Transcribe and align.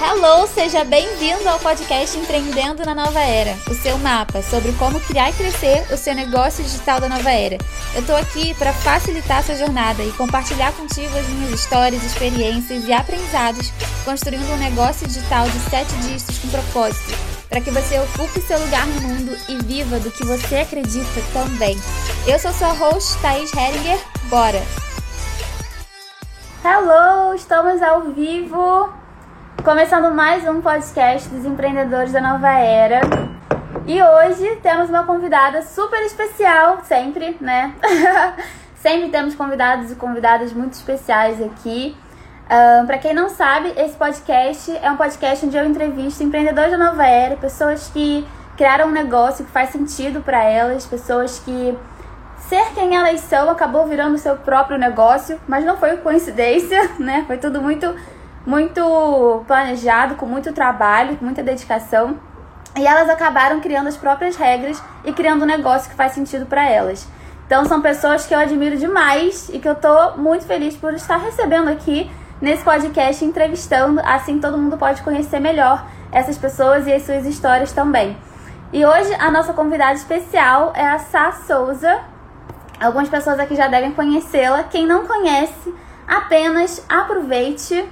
Hello, 0.00 0.46
seja 0.46 0.84
bem-vindo 0.84 1.48
ao 1.48 1.58
podcast 1.58 2.16
Empreendendo 2.16 2.84
na 2.84 2.94
Nova 2.94 3.18
Era, 3.18 3.58
o 3.68 3.74
seu 3.74 3.98
mapa 3.98 4.40
sobre 4.42 4.70
como 4.74 5.00
criar 5.00 5.30
e 5.30 5.32
crescer 5.32 5.92
o 5.92 5.96
seu 5.96 6.14
negócio 6.14 6.62
digital 6.62 7.00
da 7.00 7.08
nova 7.08 7.32
era. 7.32 7.58
Eu 7.96 8.06
tô 8.06 8.14
aqui 8.14 8.54
para 8.54 8.72
facilitar 8.72 9.40
essa 9.40 9.56
jornada 9.56 10.04
e 10.04 10.12
compartilhar 10.12 10.72
contigo 10.74 11.18
as 11.18 11.26
minhas 11.26 11.52
histórias, 11.52 12.04
experiências 12.04 12.86
e 12.86 12.92
aprendizados 12.92 13.72
construindo 14.04 14.48
um 14.52 14.58
negócio 14.58 15.04
digital 15.04 15.48
de 15.50 15.58
sete 15.68 15.92
dígitos 15.96 16.38
com 16.38 16.48
propósito, 16.48 17.18
para 17.48 17.60
que 17.60 17.72
você 17.72 17.98
ocupe 17.98 18.40
seu 18.40 18.60
lugar 18.60 18.86
no 18.86 19.00
mundo 19.00 19.36
e 19.48 19.56
viva 19.64 19.98
do 19.98 20.12
que 20.12 20.24
você 20.24 20.58
acredita 20.58 21.20
também. 21.32 21.76
Eu 22.24 22.38
sou 22.38 22.52
sua 22.52 22.72
host, 22.72 23.18
Thaís 23.18 23.52
Heringer. 23.52 23.98
Bora! 24.30 24.62
Hello, 26.64 27.34
estamos 27.34 27.82
ao 27.82 28.12
vivo 28.12 29.07
Começando 29.64 30.14
mais 30.14 30.46
um 30.48 30.62
podcast 30.62 31.28
dos 31.28 31.44
empreendedores 31.44 32.12
da 32.12 32.20
nova 32.20 32.48
era. 32.48 33.00
E 33.86 34.02
hoje 34.02 34.56
temos 34.62 34.88
uma 34.88 35.04
convidada 35.04 35.62
super 35.62 36.00
especial, 36.02 36.78
sempre, 36.84 37.36
né? 37.40 37.74
sempre 38.76 39.10
temos 39.10 39.34
convidados 39.34 39.90
e 39.90 39.96
convidadas 39.96 40.52
muito 40.52 40.74
especiais 40.74 41.42
aqui. 41.42 41.96
Uh, 42.46 42.86
para 42.86 42.98
quem 42.98 43.12
não 43.12 43.28
sabe, 43.28 43.74
esse 43.76 43.94
podcast 43.96 44.74
é 44.80 44.90
um 44.90 44.96
podcast 44.96 45.44
onde 45.44 45.56
eu 45.56 45.66
entrevisto 45.66 46.22
empreendedores 46.22 46.70
da 46.70 46.78
nova 46.78 47.04
era, 47.06 47.36
pessoas 47.36 47.88
que 47.88 48.26
criaram 48.56 48.86
um 48.86 48.92
negócio 48.92 49.44
que 49.44 49.50
faz 49.50 49.70
sentido 49.70 50.20
para 50.22 50.42
elas, 50.42 50.86
pessoas 50.86 51.40
que 51.40 51.76
ser 52.48 52.64
quem 52.74 52.96
elas 52.96 53.20
são 53.20 53.50
acabou 53.50 53.86
virando 53.86 54.16
seu 54.16 54.36
próprio 54.36 54.78
negócio, 54.78 55.38
mas 55.46 55.64
não 55.64 55.76
foi 55.76 55.96
coincidência, 55.98 56.90
né? 56.98 57.24
Foi 57.26 57.36
tudo 57.36 57.60
muito 57.60 57.94
muito 58.48 59.44
planejado, 59.46 60.14
com 60.14 60.24
muito 60.24 60.54
trabalho, 60.54 61.18
com 61.18 61.24
muita 61.26 61.42
dedicação. 61.42 62.18
E 62.74 62.86
elas 62.86 63.10
acabaram 63.10 63.60
criando 63.60 63.88
as 63.88 63.96
próprias 63.96 64.36
regras 64.36 64.82
e 65.04 65.12
criando 65.12 65.42
um 65.42 65.46
negócio 65.46 65.90
que 65.90 65.94
faz 65.94 66.12
sentido 66.12 66.46
para 66.46 66.66
elas. 66.66 67.06
Então 67.46 67.66
são 67.66 67.82
pessoas 67.82 68.26
que 68.26 68.34
eu 68.34 68.38
admiro 68.38 68.78
demais 68.78 69.50
e 69.52 69.58
que 69.58 69.68
eu 69.68 69.74
tô 69.74 70.16
muito 70.16 70.46
feliz 70.46 70.74
por 70.74 70.94
estar 70.94 71.18
recebendo 71.18 71.68
aqui 71.68 72.10
nesse 72.40 72.64
podcast, 72.64 73.22
entrevistando, 73.22 74.00
assim 74.02 74.38
todo 74.38 74.56
mundo 74.56 74.78
pode 74.78 75.02
conhecer 75.02 75.40
melhor 75.40 75.84
essas 76.10 76.38
pessoas 76.38 76.86
e 76.86 76.92
as 76.92 77.02
suas 77.02 77.26
histórias 77.26 77.72
também. 77.72 78.16
E 78.72 78.82
hoje 78.82 79.12
a 79.16 79.30
nossa 79.30 79.52
convidada 79.52 79.92
especial 79.92 80.72
é 80.74 80.88
a 80.88 80.98
Sá 80.98 81.32
Souza. 81.32 82.00
Algumas 82.80 83.10
pessoas 83.10 83.38
aqui 83.38 83.54
já 83.54 83.68
devem 83.68 83.92
conhecê-la. 83.92 84.62
Quem 84.62 84.86
não 84.86 85.06
conhece, 85.06 85.74
apenas 86.06 86.82
aproveite 86.88 87.86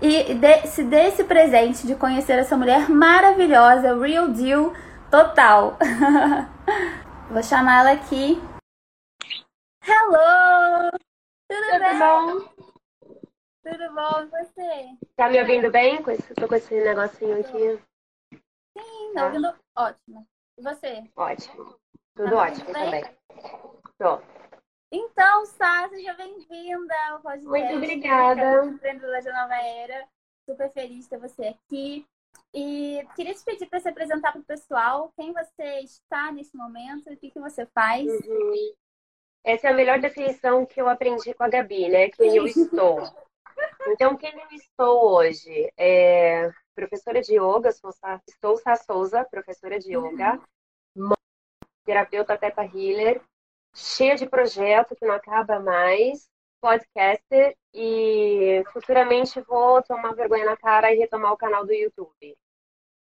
e 0.00 0.34
de, 0.34 0.66
se 0.66 0.84
dê 0.84 1.08
esse 1.08 1.24
presente 1.24 1.86
de 1.86 1.94
conhecer 1.94 2.38
essa 2.38 2.56
mulher 2.56 2.88
maravilhosa, 2.88 3.98
real 3.98 4.28
deal 4.28 4.72
total. 5.10 5.78
Vou 7.30 7.42
chamar 7.42 7.80
ela 7.80 7.92
aqui. 7.92 8.40
Hello! 9.82 10.90
Tudo, 11.48 11.62
Tudo 11.62 11.78
bem? 11.78 11.98
bom? 11.98 12.56
Tudo 13.64 13.94
bom 13.94 14.22
e 14.22 14.26
você? 14.26 14.96
Tá 15.16 15.28
me 15.28 15.40
ouvindo 15.40 15.70
bem? 15.70 16.02
Tô 16.02 16.48
com 16.48 16.54
esse 16.54 16.74
negocinho 16.74 17.40
aqui. 17.40 17.80
Sim, 18.76 19.12
tá 19.14 19.26
ouvindo 19.26 19.54
ótimo. 19.76 20.26
E 20.58 20.62
você? 20.62 21.04
Ótimo. 21.16 21.76
Tudo 22.14 22.30
tá 22.30 22.36
ótimo 22.36 22.72
também. 22.72 23.04
Tô. 23.98 24.20
Então, 24.90 25.46
Sá, 25.46 25.88
seja 25.88 26.14
bem-vinda 26.14 26.94
ao 27.10 27.20
podcast. 27.20 27.48
Muito 27.48 27.76
obrigada. 27.76 28.64
Empreendedora 28.66 29.22
da 29.22 29.32
Nova 29.32 29.54
Era. 29.54 30.08
Super 30.48 30.70
feliz 30.72 31.04
de 31.04 31.10
ter 31.10 31.18
você 31.18 31.46
aqui. 31.46 32.06
E 32.54 33.04
queria 33.16 33.34
te 33.34 33.44
pedir 33.44 33.66
para 33.66 33.80
se 33.80 33.88
apresentar 33.88 34.30
para 34.30 34.40
o 34.40 34.44
pessoal 34.44 35.12
quem 35.16 35.32
você 35.32 35.80
está 35.80 36.30
nesse 36.30 36.56
momento 36.56 37.10
e 37.10 37.14
o 37.14 37.16
que, 37.16 37.32
que 37.32 37.40
você 37.40 37.66
faz. 37.66 38.06
Uhum. 38.06 38.74
Essa 39.44 39.68
é 39.68 39.70
a 39.72 39.74
melhor 39.74 40.00
definição 40.00 40.64
que 40.64 40.80
eu 40.80 40.88
aprendi 40.88 41.34
com 41.34 41.42
a 41.42 41.48
Gabi, 41.48 41.88
né? 41.88 42.08
Quem 42.10 42.36
eu 42.36 42.46
estou. 42.46 43.02
Então, 43.88 44.16
quem 44.16 44.32
eu 44.38 44.48
estou 44.52 45.14
hoje? 45.14 45.72
É 45.76 46.52
professora 46.76 47.20
de 47.20 47.34
yoga, 47.34 47.72
sou, 47.72 47.90
estou 48.28 48.56
Sá 48.58 48.76
Souza, 48.76 49.24
professora 49.24 49.78
de 49.78 49.96
yoga, 49.96 50.38
uhum. 50.94 51.14
terapeuta 51.84 52.36
Teta 52.36 52.62
Healer 52.62 53.20
cheia 53.76 54.16
de 54.16 54.26
projeto 54.26 54.96
que 54.96 55.06
não 55.06 55.14
acaba 55.14 55.60
mais, 55.60 56.28
podcaster 56.60 57.56
e 57.74 58.64
futuramente 58.72 59.40
vou 59.42 59.82
tomar 59.82 60.14
vergonha 60.14 60.46
na 60.46 60.56
cara 60.56 60.92
e 60.92 60.98
retomar 60.98 61.32
o 61.32 61.36
canal 61.36 61.64
do 61.66 61.72
YouTube. 61.72 62.36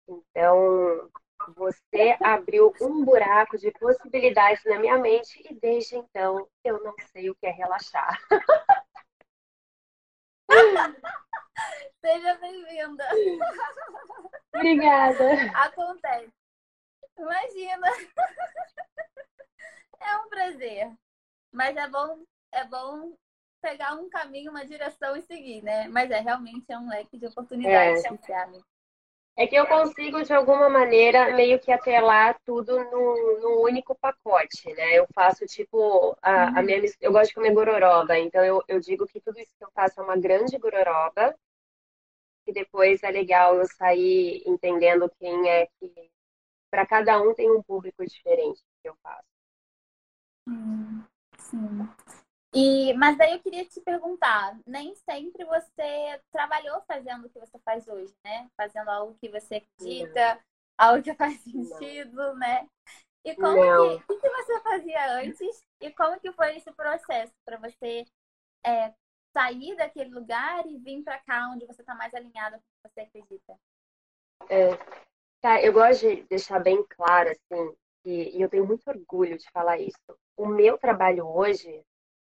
Então, 0.07 1.09
você 1.55 2.17
abriu 2.21 2.73
um 2.81 3.05
buraco 3.05 3.57
de 3.57 3.71
possibilidades 3.71 4.63
na 4.65 4.77
minha 4.79 4.97
mente 4.97 5.41
e 5.49 5.55
desde 5.55 5.95
então 5.95 6.47
eu 6.63 6.83
não 6.83 6.93
sei 7.11 7.29
o 7.29 7.35
que 7.35 7.47
é 7.47 7.51
relaxar. 7.51 8.19
Seja 12.01 12.33
bem-vinda. 12.35 13.05
Obrigada. 14.53 15.33
Acontece. 15.55 16.33
Imagina. 17.17 17.87
É 20.01 20.17
um 20.17 20.29
prazer. 20.29 20.91
Mas 21.51 21.75
é 21.75 21.87
bom, 21.87 22.23
é 22.51 22.65
bom 22.65 23.13
pegar 23.61 23.93
um 23.95 24.09
caminho, 24.09 24.51
uma 24.51 24.65
direção 24.65 25.15
e 25.15 25.21
seguir, 25.21 25.61
né? 25.61 25.87
Mas 25.87 26.09
é 26.11 26.19
realmente 26.19 26.65
é 26.69 26.77
um 26.77 26.89
leque 26.89 27.17
de 27.17 27.27
oportunidades 27.27 28.03
é. 28.05 28.33
abre. 28.33 28.61
É 29.37 29.47
que 29.47 29.55
eu 29.55 29.65
consigo, 29.67 30.21
de 30.21 30.33
alguma 30.33 30.67
maneira, 30.69 31.33
meio 31.33 31.57
que 31.61 31.71
atrelar 31.71 32.37
tudo 32.45 32.77
no 32.83 33.61
único 33.61 33.95
pacote, 33.95 34.73
né? 34.73 34.99
Eu 34.99 35.07
faço, 35.15 35.45
tipo, 35.45 36.13
a, 36.21 36.47
uhum. 36.47 36.57
a 36.57 36.61
minha... 36.61 36.81
Eu 36.99 37.13
gosto 37.13 37.29
de 37.29 37.35
comer 37.35 37.53
gororoba, 37.53 38.19
então 38.19 38.43
eu, 38.43 38.61
eu 38.67 38.81
digo 38.81 39.07
que 39.07 39.21
tudo 39.21 39.39
isso 39.39 39.55
que 39.57 39.63
eu 39.63 39.71
faço 39.71 40.01
é 40.01 40.03
uma 40.03 40.17
grande 40.17 40.57
gororoba, 40.57 41.33
e 42.45 42.51
depois 42.51 43.01
é 43.01 43.11
legal 43.11 43.55
eu 43.55 43.65
sair 43.65 44.43
entendendo 44.45 45.09
quem 45.17 45.49
é 45.49 45.67
que... 45.79 46.11
Para 46.69 46.85
cada 46.85 47.21
um 47.21 47.33
tem 47.33 47.49
um 47.49 47.63
público 47.63 48.05
diferente 48.05 48.61
que 48.81 48.89
eu 48.89 48.95
faço. 49.01 49.28
Sim. 51.37 51.89
E, 52.53 52.93
mas 52.93 53.17
daí 53.17 53.33
eu 53.33 53.39
queria 53.39 53.63
te 53.65 53.79
perguntar, 53.81 54.57
nem 54.65 54.95
sempre 54.95 55.45
você 55.45 56.19
trabalhou 56.31 56.81
fazendo 56.87 57.25
o 57.25 57.29
que 57.29 57.39
você 57.39 57.59
faz 57.59 57.87
hoje, 57.87 58.13
né? 58.23 58.49
Fazendo 58.57 58.89
algo 58.89 59.15
que 59.19 59.29
você 59.29 59.55
acredita, 59.55 60.35
Não. 60.35 60.41
algo 60.77 61.03
que 61.03 61.13
faz 61.13 61.39
sentido, 61.41 62.15
Não. 62.15 62.37
né? 62.37 62.67
E 63.23 63.35
como 63.35 63.55
que, 63.99 64.03
que, 64.07 64.19
que, 64.19 64.29
você 64.29 64.61
fazia 64.61 65.13
antes 65.13 65.63
e 65.81 65.91
como 65.91 66.19
que 66.19 66.31
foi 66.31 66.55
esse 66.55 66.71
processo 66.71 67.33
para 67.45 67.57
você 67.57 68.05
é, 68.65 68.93
sair 69.33 69.75
daquele 69.75 70.09
lugar 70.09 70.65
e 70.65 70.77
vir 70.77 71.03
para 71.03 71.19
cá 71.19 71.49
onde 71.49 71.65
você 71.65 71.81
está 71.81 71.93
mais 71.93 72.13
alinhado 72.13 72.55
com 72.55 72.61
o 72.61 72.61
que 72.61 72.93
você 72.93 73.01
acredita? 73.01 73.59
É, 74.49 74.69
tá, 75.41 75.61
eu 75.61 75.73
gosto 75.73 76.07
de 76.07 76.23
deixar 76.23 76.59
bem 76.59 76.83
claro 76.87 77.29
assim 77.29 77.75
e, 78.09 78.37
e 78.37 78.41
eu 78.41 78.49
tenho 78.49 78.65
muito 78.65 78.87
orgulho 78.89 79.37
de 79.37 79.49
falar 79.51 79.77
isso. 79.77 80.17
O 80.35 80.47
meu 80.47 80.79
trabalho 80.79 81.27
hoje 81.27 81.83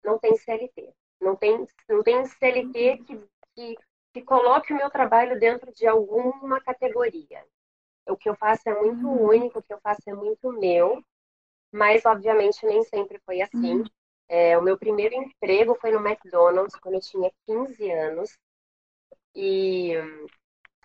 não 0.03 0.17
tem 0.17 0.35
CLT. 0.35 0.91
Não 1.21 1.35
tem, 1.35 1.67
não 1.87 2.01
tem 2.01 2.25
CLT 2.25 2.97
que, 3.05 3.21
que, 3.53 3.75
que 4.13 4.21
coloque 4.23 4.73
o 4.73 4.75
meu 4.75 4.89
trabalho 4.89 5.39
dentro 5.39 5.71
de 5.71 5.85
alguma 5.85 6.59
categoria. 6.61 7.45
O 8.09 8.17
que 8.17 8.27
eu 8.27 8.35
faço 8.35 8.67
é 8.67 8.81
muito 8.81 9.05
uhum. 9.05 9.27
único, 9.27 9.59
o 9.59 9.63
que 9.63 9.73
eu 9.73 9.79
faço 9.81 10.01
é 10.07 10.13
muito 10.13 10.51
meu, 10.51 11.03
mas 11.71 12.05
obviamente 12.05 12.65
nem 12.65 12.83
sempre 12.83 13.19
foi 13.25 13.41
assim. 13.41 13.81
Uhum. 13.81 13.85
É, 14.29 14.57
o 14.57 14.63
meu 14.63 14.77
primeiro 14.77 15.13
emprego 15.13 15.75
foi 15.75 15.91
no 15.91 16.05
McDonald's 16.05 16.75
quando 16.79 16.95
eu 16.95 17.01
tinha 17.01 17.31
15 17.45 17.91
anos. 17.91 18.37
E 19.35 19.91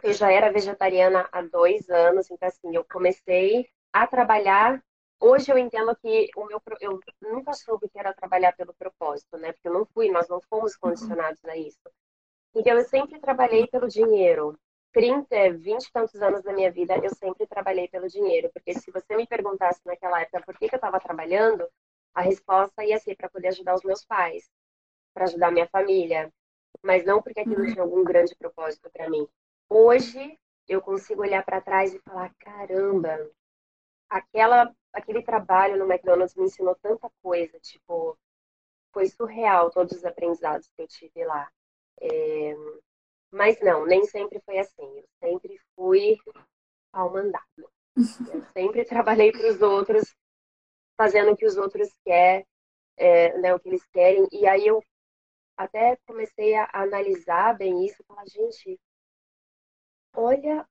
eu 0.03 0.13
já 0.13 0.31
era 0.31 0.53
vegetariana 0.53 1.29
há 1.33 1.41
dois 1.41 1.89
anos, 1.89 2.31
então 2.31 2.49
assim, 2.49 2.75
eu 2.75 2.85
comecei 2.85 3.67
a 3.93 4.07
trabalhar. 4.07 4.83
Hoje 5.21 5.53
eu 5.53 5.59
entendo 5.59 5.95
que 5.97 6.31
o 6.37 6.47
meu 6.47 6.61
eu 6.81 7.01
nunca 7.21 7.53
soube 7.53 7.89
que 7.89 7.99
era 7.99 8.15
trabalhar 8.15 8.53
pelo 8.57 8.75
propósito, 8.75 9.37
né? 9.37 9.53
Porque 9.53 9.69
eu 9.69 9.73
não 9.73 9.87
fui, 9.87 10.11
nós 10.11 10.29
não 10.29 10.41
fomos 10.41 10.77
condicionados 10.77 11.45
a 11.45 11.57
isso. 11.57 11.81
Então 12.55 12.77
eu 12.77 12.85
sempre 12.85 13.21
trabalhei 13.21 13.67
pelo 13.67 13.89
dinheiro. 13.89 14.59
30, 14.93 15.53
20 15.53 15.85
e 15.85 15.93
tantos 15.93 16.21
anos 16.21 16.43
da 16.43 16.53
minha 16.53 16.71
vida, 16.71 16.95
eu 16.99 17.15
sempre 17.15 17.47
trabalhei 17.47 17.89
pelo 17.89 18.09
dinheiro. 18.09 18.51
Porque 18.53 18.75
se 18.75 18.91
você 18.91 19.17
me 19.17 19.27
perguntasse 19.27 19.81
naquela 19.87 20.21
época 20.21 20.43
por 20.45 20.59
que, 20.59 20.69
que 20.69 20.75
eu 20.75 20.79
estava 20.79 21.01
trabalhando, 21.01 21.67
a 22.15 22.21
resposta 22.21 22.85
ia 22.85 22.99
ser 22.99 23.17
para 23.17 23.31
poder 23.31 23.49
ajudar 23.49 23.75
os 23.75 23.83
meus 23.85 24.05
pais, 24.05 24.51
para 25.15 25.25
ajudar 25.25 25.51
minha 25.51 25.69
família, 25.69 26.31
mas 26.83 27.05
não 27.05 27.23
porque 27.23 27.41
aquilo 27.41 27.67
tinha 27.67 27.83
algum 27.83 28.05
grande 28.05 28.35
propósito 28.37 28.91
para 28.91 29.09
mim. 29.09 29.27
Hoje 29.69 30.39
eu 30.69 30.83
consigo 30.83 31.23
olhar 31.23 31.45
para 31.45 31.61
trás 31.61 31.95
e 31.95 31.99
falar: 32.01 32.35
caramba, 32.39 33.31
aquela, 34.13 34.71
aquele 34.93 35.23
trabalho 35.23 35.79
no 35.79 35.91
McDonald's 35.91 36.35
me 36.37 36.45
ensinou 36.45 36.77
tanta 36.77 37.11
coisa, 37.23 37.59
tipo, 37.61 38.19
foi 38.93 39.07
surreal 39.07 39.71
todos 39.71 39.97
os 39.97 40.05
aprendizados 40.05 40.69
que 40.77 40.83
eu 40.83 40.87
tive 40.87 41.25
lá. 41.25 41.51
É, 42.01 42.55
mas 43.31 43.59
não, 43.61 43.87
nem 43.87 44.05
sempre 44.05 44.39
foi 44.41 44.59
assim. 44.59 45.03
Eu 45.23 45.41
fui 45.75 46.19
ao 46.93 47.11
mandado. 47.11 47.71
Eu 47.97 47.97
sempre 48.53 48.85
trabalhei 48.85 49.33
para 49.33 49.49
os 49.49 49.63
outros, 49.63 50.15
fazendo 50.97 51.33
o 51.33 51.37
que 51.37 51.47
os 51.47 51.57
outros 51.57 51.89
querem, 52.05 52.47
é, 52.99 53.39
né, 53.39 53.55
o 53.55 53.61
que 53.61 53.71
eles 53.71 53.85
querem. 53.87 54.29
E 54.31 54.47
aí 54.47 54.67
eu 54.67 54.85
até 55.57 55.97
comecei 56.07 56.55
a 56.55 56.69
analisar 56.75 57.57
bem 57.57 57.87
isso, 57.87 58.05
falar, 58.05 58.27
gente, 58.27 58.79
olha 60.15 60.67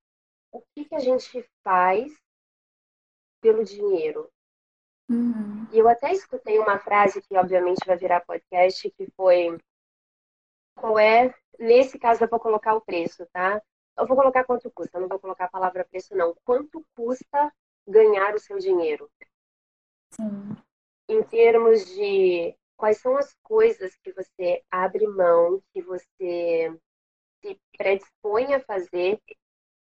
o 0.52 0.62
que, 0.76 0.86
que 0.86 0.96
a 0.96 1.00
gente 1.00 1.44
faz 1.64 2.21
pelo 3.42 3.64
dinheiro. 3.64 4.30
Uhum. 5.10 5.68
E 5.74 5.80
eu 5.80 5.90
até 5.90 6.14
escutei 6.14 6.58
uma 6.60 6.80
frase 6.80 7.22
que 7.22 7.36
obviamente 7.36 7.86
vai 7.86 7.98
virar 7.98 8.22
podcast, 8.22 8.90
que 8.92 9.08
foi 9.18 9.58
qual 10.76 10.98
é, 10.98 11.34
nesse 11.60 12.00
caso 12.00 12.24
eu 12.24 12.30
vou 12.30 12.40
colocar 12.40 12.74
o 12.76 12.82
preço, 12.82 13.26
tá? 13.34 13.62
Eu 13.98 14.08
vou 14.08 14.16
colocar 14.16 14.46
quanto 14.46 14.72
custa, 14.72 15.00
não 15.00 15.10
vou 15.10 15.20
colocar 15.20 15.46
a 15.46 15.50
palavra 15.50 15.86
preço 15.86 16.16
não. 16.16 16.36
Quanto 16.46 16.86
custa 16.96 17.54
ganhar 17.86 18.34
o 18.34 18.40
seu 18.40 18.58
dinheiro? 18.58 19.10
Sim. 20.12 20.56
Em 21.10 21.22
termos 21.24 21.86
de 21.86 22.56
quais 22.78 22.98
são 22.98 23.18
as 23.18 23.36
coisas 23.44 23.96
que 23.98 24.14
você 24.14 24.64
abre 24.72 25.06
mão, 25.08 25.62
que 25.74 25.82
você 25.82 26.74
se 27.42 27.60
predispõe 27.78 28.54
a 28.54 28.60
fazer 28.62 29.22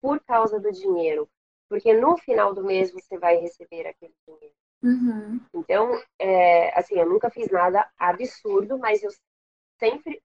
por 0.00 0.20
causa 0.24 0.58
do 0.58 0.72
dinheiro. 0.72 1.28
Porque 1.70 1.94
no 1.94 2.16
final 2.18 2.52
do 2.52 2.64
mês 2.64 2.92
você 2.92 3.16
vai 3.16 3.36
receber 3.36 3.86
aquele 3.86 4.12
dinheiro. 4.26 4.54
Uhum. 4.82 5.40
Então, 5.54 6.02
é, 6.18 6.76
assim, 6.76 6.98
eu 6.98 7.08
nunca 7.08 7.30
fiz 7.30 7.48
nada 7.48 7.88
absurdo, 7.96 8.76
mas 8.76 9.02
eu 9.04 9.10
sempre 9.78 10.20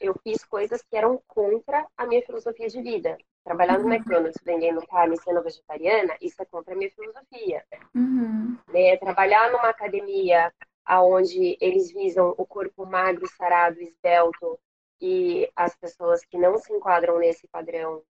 eu 0.00 0.14
fiz 0.22 0.44
coisas 0.44 0.80
que 0.80 0.96
eram 0.96 1.20
contra 1.26 1.86
a 1.96 2.06
minha 2.06 2.22
filosofia 2.22 2.68
de 2.68 2.80
vida. 2.80 3.18
Trabalhar 3.44 3.78
no 3.78 3.84
uhum. 3.84 3.92
McDonald's 3.92 4.40
vendendo 4.42 4.86
carne 4.86 5.16
sendo 5.18 5.42
vegetariana, 5.42 6.16
isso 6.20 6.40
é 6.40 6.44
contra 6.46 6.72
a 6.72 6.76
minha 6.76 6.90
filosofia. 6.90 7.62
Uhum. 7.94 8.56
Né? 8.72 8.96
Trabalhar 8.96 9.52
numa 9.52 9.68
academia 9.68 10.52
onde 10.88 11.58
eles 11.60 11.92
visam 11.92 12.34
o 12.38 12.46
corpo 12.46 12.86
magro, 12.86 13.26
sarado, 13.36 13.80
esbelto, 13.80 14.58
e 15.00 15.50
as 15.54 15.76
pessoas 15.76 16.24
que 16.24 16.38
não 16.38 16.56
se 16.56 16.72
enquadram 16.72 17.18
nesse 17.18 17.46
padrão 17.48 18.02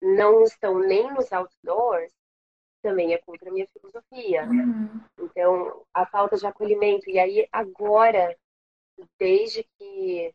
não 0.00 0.42
estão 0.42 0.78
nem 0.78 1.12
nos 1.12 1.32
outdoors, 1.32 2.12
também 2.82 3.12
é 3.12 3.18
contra 3.18 3.50
a 3.50 3.52
minha 3.52 3.66
filosofia. 3.68 4.44
Uhum. 4.44 5.00
Então, 5.18 5.84
a 5.92 6.06
falta 6.06 6.36
de 6.36 6.46
acolhimento. 6.46 7.10
E 7.10 7.18
aí, 7.18 7.48
agora, 7.50 8.36
desde 9.18 9.64
que. 9.78 10.32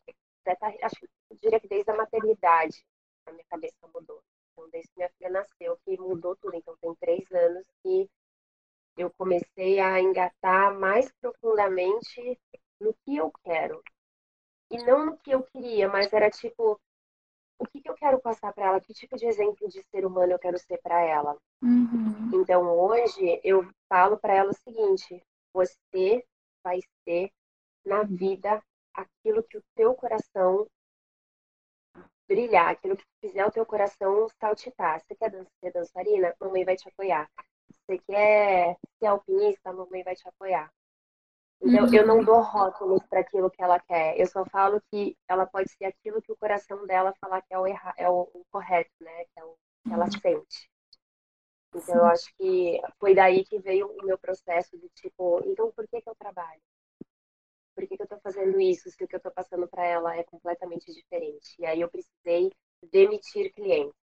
Acho 0.82 1.00
que 1.00 1.08
eu 1.30 1.38
diria 1.42 1.60
que 1.60 1.68
desde 1.68 1.90
a 1.92 1.96
maternidade, 1.96 2.84
a 3.26 3.32
minha 3.32 3.46
cabeça 3.50 3.76
mudou. 3.94 4.22
Então, 4.52 4.70
desde 4.70 4.90
que 4.90 4.98
minha 4.98 5.10
filha 5.18 5.30
nasceu, 5.30 5.78
que 5.86 5.98
mudou 5.98 6.36
tudo. 6.36 6.56
Então, 6.56 6.76
tem 6.82 6.94
três 6.96 7.32
anos 7.32 7.66
que 7.82 8.10
eu 8.98 9.10
comecei 9.18 9.80
a 9.80 10.02
engatar 10.02 10.78
mais 10.78 11.10
profundamente 11.22 12.38
no 12.80 12.94
que 13.06 13.16
eu 13.16 13.32
quero. 13.44 13.82
E 14.70 14.78
não 14.84 15.06
no 15.06 15.18
que 15.18 15.32
eu 15.32 15.44
queria, 15.44 15.88
mas 15.88 16.12
era 16.12 16.30
tipo, 16.30 16.80
o 17.62 17.68
que, 17.70 17.82
que 17.82 17.90
eu 17.90 17.96
quero 17.96 18.20
passar 18.20 18.52
para 18.54 18.68
ela? 18.68 18.82
Que 18.82 18.94
tipo 18.94 19.16
de 19.16 19.26
exemplo 19.26 19.68
de 19.70 19.82
ser 19.84 20.06
humano 20.06 20.34
eu 20.34 20.40
quero 20.40 20.58
ser 20.58 20.80
para 20.82 21.00
ela? 21.02 21.38
Uhum. 21.62 22.32
Então 22.34 22.64
hoje 22.64 23.40
eu 23.44 23.68
falo 23.88 24.18
para 24.18 24.34
ela 24.34 24.50
o 24.50 24.56
seguinte: 24.56 25.24
você 25.54 26.26
vai 26.64 26.80
ser 27.04 27.32
na 27.86 28.04
vida 28.04 28.62
aquilo 28.94 29.44
que 29.44 29.58
o 29.58 29.64
teu 29.76 29.94
coração 29.94 30.68
brilhar, 32.28 32.70
aquilo 32.70 32.98
que 32.98 33.04
fizer 33.20 33.46
o 33.46 33.52
teu 33.52 33.66
coração 33.66 34.28
saltitar. 34.40 35.02
Você 35.02 35.16
quer 35.16 35.32
ser 35.60 35.72
dançarina? 35.72 36.34
Mamãe 36.40 36.66
vai 36.66 36.76
te 36.76 36.88
apoiar. 36.88 37.30
Você 37.70 38.00
quer 38.00 38.78
ser 39.00 39.06
alpinista? 39.06 39.74
Mamãe 39.74 40.04
vai 40.04 40.16
te 40.16 40.28
apoiar. 40.28 40.72
Então, 41.64 41.94
eu 41.94 42.08
não 42.08 42.24
dou 42.24 42.42
rótulos 42.42 43.04
para 43.08 43.20
aquilo 43.20 43.52
que 43.52 43.62
ela 43.62 43.80
quer. 43.80 44.20
Eu 44.20 44.26
só 44.26 44.44
falo 44.46 44.82
que 44.90 45.16
ela 45.28 45.46
pode 45.46 45.70
ser 45.72 45.86
aquilo 45.86 46.22
que 46.22 46.32
o 46.32 46.38
coração 46.38 46.88
dela 46.88 47.14
falar 47.22 47.42
que 47.44 47.54
é 47.54 47.60
o, 47.60 47.68
erra, 47.68 47.94
é 47.98 48.10
o, 48.10 48.26
correto, 48.52 48.92
né? 49.00 49.26
Que 49.26 49.40
é 49.40 49.44
o 49.44 49.56
que 49.86 49.94
ela 49.94 50.10
sente. 50.10 50.72
Então, 51.74 51.96
eu 51.96 52.06
acho 52.06 52.34
que 52.36 52.82
foi 53.00 53.14
daí 53.14 53.46
que 53.46 53.60
veio 53.60 53.88
o 53.88 54.06
meu 54.06 54.18
processo 54.18 54.78
de 54.78 54.90
tipo, 54.90 55.42
então 55.46 55.72
por 55.72 55.88
que, 55.88 56.02
que 56.02 56.10
eu 56.10 56.16
trabalho? 56.16 56.62
Por 57.74 57.88
que, 57.88 57.96
que 57.96 58.02
eu 58.02 58.06
estou 58.06 58.20
fazendo 58.20 58.60
isso 58.60 58.90
se 58.90 59.04
o 59.04 59.08
que 59.08 59.16
eu 59.16 59.18
estou 59.18 59.32
passando 59.32 59.68
para 59.68 59.86
ela 59.86 60.18
é 60.18 60.24
completamente 60.24 60.92
diferente? 60.92 61.56
E 61.60 61.66
aí 61.66 61.80
eu 61.80 61.90
precisei 61.90 62.52
demitir 62.92 63.54
clientes 63.54 63.96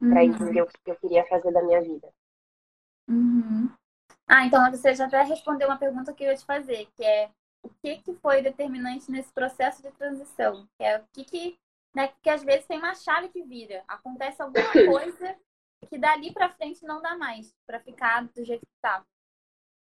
uhum. 0.00 0.10
para 0.10 0.24
entender 0.24 0.62
o 0.62 0.66
que 0.66 0.90
eu 0.90 0.96
queria 0.96 1.24
fazer 1.26 1.52
da 1.52 1.62
minha 1.62 1.80
vida. 1.80 2.12
Uhum. 3.08 3.70
Ah, 4.28 4.44
então 4.44 4.70
você 4.70 4.94
já 4.94 5.06
até 5.06 5.22
respondeu 5.22 5.68
uma 5.68 5.78
pergunta 5.78 6.12
que 6.12 6.24
eu 6.24 6.30
ia 6.30 6.36
te 6.36 6.44
fazer, 6.44 6.88
que 6.96 7.04
é 7.04 7.30
o 7.62 7.68
que, 7.82 7.98
que 7.98 8.14
foi 8.14 8.42
determinante 8.42 9.10
nesse 9.10 9.32
processo 9.32 9.82
de 9.82 9.90
transição? 9.92 10.68
Que 10.76 10.84
é 10.84 10.98
o 10.98 11.04
que, 11.12 11.24
que 11.24 11.58
né, 11.94 12.08
porque 12.08 12.28
às 12.28 12.44
vezes 12.44 12.66
tem 12.66 12.78
uma 12.78 12.94
chave 12.94 13.28
que 13.28 13.42
vira, 13.42 13.82
acontece 13.88 14.42
alguma 14.42 14.62
coisa 14.86 15.36
que 15.88 15.98
dali 15.98 16.32
para 16.32 16.50
frente 16.50 16.84
não 16.84 17.00
dá 17.00 17.16
mais 17.16 17.54
para 17.66 17.80
ficar 17.80 18.24
do 18.24 18.44
jeito 18.44 18.66
que 18.66 18.74
está. 18.74 19.04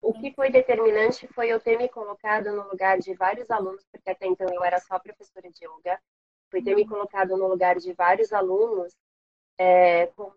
O 0.02 0.12
que 0.12 0.32
foi 0.34 0.50
determinante 0.50 1.26
foi 1.28 1.48
eu 1.48 1.58
ter 1.58 1.78
me 1.78 1.88
colocado 1.88 2.52
no 2.52 2.68
lugar 2.68 2.98
de 2.98 3.14
vários 3.14 3.50
alunos, 3.50 3.84
porque 3.90 4.10
até 4.10 4.26
então 4.26 4.46
eu 4.52 4.62
era 4.62 4.78
só 4.78 4.98
professora 4.98 5.50
de 5.50 5.64
yoga, 5.64 6.00
foi 6.50 6.62
ter 6.62 6.74
me 6.74 6.82
uhum. 6.82 6.88
colocado 6.88 7.36
no 7.36 7.48
lugar 7.48 7.76
de 7.76 7.92
vários 7.94 8.32
alunos 8.32 8.94
é, 9.58 10.06
com 10.08 10.32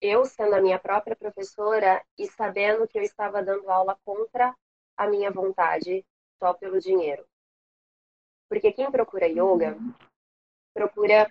eu 0.00 0.24
sendo 0.24 0.54
a 0.54 0.60
minha 0.60 0.78
própria 0.78 1.14
professora 1.14 2.02
e 2.18 2.26
sabendo 2.26 2.88
que 2.88 2.98
eu 2.98 3.02
estava 3.02 3.42
dando 3.42 3.70
aula 3.70 3.98
contra 4.04 4.54
a 4.96 5.06
minha 5.06 5.30
vontade, 5.30 6.04
só 6.38 6.54
pelo 6.54 6.80
dinheiro. 6.80 7.26
Porque 8.48 8.72
quem 8.72 8.90
procura 8.90 9.26
yoga, 9.26 9.76
procura 10.74 11.30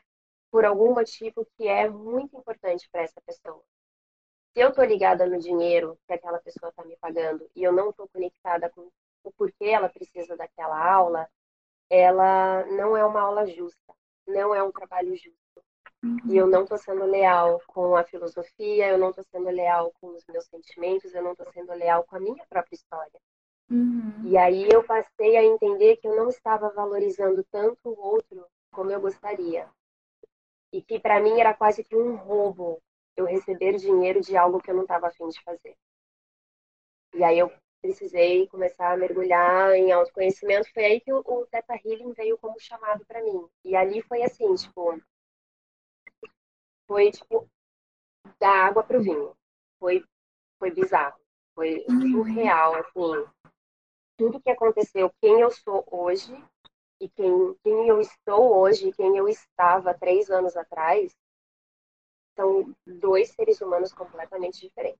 por 0.51 0.66
algum 0.66 0.94
motivo 0.94 1.45
que 1.57 1.68
é 1.68 1.89
muito 1.89 2.38
importante 2.38 2.88
para 2.92 3.01
essa 3.01 3.21
pessoa. 3.21 3.63
Se 4.54 4.62
eu 4.62 4.69
estou 4.69 4.83
ligada 4.83 5.27
no 5.27 5.39
dinheiro 5.39 5.98
que 6.07 6.13
aquela 6.13 6.39
pessoa 6.39 6.69
está 6.69 6.83
me 6.83 6.98
pagando 6.98 7.50
e 7.56 7.63
eu 7.63 7.71
não 7.71 7.89
estou 7.92 8.07
conectada 8.07 8.69
com 8.69 8.89
o 9.24 9.31
porquê 9.31 9.66
ela 9.66 9.89
precisa 9.89 10.36
daquela 10.36 10.92
aula, 10.92 11.30
ela 11.89 12.66
não 12.68 12.95
é 12.95 13.06
uma 13.06 13.21
aula 13.21 13.45
justa, 13.45 13.95
não 14.27 14.54
é 14.54 14.63
um 14.63 14.71
trabalho 14.71 15.16
justo. 15.16 15.38
E 16.01 16.37
eu 16.37 16.47
não 16.47 16.63
estou 16.63 16.77
sendo 16.77 17.03
leal 17.05 17.61
com 17.67 17.95
a 17.95 18.03
filosofia, 18.03 18.89
eu 18.89 18.97
não 18.97 19.09
estou 19.09 19.25
sendo 19.25 19.49
leal 19.49 19.91
com 19.99 20.07
os 20.15 20.25
meus 20.27 20.45
sentimentos, 20.45 21.13
eu 21.13 21.21
não 21.21 21.33
estou 21.33 21.51
sendo 21.51 21.73
leal 21.73 22.06
com 22.06 22.15
a 22.15 22.19
minha 22.19 22.45
própria 22.49 22.75
história. 22.75 23.19
Uhum. 23.69 24.23
E 24.23 24.37
aí 24.37 24.68
eu 24.69 24.83
passei 24.83 25.35
a 25.35 25.44
entender 25.44 25.97
que 25.97 26.07
eu 26.07 26.15
não 26.15 26.29
estava 26.29 26.69
valorizando 26.69 27.44
tanto 27.51 27.89
o 27.89 27.99
outro 27.99 28.45
como 28.71 28.91
eu 28.91 29.01
gostaria. 29.01 29.69
E 30.71 30.81
que 30.81 30.99
para 30.99 31.19
mim 31.19 31.39
era 31.39 31.53
quase 31.53 31.83
que 31.83 31.95
um 31.95 32.15
roubo 32.15 32.81
eu 33.18 33.25
receber 33.25 33.75
dinheiro 33.75 34.21
de 34.21 34.37
algo 34.37 34.61
que 34.61 34.71
eu 34.71 34.75
não 34.75 34.83
estava 34.83 35.07
afim 35.07 35.27
de 35.27 35.41
fazer. 35.44 35.75
E 37.13 37.23
aí 37.23 37.39
eu 37.39 37.51
precisei 37.81 38.47
começar 38.47 38.94
a 38.94 38.97
mergulhar 38.97 39.73
em 39.73 39.91
autoconhecimento. 39.91 40.71
Foi 40.73 40.85
aí 40.85 41.01
que 41.01 41.11
o, 41.11 41.19
o 41.19 41.45
Theta 41.47 41.75
Healing 41.83 42.13
veio 42.13 42.37
como 42.37 42.59
chamado 42.59 43.06
para 43.06 43.21
mim. 43.21 43.47
E 43.65 43.75
ali 43.75 44.01
foi 44.03 44.23
assim, 44.23 44.53
tipo, 44.56 45.01
foi 46.89 47.11
tipo 47.11 47.47
da 48.39 48.49
água 48.65 48.83
pro 48.83 49.01
vinho. 49.01 49.35
Foi, 49.79 50.03
foi 50.57 50.71
bizarro. 50.71 51.21
Foi 51.53 51.85
uhum. 51.87 52.01
surreal, 52.11 52.73
assim. 52.75 53.31
Tudo 54.17 54.41
que 54.41 54.49
aconteceu, 54.49 55.13
quem 55.21 55.39
eu 55.39 55.51
sou 55.51 55.85
hoje 55.89 56.33
e 56.99 57.07
quem, 57.07 57.55
quem 57.63 57.87
eu 57.87 58.01
estou 58.01 58.57
hoje, 58.57 58.91
quem 58.93 59.15
eu 59.15 59.29
estava 59.29 59.93
três 59.93 60.31
anos 60.31 60.57
atrás, 60.57 61.15
são 62.35 62.75
dois 62.85 63.29
seres 63.29 63.61
humanos 63.61 63.93
completamente 63.93 64.59
diferentes. 64.59 64.99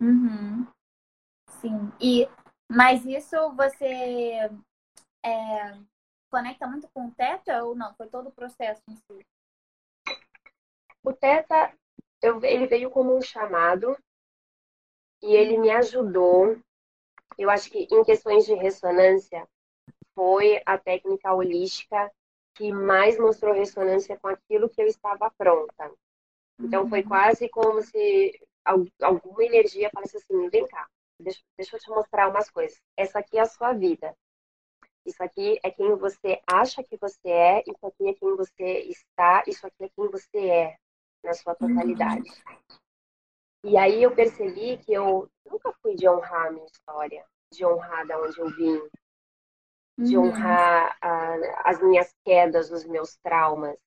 Uhum. 0.00 0.66
Sim. 1.60 1.92
E 2.00 2.28
mas 2.70 3.04
isso 3.04 3.36
você 3.52 4.50
é, 5.24 5.78
conecta 6.30 6.66
muito 6.66 6.88
com 6.94 7.08
o 7.08 7.10
Teta 7.10 7.64
ou 7.64 7.74
não? 7.74 7.94
Foi 7.96 8.08
todo 8.08 8.28
o 8.28 8.32
processo 8.32 8.80
em 8.88 8.96
si? 8.96 9.26
O 11.02 11.12
Teta, 11.12 11.72
eu, 12.20 12.42
ele 12.44 12.66
veio 12.66 12.90
como 12.90 13.16
um 13.16 13.20
chamado 13.20 13.96
e 15.22 15.34
ele 15.34 15.58
me 15.58 15.70
ajudou. 15.70 16.56
Eu 17.38 17.50
acho 17.50 17.70
que 17.70 17.88
em 17.90 18.04
questões 18.04 18.44
de 18.44 18.54
ressonância 18.54 19.48
foi 20.14 20.62
a 20.64 20.78
técnica 20.78 21.32
holística 21.32 22.10
que 22.54 22.70
mais 22.72 23.18
mostrou 23.18 23.54
ressonância 23.54 24.18
com 24.18 24.28
aquilo 24.28 24.68
que 24.68 24.80
eu 24.80 24.86
estava 24.86 25.30
pronta. 25.30 25.90
Então 26.60 26.88
foi 26.88 27.02
uhum. 27.02 27.08
quase 27.08 27.48
como 27.48 27.82
se 27.82 28.40
alguma 29.00 29.44
energia 29.44 29.90
falasse 29.92 30.16
assim, 30.16 30.48
vem 30.48 30.66
cá, 30.68 30.86
deixa, 31.18 31.40
deixa 31.56 31.76
eu 31.76 31.80
te 31.80 31.90
mostrar 31.90 32.28
umas 32.28 32.48
coisas. 32.50 32.80
Essa 32.96 33.18
aqui 33.18 33.38
é 33.38 33.40
a 33.40 33.46
sua 33.46 33.72
vida. 33.72 34.14
Isso 35.04 35.20
aqui 35.22 35.58
é 35.64 35.70
quem 35.70 35.96
você 35.96 36.40
acha 36.46 36.82
que 36.84 36.96
você 36.96 37.28
é, 37.28 37.62
isso 37.66 37.84
aqui 37.84 38.08
é 38.08 38.14
quem 38.14 38.36
você 38.36 38.78
está, 38.82 39.42
isso 39.48 39.66
aqui 39.66 39.84
é 39.84 39.88
quem 39.88 40.08
você 40.08 40.48
é. 40.48 40.76
Na 41.22 41.32
sua 41.34 41.54
totalidade. 41.54 42.28
E 43.64 43.76
aí 43.76 44.02
eu 44.02 44.14
percebi 44.14 44.76
que 44.78 44.92
eu 44.92 45.28
nunca 45.48 45.72
fui 45.80 45.94
de 45.94 46.08
honrar 46.08 46.48
a 46.48 46.50
minha 46.50 46.66
história, 46.66 47.24
de 47.52 47.64
honrar 47.64 48.06
da 48.06 48.20
onde 48.20 48.38
eu 48.38 48.50
vim, 48.50 48.88
de 49.98 50.16
uhum. 50.16 50.26
honrar 50.26 50.96
a, 51.00 51.70
as 51.70 51.80
minhas 51.80 52.12
quedas, 52.24 52.70
os 52.70 52.84
meus 52.84 53.16
traumas. 53.18 53.78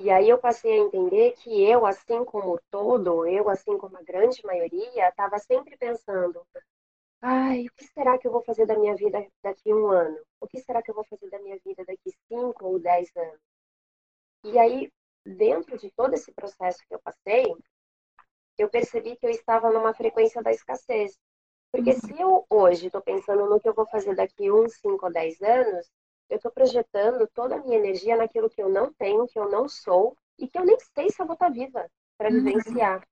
E 0.00 0.10
aí 0.10 0.28
eu 0.28 0.38
passei 0.38 0.72
a 0.72 0.84
entender 0.84 1.32
que 1.32 1.62
eu, 1.64 1.86
assim 1.86 2.24
como 2.24 2.60
todo, 2.70 3.26
eu, 3.26 3.48
assim 3.48 3.78
como 3.78 3.96
a 3.96 4.02
grande 4.02 4.44
maioria, 4.44 5.08
estava 5.08 5.38
sempre 5.38 5.76
pensando: 5.76 6.44
ai, 7.22 7.66
o 7.66 7.72
que 7.72 7.84
será 7.86 8.18
que 8.18 8.26
eu 8.26 8.32
vou 8.32 8.42
fazer 8.42 8.66
da 8.66 8.78
minha 8.78 8.94
vida 8.94 9.26
daqui 9.42 9.72
um 9.72 9.88
ano? 9.88 10.18
O 10.40 10.46
que 10.46 10.60
será 10.60 10.82
que 10.82 10.90
eu 10.90 10.94
vou 10.94 11.04
fazer 11.04 11.30
da 11.30 11.38
minha 11.38 11.58
vida 11.64 11.84
daqui 11.84 12.12
cinco 12.28 12.66
ou 12.66 12.78
dez 12.78 13.10
anos? 13.16 13.40
E 14.44 14.58
aí, 14.58 14.92
dentro 15.24 15.78
de 15.78 15.90
todo 15.90 16.14
esse 16.14 16.32
processo 16.32 16.78
que 16.86 16.94
eu 16.94 17.00
passei, 17.00 17.46
eu 18.58 18.68
percebi 18.68 19.16
que 19.16 19.26
eu 19.26 19.30
estava 19.30 19.70
numa 19.70 19.94
frequência 19.94 20.42
da 20.42 20.52
escassez. 20.52 21.18
Porque 21.72 21.90
uhum. 21.90 22.00
se 22.00 22.20
eu 22.20 22.46
hoje 22.48 22.86
estou 22.86 23.02
pensando 23.02 23.48
no 23.48 23.58
que 23.58 23.68
eu 23.68 23.74
vou 23.74 23.86
fazer 23.86 24.14
daqui 24.14 24.50
uns 24.50 24.74
5 24.76 25.06
ou 25.06 25.12
10 25.12 25.42
anos, 25.42 25.90
eu 26.30 26.36
estou 26.36 26.52
projetando 26.52 27.26
toda 27.34 27.56
a 27.56 27.58
minha 27.58 27.76
energia 27.76 28.16
naquilo 28.16 28.48
que 28.48 28.62
eu 28.62 28.68
não 28.68 28.92
tenho, 28.92 29.26
que 29.26 29.38
eu 29.38 29.50
não 29.50 29.68
sou 29.68 30.16
e 30.38 30.46
que 30.46 30.58
eu 30.58 30.64
nem 30.64 30.78
sei 30.94 31.10
se 31.10 31.20
eu 31.20 31.26
vou 31.26 31.34
estar 31.34 31.46
tá 31.46 31.52
viva 31.52 31.90
para 32.16 32.30
uhum. 32.30 32.44
vivenciar. 32.44 33.06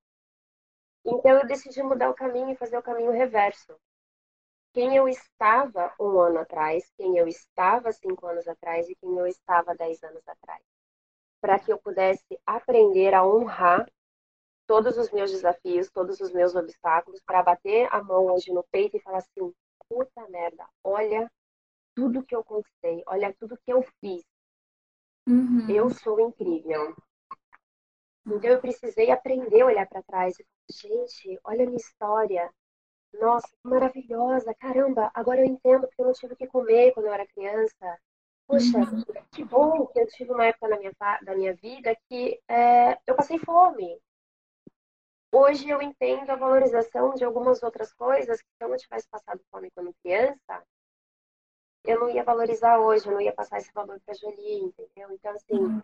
Então 1.05 1.37
eu 1.37 1.45
decidi 1.45 1.83
mudar 1.83 2.09
o 2.09 2.13
caminho 2.13 2.51
e 2.51 2.55
fazer 2.55 2.77
o 2.77 2.83
caminho 2.83 3.11
reverso. 3.11 3.75
Quem 4.73 4.95
eu 4.95 5.07
estava 5.07 5.93
um 5.99 6.17
ano 6.19 6.39
atrás, 6.39 6.89
quem 6.97 7.17
eu 7.17 7.27
estava 7.27 7.91
cinco 7.91 8.25
anos 8.25 8.47
atrás 8.47 8.89
e 8.89 8.95
quem 8.95 9.17
eu 9.17 9.27
estava 9.27 9.75
dez 9.75 10.01
anos 10.03 10.25
atrás. 10.27 10.63
Para 11.43 11.59
que 11.59 11.73
eu 11.73 11.77
pudesse 11.77 12.39
aprender 12.45 13.13
a 13.13 13.27
honrar 13.27 13.85
todos 14.65 14.97
os 14.97 15.11
meus 15.11 15.29
desafios, 15.29 15.91
todos 15.91 16.21
os 16.21 16.31
meus 16.31 16.55
obstáculos, 16.55 17.21
para 17.25 17.43
bater 17.43 17.85
a 17.91 18.01
mão 18.01 18.27
hoje 18.27 18.49
no 18.53 18.63
peito 18.71 18.95
e 18.95 19.01
falar 19.01 19.17
assim: 19.17 19.53
puta 19.89 20.25
merda, 20.29 20.65
olha 20.81 21.29
tudo 21.93 22.23
que 22.23 22.33
eu 22.33 22.45
conquistei, 22.45 23.03
olha 23.05 23.35
tudo 23.37 23.57
que 23.57 23.73
eu 23.73 23.83
fiz. 23.99 24.23
Uhum. 25.27 25.69
Eu 25.69 25.89
sou 25.89 26.17
incrível. 26.21 26.95
Então 28.25 28.49
eu 28.49 28.61
precisei 28.61 29.11
aprender 29.11 29.63
a 29.63 29.65
olhar 29.65 29.85
para 29.85 30.01
trás 30.01 30.39
e 30.39 30.45
gente, 30.71 31.37
olha 31.43 31.63
a 31.63 31.65
minha 31.65 31.75
história. 31.75 32.49
Nossa, 33.19 33.49
que 33.49 33.67
maravilhosa, 33.67 34.55
caramba, 34.55 35.11
agora 35.13 35.41
eu 35.41 35.45
entendo 35.45 35.87
porque 35.87 36.01
eu 36.01 36.05
não 36.05 36.13
tive 36.13 36.35
o 36.35 36.37
que 36.37 36.47
comer 36.47 36.93
quando 36.93 37.07
eu 37.07 37.13
era 37.13 37.27
criança. 37.27 37.99
Poxa, 38.47 38.77
uhum. 38.77 39.03
que 39.31 39.43
bom 39.43 39.87
que 39.87 39.99
eu 39.99 40.07
tive 40.07 40.31
uma 40.31 40.45
época 40.45 40.67
na 40.67 40.77
minha, 40.77 40.91
da 41.23 41.35
minha 41.35 41.55
vida 41.55 41.95
que 42.09 42.39
é, 42.47 42.97
eu 43.07 43.15
passei 43.15 43.39
fome. 43.39 43.99
Hoje 45.31 45.67
eu 45.67 45.81
entendo 45.81 46.29
a 46.29 46.35
valorização 46.35 47.15
de 47.15 47.23
algumas 47.23 47.63
outras 47.63 47.91
coisas 47.93 48.39
que 48.41 48.47
se 48.47 48.63
eu 48.63 48.69
não 48.69 48.77
tivesse 48.77 49.07
passado 49.09 49.41
fome 49.49 49.71
quando 49.71 49.95
criança, 50.03 50.63
eu 51.83 51.99
não 51.99 52.09
ia 52.09 52.23
valorizar 52.23 52.79
hoje, 52.79 53.07
eu 53.07 53.13
não 53.13 53.21
ia 53.21 53.33
passar 53.33 53.57
esse 53.57 53.71
valor 53.73 53.99
para 54.05 54.13
Jolie, 54.13 54.61
entendeu? 54.61 55.11
Então, 55.11 55.31
assim, 55.33 55.55
uhum. 55.55 55.81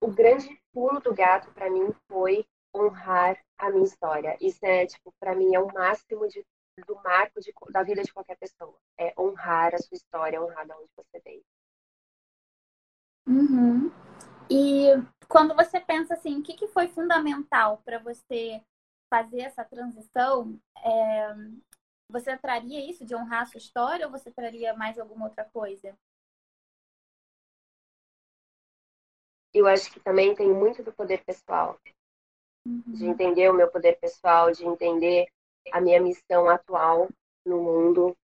o 0.00 0.08
grande 0.08 0.60
pulo 0.72 1.00
do 1.00 1.14
gato 1.14 1.50
para 1.52 1.70
mim 1.70 1.94
foi 2.08 2.44
honrar 2.74 3.38
a 3.56 3.70
minha 3.70 3.84
história. 3.84 4.36
Isso 4.40 4.64
é, 4.64 4.86
tipo, 4.86 5.12
para 5.18 5.34
mim 5.34 5.54
é 5.54 5.60
o 5.60 5.72
máximo 5.72 6.26
de, 6.28 6.44
do 6.86 6.94
marco 7.02 7.40
de, 7.40 7.52
da 7.70 7.82
vida 7.82 8.02
de 8.02 8.12
qualquer 8.12 8.36
pessoa. 8.36 8.76
É 8.98 9.12
honrar 9.18 9.74
a 9.74 9.78
sua 9.78 9.96
história, 9.96 10.42
honrar 10.42 10.66
de 10.66 10.72
onde 10.72 10.90
você 10.96 11.20
veio. 11.20 11.44
Uhum. 13.26 13.90
E 14.50 14.88
quando 15.28 15.54
você 15.54 15.80
pensa 15.80 16.14
assim, 16.14 16.38
o 16.38 16.42
que, 16.42 16.54
que 16.54 16.66
foi 16.68 16.88
fundamental 16.88 17.80
para 17.84 17.98
você 17.98 18.60
fazer 19.08 19.42
essa 19.42 19.64
transição? 19.64 20.60
É, 20.84 21.34
você 22.08 22.36
traria 22.36 22.84
isso 22.84 23.04
de 23.04 23.14
honrar 23.14 23.42
a 23.42 23.46
sua 23.46 23.58
história 23.58 24.06
ou 24.06 24.12
você 24.12 24.30
traria 24.30 24.74
mais 24.74 24.98
alguma 24.98 25.26
outra 25.26 25.44
coisa? 25.44 25.96
Eu 29.54 29.66
acho 29.66 29.92
que 29.92 30.00
também 30.00 30.34
tem 30.34 30.52
muito 30.52 30.82
do 30.82 30.92
poder 30.92 31.24
pessoal. 31.24 31.78
Uhum. 32.66 32.82
De 32.86 33.06
entender 33.06 33.48
o 33.48 33.54
meu 33.54 33.70
poder 33.70 33.98
pessoal, 33.98 34.50
de 34.52 34.64
entender 34.64 35.28
a 35.72 35.80
minha 35.80 36.00
missão 36.00 36.48
atual 36.48 37.08
no 37.44 37.62
mundo, 37.62 38.16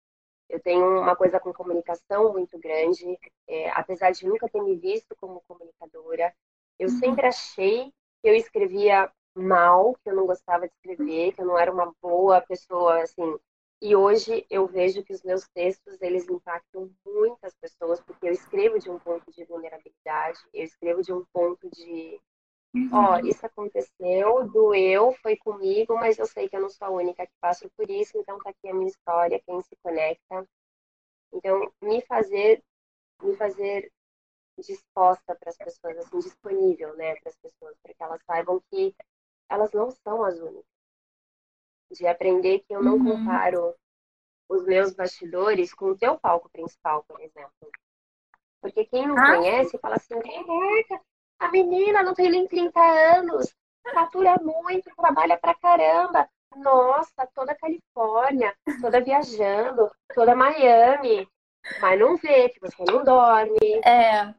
eu 0.48 0.60
tenho 0.60 1.00
uma 1.00 1.16
coisa 1.16 1.40
com 1.40 1.52
comunicação 1.52 2.32
muito 2.32 2.58
grande, 2.58 3.18
é, 3.48 3.70
apesar 3.70 4.12
de 4.12 4.26
nunca 4.26 4.48
ter 4.48 4.62
me 4.62 4.76
visto 4.76 5.14
como 5.20 5.42
comunicadora. 5.48 6.32
Eu 6.78 6.88
uhum. 6.88 6.98
sempre 6.98 7.26
achei 7.26 7.92
que 8.22 8.28
eu 8.28 8.34
escrevia 8.34 9.10
mal, 9.34 9.94
que 10.02 10.10
eu 10.10 10.14
não 10.14 10.26
gostava 10.26 10.68
de 10.68 10.74
escrever, 10.74 11.32
que 11.32 11.40
eu 11.40 11.46
não 11.46 11.58
era 11.58 11.72
uma 11.72 11.92
boa 12.00 12.40
pessoa, 12.40 13.02
assim. 13.02 13.38
E 13.82 13.94
hoje 13.94 14.46
eu 14.48 14.66
vejo 14.66 15.02
que 15.02 15.12
os 15.12 15.22
meus 15.22 15.46
textos, 15.48 16.00
eles 16.00 16.28
impactam 16.28 16.90
muitas 17.04 17.54
pessoas, 17.56 18.00
porque 18.00 18.26
eu 18.26 18.32
escrevo 18.32 18.78
de 18.78 18.90
um 18.90 18.98
ponto 18.98 19.30
de 19.32 19.44
vulnerabilidade, 19.44 20.38
eu 20.54 20.64
escrevo 20.64 21.02
de 21.02 21.12
um 21.12 21.24
ponto 21.32 21.68
de 21.70 22.20
Ó, 22.92 23.14
oh, 23.14 23.26
isso 23.26 23.44
aconteceu, 23.46 24.48
doeu, 24.48 25.12
foi 25.22 25.36
comigo, 25.36 25.94
mas 25.94 26.18
eu 26.18 26.26
sei 26.26 26.48
que 26.48 26.56
eu 26.56 26.60
não 26.60 26.68
sou 26.68 26.88
a 26.88 26.90
única 26.90 27.26
que 27.26 27.32
passo 27.40 27.70
por 27.76 27.90
isso, 27.90 28.18
então 28.18 28.38
tá 28.38 28.50
aqui 28.50 28.68
a 28.68 28.74
minha 28.74 28.88
história, 28.88 29.42
quem 29.46 29.60
se 29.62 29.74
conecta. 29.82 30.46
Então, 31.32 31.72
me 31.82 32.02
fazer, 32.02 32.62
me 33.22 33.34
fazer 33.36 33.90
disposta 34.58 35.34
para 35.34 35.50
as 35.50 35.56
pessoas, 35.56 35.98
assim, 35.98 36.18
disponível, 36.18 36.94
né, 36.96 37.16
para 37.16 37.30
as 37.30 37.36
pessoas, 37.36 37.76
para 37.82 37.94
que 37.94 38.02
elas 38.02 38.22
saibam 38.24 38.62
que 38.70 38.94
elas 39.48 39.72
não 39.72 39.90
são 39.90 40.22
as 40.22 40.38
únicas. 40.38 40.64
De 41.92 42.06
aprender 42.06 42.60
que 42.60 42.74
eu 42.74 42.82
não 42.82 42.96
uhum. 42.96 43.04
comparo 43.04 43.74
os 44.48 44.64
meus 44.64 44.92
bastidores 44.92 45.72
com 45.72 45.90
o 45.90 45.96
teu 45.96 46.18
palco 46.18 46.50
principal, 46.50 47.04
por 47.04 47.20
exemplo. 47.20 47.70
Porque 48.60 48.84
quem 48.86 49.06
não 49.06 49.16
ah. 49.16 49.36
conhece 49.36 49.78
fala 49.78 49.96
assim, 49.96 50.20
caraca, 50.20 51.04
a 51.38 51.50
menina 51.50 52.02
não 52.02 52.14
tem 52.14 52.30
nem 52.30 52.46
30 52.46 52.80
anos, 52.80 53.54
fatura 53.92 54.36
muito, 54.42 54.90
trabalha 54.96 55.38
pra 55.38 55.54
caramba. 55.54 56.28
Nossa, 56.56 57.26
toda 57.34 57.54
Califórnia, 57.54 58.54
toda 58.80 59.00
viajando, 59.00 59.90
toda 60.14 60.34
Miami. 60.34 61.28
Mas 61.80 61.98
não 61.98 62.16
vê 62.16 62.48
que 62.48 62.60
você 62.60 62.82
não 62.84 63.04
dorme. 63.04 63.80
É. 63.84 64.32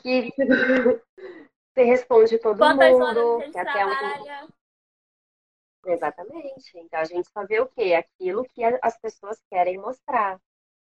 Que 0.00 0.30
você 1.74 1.82
responde 1.82 2.38
todo 2.38 2.58
Quantas 2.58 2.92
mundo. 2.92 3.36
Horas 3.36 3.50
que 3.50 3.58
até 3.58 3.86
um... 3.86 4.48
Exatamente. 5.86 6.78
Então 6.78 7.00
a 7.00 7.04
gente 7.04 7.28
só 7.30 7.44
vê 7.44 7.60
o 7.60 7.66
quê? 7.66 7.94
Aquilo 7.94 8.44
que 8.54 8.62
as 8.64 8.98
pessoas 8.98 9.42
querem 9.50 9.78
mostrar. 9.78 10.40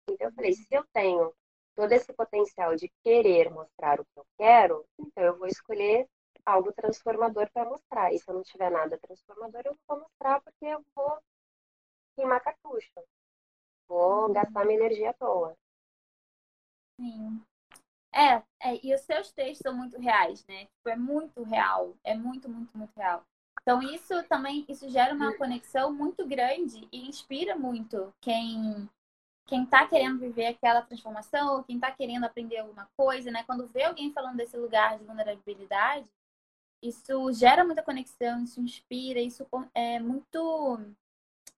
Então 0.10 0.28
eu 0.28 0.34
falei, 0.34 0.54
se 0.54 0.68
eu 0.72 0.86
tenho 0.94 1.34
todo 1.76 1.92
esse 1.92 2.12
potencial 2.14 2.76
de 2.76 2.92
querer 3.04 3.52
mostrar 3.52 4.00
o 4.00 4.06
que 4.06 4.20
eu 4.20 4.26
quero, 4.38 4.86
então 5.00 5.24
eu 5.24 5.38
vou 5.38 5.48
escolher 5.48 6.08
algo 6.46 6.72
transformador 6.72 7.50
para 7.52 7.70
mostrar. 7.70 8.14
E 8.14 8.20
se 8.20 8.30
eu 8.30 8.36
não 8.36 8.44
tiver 8.44 8.70
nada 8.70 8.98
transformador, 9.00 9.62
eu 9.66 9.72
não 9.72 9.80
vou 9.88 10.00
mostrar 10.00 10.42
porque 10.42 10.66
eu 10.66 10.84
vou 10.96 11.20
queimar 12.16 12.42
cartucho. 12.42 12.92
Vou 13.88 14.32
gastar 14.32 14.66
minha 14.66 14.80
energia 14.80 15.10
à 15.10 15.14
toa. 15.14 15.56
Sim. 17.00 17.44
É, 18.14 18.36
é, 18.62 18.80
e 18.82 18.96
os 18.96 19.02
seus 19.02 19.32
textos 19.34 19.60
são 19.60 19.76
muito 19.76 20.00
reais, 20.00 20.46
né? 20.48 20.66
Tipo, 20.66 20.90
é 20.90 20.96
muito 20.96 21.44
real. 21.44 21.94
É 22.04 22.16
muito, 22.16 22.48
muito, 22.48 22.76
muito 22.78 22.96
real. 22.96 23.24
Então, 23.62 23.82
isso 23.82 24.24
também, 24.30 24.66
isso 24.70 24.88
gera 24.90 25.14
uma 25.14 25.36
conexão 25.36 25.92
muito 25.92 26.26
grande 26.26 26.88
e 26.92 27.10
inspira 27.10 27.56
muito 27.56 28.14
quem 28.22 28.88
quem 29.46 29.64
está 29.64 29.88
querendo 29.88 30.20
viver 30.20 30.48
aquela 30.48 30.82
transformação, 30.82 31.58
ou 31.58 31.64
quem 31.64 31.76
está 31.76 31.92
querendo 31.92 32.24
aprender 32.24 32.58
alguma 32.58 32.90
coisa, 32.98 33.30
né? 33.30 33.44
Quando 33.44 33.68
vê 33.68 33.84
alguém 33.84 34.12
falando 34.12 34.38
desse 34.38 34.58
lugar 34.58 34.98
de 34.98 35.06
vulnerabilidade, 35.06 36.08
isso 36.82 37.32
gera 37.32 37.64
muita 37.64 37.84
conexão, 37.84 38.44
isso 38.44 38.60
inspira, 38.60 39.20
isso 39.20 39.48
é 39.74 40.00
muito 40.00 40.80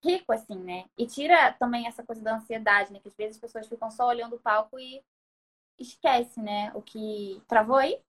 rico, 0.03 0.31
assim, 0.31 0.57
né? 0.57 0.85
E 0.97 1.07
tira 1.07 1.53
também 1.53 1.87
essa 1.87 2.03
coisa 2.03 2.21
da 2.21 2.35
ansiedade, 2.35 2.91
né? 2.91 2.99
Que 2.99 3.07
às 3.07 3.15
vezes 3.15 3.35
as 3.35 3.41
pessoas 3.41 3.67
ficam 3.67 3.89
só 3.89 4.07
olhando 4.07 4.35
o 4.35 4.39
palco 4.39 4.77
e 4.77 5.01
esquece, 5.79 6.41
né? 6.41 6.71
O 6.73 6.81
que. 6.81 7.41
Travou 7.47 7.77
aí? 7.77 7.99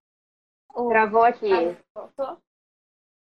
Ou... 0.75 0.89
Travou 0.89 1.23
aqui. 1.23 1.53
Ah, 1.53 1.77
voltou? 1.95 2.27
Voltou, 2.27 2.43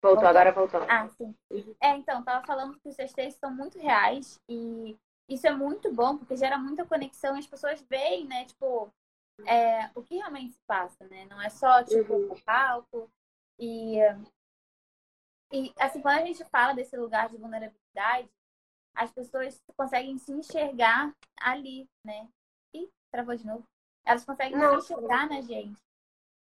voltou, 0.01 0.27
agora 0.27 0.51
voltou. 0.51 0.81
Ah, 0.89 1.07
sim. 1.09 1.33
É, 1.81 1.95
então, 1.95 2.23
tava 2.23 2.45
falando 2.45 2.77
que 2.79 2.89
os 2.89 2.95
seus 2.95 3.13
textos 3.13 3.39
são 3.39 3.51
muito 3.51 3.79
reais 3.79 4.39
e 4.49 4.97
isso 5.27 5.47
é 5.47 5.51
muito 5.51 5.91
bom, 5.91 6.17
porque 6.17 6.35
gera 6.35 6.57
muita 6.57 6.85
conexão 6.85 7.35
e 7.35 7.39
as 7.39 7.47
pessoas 7.47 7.81
veem, 7.89 8.25
né, 8.25 8.45
tipo, 8.45 8.91
é, 9.45 9.89
o 9.95 10.03
que 10.03 10.15
realmente 10.15 10.53
se 10.53 10.61
passa, 10.67 11.07
né? 11.07 11.25
Não 11.25 11.41
é 11.41 11.49
só, 11.49 11.83
tipo, 11.83 12.13
uhum. 12.13 12.31
o 12.31 12.41
palco. 12.43 13.09
E, 13.57 13.97
e, 15.51 15.73
assim, 15.79 16.01
quando 16.01 16.19
a 16.19 16.25
gente 16.25 16.43
fala 16.45 16.73
desse 16.73 16.95
lugar 16.95 17.29
de 17.29 17.37
vulnerabilidade, 17.37 18.29
as 18.95 19.11
pessoas 19.11 19.59
conseguem 19.75 20.17
se 20.17 20.31
enxergar 20.31 21.15
ali, 21.39 21.89
né? 22.05 22.27
E 22.73 22.89
travou 23.11 23.35
de 23.35 23.45
novo. 23.45 23.63
Elas 24.05 24.23
conseguem 24.23 24.57
Não. 24.57 24.79
se 24.79 24.93
enxergar 24.93 25.27
na 25.27 25.41
gente. 25.41 25.81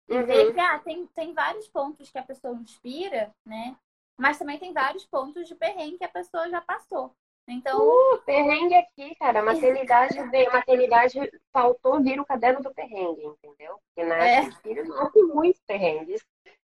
E 0.09 0.15
uhum. 0.15 0.27
ver 0.27 0.53
que 0.53 0.61
ah, 0.61 0.79
tem, 0.81 1.07
tem 1.09 1.33
vários 1.33 1.69
pontos 1.69 2.11
que 2.11 2.19
a 2.19 2.25
pessoa 2.25 2.55
inspira, 2.57 3.33
né? 3.47 3.77
Mas 4.19 4.39
também 4.39 4.59
tem 4.59 4.73
vários 4.73 5.07
pontos 5.07 5.47
de 5.47 5.55
perrengue 5.55 5.99
que 5.99 6.05
a 6.05 6.09
pessoa 6.09 6.49
já 6.51 6.61
passou. 6.61 7.15
Então. 7.53 7.79
Uh, 7.81 8.19
perrengue 8.23 8.75
aqui, 8.75 9.15
cara. 9.17 9.43
Maternidade 9.43 10.21
veio, 10.31 10.51
maternidade 10.51 11.19
faltou 11.53 12.03
vir 12.03 12.19
o 12.19 12.25
caderno 12.25 12.63
do 12.63 12.73
perrengue, 12.75 13.25
entendeu? 13.25 13.79
Porque 13.87 14.09
na 14.09 14.17
é. 14.17 14.51
filho 14.63 14.85
não 14.87 15.11
tem 15.11 15.25
muitos 15.25 15.63
perrengues. 15.67 16.25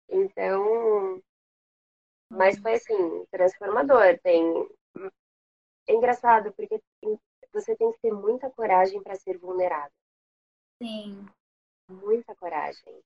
Então. 0.07 1.21
Mas 2.31 2.57
foi 2.59 2.73
assim, 2.75 3.25
transformador. 3.31 4.19
Tem. 4.23 4.69
É 5.87 5.93
engraçado, 5.93 6.53
porque 6.53 6.79
você 7.51 7.75
tem 7.75 7.91
que 7.91 7.99
ter 7.99 8.11
muita 8.13 8.49
coragem 8.51 9.01
para 9.01 9.15
ser 9.15 9.37
vulnerável. 9.37 9.91
Sim. 10.81 11.25
Muita 11.89 12.35
coragem. 12.35 13.01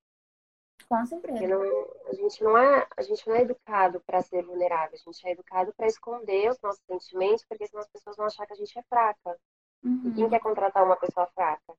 Com 0.88 1.06
certeza. 1.06 1.48
Não, 1.48 1.62
a, 2.08 2.14
gente 2.14 2.44
não 2.44 2.58
é, 2.58 2.88
a 2.98 3.02
gente 3.02 3.28
não 3.28 3.36
é 3.36 3.42
educado 3.42 4.02
para 4.06 4.22
ser 4.22 4.44
vulnerável, 4.44 4.94
a 4.94 5.12
gente 5.12 5.28
é 5.28 5.32
educado 5.32 5.74
para 5.74 5.88
esconder 5.88 6.50
os 6.50 6.60
nossos 6.62 6.82
sentimentos, 6.86 7.46
porque 7.46 7.68
senão 7.68 7.82
as 7.82 7.90
pessoas 7.90 8.16
vão 8.16 8.26
achar 8.26 8.46
que 8.46 8.54
a 8.54 8.58
gente 8.58 8.78
é 8.78 8.84
fraca. 8.84 9.38
Uhum. 9.84 10.04
E 10.06 10.14
quem 10.14 10.30
quer 10.30 10.40
contratar 10.40 10.84
uma 10.84 10.96
pessoa 10.96 11.28
fraca? 11.28 11.76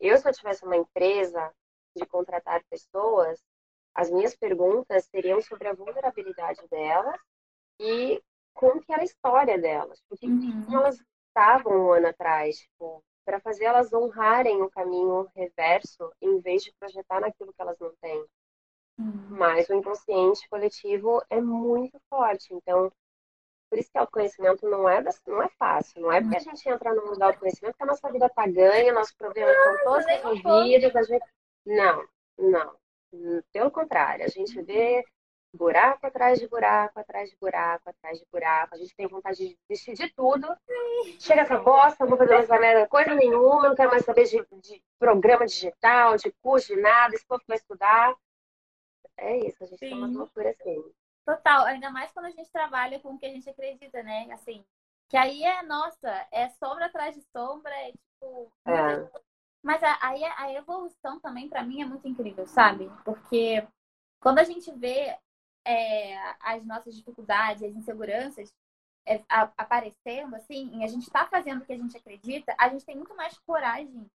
Eu, 0.00 0.16
se 0.16 0.28
eu 0.28 0.32
tivesse 0.32 0.64
uma 0.64 0.76
empresa 0.76 1.52
de 1.96 2.06
contratar 2.06 2.62
pessoas, 2.70 3.42
as 3.94 4.10
minhas 4.10 4.36
perguntas 4.36 5.06
seriam 5.06 5.40
sobre 5.40 5.68
a 5.68 5.74
vulnerabilidade 5.74 6.60
delas 6.68 7.20
e 7.80 8.22
como 8.54 8.80
que 8.80 8.92
era 8.92 9.02
a 9.02 9.04
história 9.04 9.58
delas. 9.58 10.00
Porque 10.08 10.26
uhum. 10.26 10.64
como 10.64 10.78
elas 10.78 11.02
estavam 11.28 11.86
um 11.86 11.92
ano 11.92 12.08
atrás, 12.08 12.58
tipo, 12.58 13.02
para 13.24 13.40
fazer 13.40 13.64
elas 13.64 13.92
honrarem 13.92 14.62
o 14.62 14.70
caminho 14.70 15.28
reverso 15.36 16.10
em 16.20 16.40
vez 16.40 16.62
de 16.62 16.72
projetar 16.78 17.20
naquilo 17.20 17.52
que 17.52 17.60
elas 17.60 17.78
não 17.78 17.92
têm. 18.00 18.24
Uhum. 18.98 19.26
Mas 19.30 19.68
o 19.68 19.74
inconsciente 19.74 20.48
coletivo 20.48 21.22
é 21.30 21.40
muito 21.40 21.98
forte. 22.10 22.52
Então, 22.52 22.90
por 23.70 23.78
isso 23.78 23.90
que 23.90 23.98
o 23.98 24.00
autoconhecimento 24.00 24.68
não 24.68 24.88
é, 24.88 25.04
não 25.26 25.42
é 25.42 25.48
fácil. 25.58 26.02
Não 26.02 26.12
é 26.12 26.20
porque 26.20 26.36
a 26.36 26.40
gente 26.40 26.68
entra 26.68 26.94
no 26.94 27.04
mundo 27.04 27.18
do 27.18 27.24
autoconhecimento 27.24 27.76
que 27.76 27.82
a 27.82 27.86
nossa 27.86 28.10
vida 28.10 28.28
tá 28.28 28.46
ganha, 28.46 28.92
nossos 28.92 29.14
problemas 29.14 29.54
estão 29.56 29.84
todos 29.84 30.06
resolvidos. 30.06 30.96
A 30.96 31.02
gente... 31.02 31.26
Não, 31.66 32.04
não. 32.38 32.74
Pelo 33.52 33.70
contrário, 33.70 34.24
a 34.24 34.28
gente 34.28 34.60
vê 34.62 35.04
buraco 35.54 36.06
atrás 36.06 36.38
de 36.38 36.48
buraco, 36.48 37.00
atrás 37.00 37.30
de 37.30 37.36
buraco, 37.36 37.88
atrás 37.88 38.18
de 38.18 38.26
buraco. 38.30 38.74
A 38.74 38.78
gente 38.78 38.94
tem 38.94 39.06
vontade 39.06 39.36
de 39.36 39.58
desistir 39.68 39.94
de 39.94 40.12
tudo. 40.14 40.46
Chega 41.20 41.42
essa 41.42 41.58
bosta, 41.58 42.04
não 42.04 42.10
vou 42.10 42.18
fazer 42.18 42.34
mais 42.34 42.48
nada, 42.48 42.88
coisa 42.88 43.14
nenhuma, 43.14 43.68
não 43.68 43.74
quero 43.74 43.90
mais 43.90 44.04
saber 44.04 44.24
de, 44.24 44.44
de 44.60 44.82
programa 44.98 45.46
digital, 45.46 46.16
de 46.16 46.32
curso, 46.42 46.74
de 46.74 46.80
nada, 46.80 47.14
esse 47.14 47.26
povo 47.26 47.42
vai 47.46 47.56
estudar. 47.56 48.14
É 49.18 49.36
isso, 49.46 49.62
a 49.62 49.66
gente 49.66 49.78
Sim. 49.78 49.90
tem 49.90 49.94
uma 49.94 50.06
loucura 50.06 50.50
assim. 50.50 50.82
Total, 51.24 51.64
ainda 51.66 51.90
mais 51.90 52.10
quando 52.12 52.26
a 52.26 52.30
gente 52.30 52.50
trabalha 52.50 52.98
com 53.00 53.14
o 53.14 53.18
que 53.18 53.26
a 53.26 53.30
gente 53.30 53.48
acredita, 53.50 54.02
né? 54.02 54.28
Assim, 54.32 54.64
que 55.08 55.16
aí 55.16 55.44
é, 55.44 55.62
nossa, 55.62 56.26
é 56.30 56.48
sombra 56.50 56.86
atrás 56.86 57.14
de 57.14 57.22
sombra, 57.32 57.74
é 57.74 57.92
tipo. 57.92 58.52
É. 58.66 59.22
Mas 59.62 59.82
aí 60.00 60.24
a, 60.24 60.42
a 60.44 60.52
evolução 60.54 61.20
também, 61.20 61.48
para 61.48 61.62
mim, 61.62 61.82
é 61.82 61.84
muito 61.84 62.06
incrível, 62.06 62.46
sabe? 62.46 62.90
Porque 63.04 63.66
quando 64.20 64.38
a 64.38 64.44
gente 64.44 64.70
vê 64.72 65.18
é, 65.66 66.16
as 66.40 66.64
nossas 66.64 66.94
dificuldades, 66.94 67.62
as 67.62 67.74
inseguranças 67.74 68.54
é, 69.06 69.22
a, 69.28 69.42
aparecendo, 69.56 70.34
assim, 70.36 70.78
e 70.78 70.84
a 70.84 70.86
gente 70.86 71.02
está 71.02 71.26
fazendo 71.26 71.62
o 71.62 71.66
que 71.66 71.72
a 71.72 71.78
gente 71.78 71.96
acredita, 71.96 72.54
a 72.58 72.68
gente 72.68 72.84
tem 72.84 72.96
muito 72.96 73.14
mais 73.16 73.36
coragem 73.40 74.06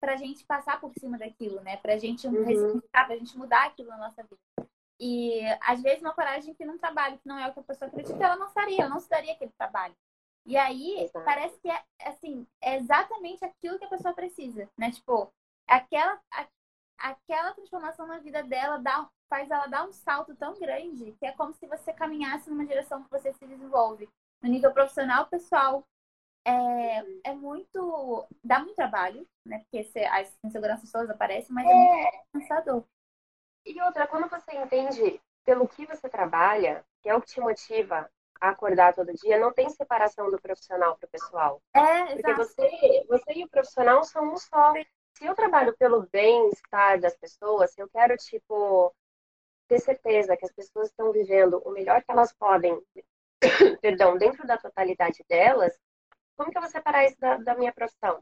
para 0.00 0.14
a 0.14 0.16
gente 0.16 0.44
passar 0.44 0.80
por 0.80 0.92
cima 0.98 1.18
daquilo, 1.18 1.60
né? 1.60 1.76
Para 1.76 1.94
a 1.94 1.98
gente 1.98 2.26
uhum. 2.26 2.44
ressignificar, 2.44 3.04
para 3.04 3.14
a 3.14 3.18
gente 3.18 3.36
mudar 3.36 3.66
aquilo 3.66 3.90
na 3.90 3.98
nossa 3.98 4.22
vida. 4.22 4.68
E 4.98 5.40
às 5.62 5.82
vezes 5.82 6.00
uma 6.00 6.14
coragem 6.14 6.54
que 6.54 6.64
num 6.64 6.78
trabalho 6.78 7.18
que 7.18 7.28
não 7.28 7.38
é 7.38 7.48
o 7.48 7.52
que 7.52 7.60
a 7.60 7.62
pessoa 7.64 7.88
acredita, 7.88 8.22
ela 8.22 8.36
não 8.36 8.50
faria, 8.50 8.82
ela 8.82 8.90
não 8.90 9.00
se 9.00 9.08
daria 9.08 9.32
aquele 9.32 9.52
trabalho. 9.52 9.94
E 10.46 10.56
aí 10.56 11.04
Exato. 11.04 11.24
parece 11.24 11.58
que 11.60 11.68
é 11.68 11.82
assim, 12.00 12.46
é 12.60 12.76
exatamente 12.76 13.44
aquilo 13.44 13.78
que 13.78 13.84
a 13.84 13.90
pessoa 13.90 14.14
precisa, 14.14 14.68
né? 14.76 14.90
Tipo, 14.90 15.32
aquela 15.66 16.20
a, 16.32 16.46
aquela 16.98 17.54
transformação 17.54 18.06
na 18.06 18.18
vida 18.18 18.42
dela 18.42 18.78
dá, 18.78 19.08
faz 19.28 19.50
ela 19.50 19.66
dar 19.66 19.86
um 19.86 19.92
salto 19.92 20.34
tão 20.34 20.58
grande 20.58 21.12
que 21.18 21.26
é 21.26 21.32
como 21.32 21.54
se 21.54 21.66
você 21.66 21.92
caminhasse 21.92 22.50
numa 22.50 22.66
direção 22.66 23.02
que 23.02 23.10
você 23.10 23.32
se 23.32 23.46
desenvolve 23.46 24.08
no 24.42 24.48
nível 24.48 24.72
profissional, 24.72 25.26
pessoal, 25.26 25.86
é, 26.44 27.30
é 27.30 27.34
muito. 27.34 28.26
dá 28.42 28.60
muito 28.60 28.74
trabalho, 28.74 29.26
né? 29.44 29.60
Porque 29.60 29.86
as 30.06 30.32
inseguranças 30.44 30.90
todas 30.90 31.10
aparecem, 31.10 31.54
mas 31.54 31.66
é, 31.66 31.70
é 31.70 31.74
muito 31.74 32.18
cansador. 32.32 32.84
E 33.66 33.80
outra, 33.82 34.06
quando 34.06 34.28
você 34.28 34.52
entende 34.56 35.20
pelo 35.44 35.68
que 35.68 35.86
você 35.86 36.08
trabalha, 36.08 36.84
que 37.02 37.08
é 37.08 37.14
o 37.14 37.20
que 37.20 37.28
te 37.28 37.40
motiva 37.40 38.10
a 38.40 38.50
acordar 38.50 38.94
todo 38.94 39.12
dia, 39.14 39.38
não 39.38 39.52
tem 39.52 39.68
separação 39.68 40.30
do 40.30 40.40
profissional 40.40 40.96
para 40.96 41.06
o 41.06 41.10
pessoal. 41.10 41.62
É, 41.74 42.16
Porque 42.16 42.34
você, 42.34 43.04
você 43.08 43.32
e 43.34 43.44
o 43.44 43.48
profissional 43.48 44.02
são 44.04 44.32
um 44.32 44.36
só. 44.36 44.72
Se 45.16 45.26
eu 45.26 45.34
trabalho 45.34 45.76
pelo 45.76 46.08
bem-estar 46.10 46.98
das 46.98 47.16
pessoas, 47.16 47.72
se 47.72 47.82
eu 47.82 47.88
quero, 47.90 48.16
tipo, 48.16 48.94
ter 49.68 49.78
certeza 49.80 50.36
que 50.36 50.46
as 50.46 50.52
pessoas 50.52 50.88
estão 50.88 51.12
vivendo 51.12 51.60
o 51.64 51.70
melhor 51.70 52.02
que 52.02 52.10
elas 52.10 52.32
podem, 52.32 52.80
perdão, 53.82 54.16
dentro 54.16 54.46
da 54.46 54.56
totalidade 54.56 55.22
delas, 55.28 55.78
como 56.40 56.50
que 56.50 56.56
eu 56.56 56.62
vou 56.62 56.70
separar 56.70 57.04
isso 57.04 57.20
da, 57.20 57.36
da 57.36 57.54
minha 57.54 57.70
profissão? 57.70 58.18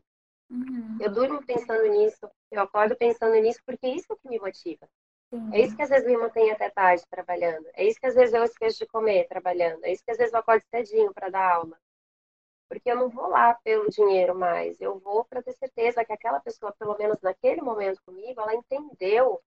Uhum. 0.51 0.99
Eu 1.01 1.13
durmo 1.13 1.41
pensando 1.47 1.87
nisso, 1.87 2.29
eu 2.51 2.63
acordo 2.63 2.97
pensando 2.97 3.37
nisso, 3.37 3.61
porque 3.65 3.87
é 3.87 3.95
isso 3.95 4.17
que 4.17 4.29
me 4.29 4.41
motiva. 4.41 4.89
É 5.53 5.61
isso 5.61 5.77
que 5.77 5.83
às 5.83 5.89
vezes 5.89 6.09
me 6.09 6.17
mantém 6.17 6.51
até 6.51 6.69
tarde 6.69 7.05
trabalhando. 7.09 7.65
É 7.75 7.85
isso 7.85 8.01
que 8.01 8.07
às 8.07 8.15
vezes 8.17 8.35
eu 8.35 8.43
esqueço 8.43 8.79
de 8.79 8.87
comer 8.87 9.29
trabalhando. 9.29 9.85
É 9.85 9.93
isso 9.93 10.03
que 10.03 10.11
às 10.11 10.17
vezes 10.17 10.33
eu 10.33 10.41
acordo 10.41 10.65
cedinho 10.69 11.15
para 11.15 11.29
dar 11.29 11.53
aula. 11.53 11.79
Porque 12.69 12.91
eu 12.91 12.97
não 12.97 13.09
vou 13.09 13.29
lá 13.29 13.55
pelo 13.63 13.89
dinheiro 13.89 14.35
mais. 14.35 14.81
Eu 14.81 14.99
vou 14.99 15.25
para 15.25 15.43
ter 15.43 15.53
certeza 15.53 16.05
que 16.05 16.13
aquela 16.13 16.41
pessoa, 16.41 16.75
pelo 16.77 16.97
menos 16.97 17.21
naquele 17.21 17.61
momento 17.61 18.03
comigo, 18.05 18.41
ela 18.41 18.55
entendeu 18.55 19.41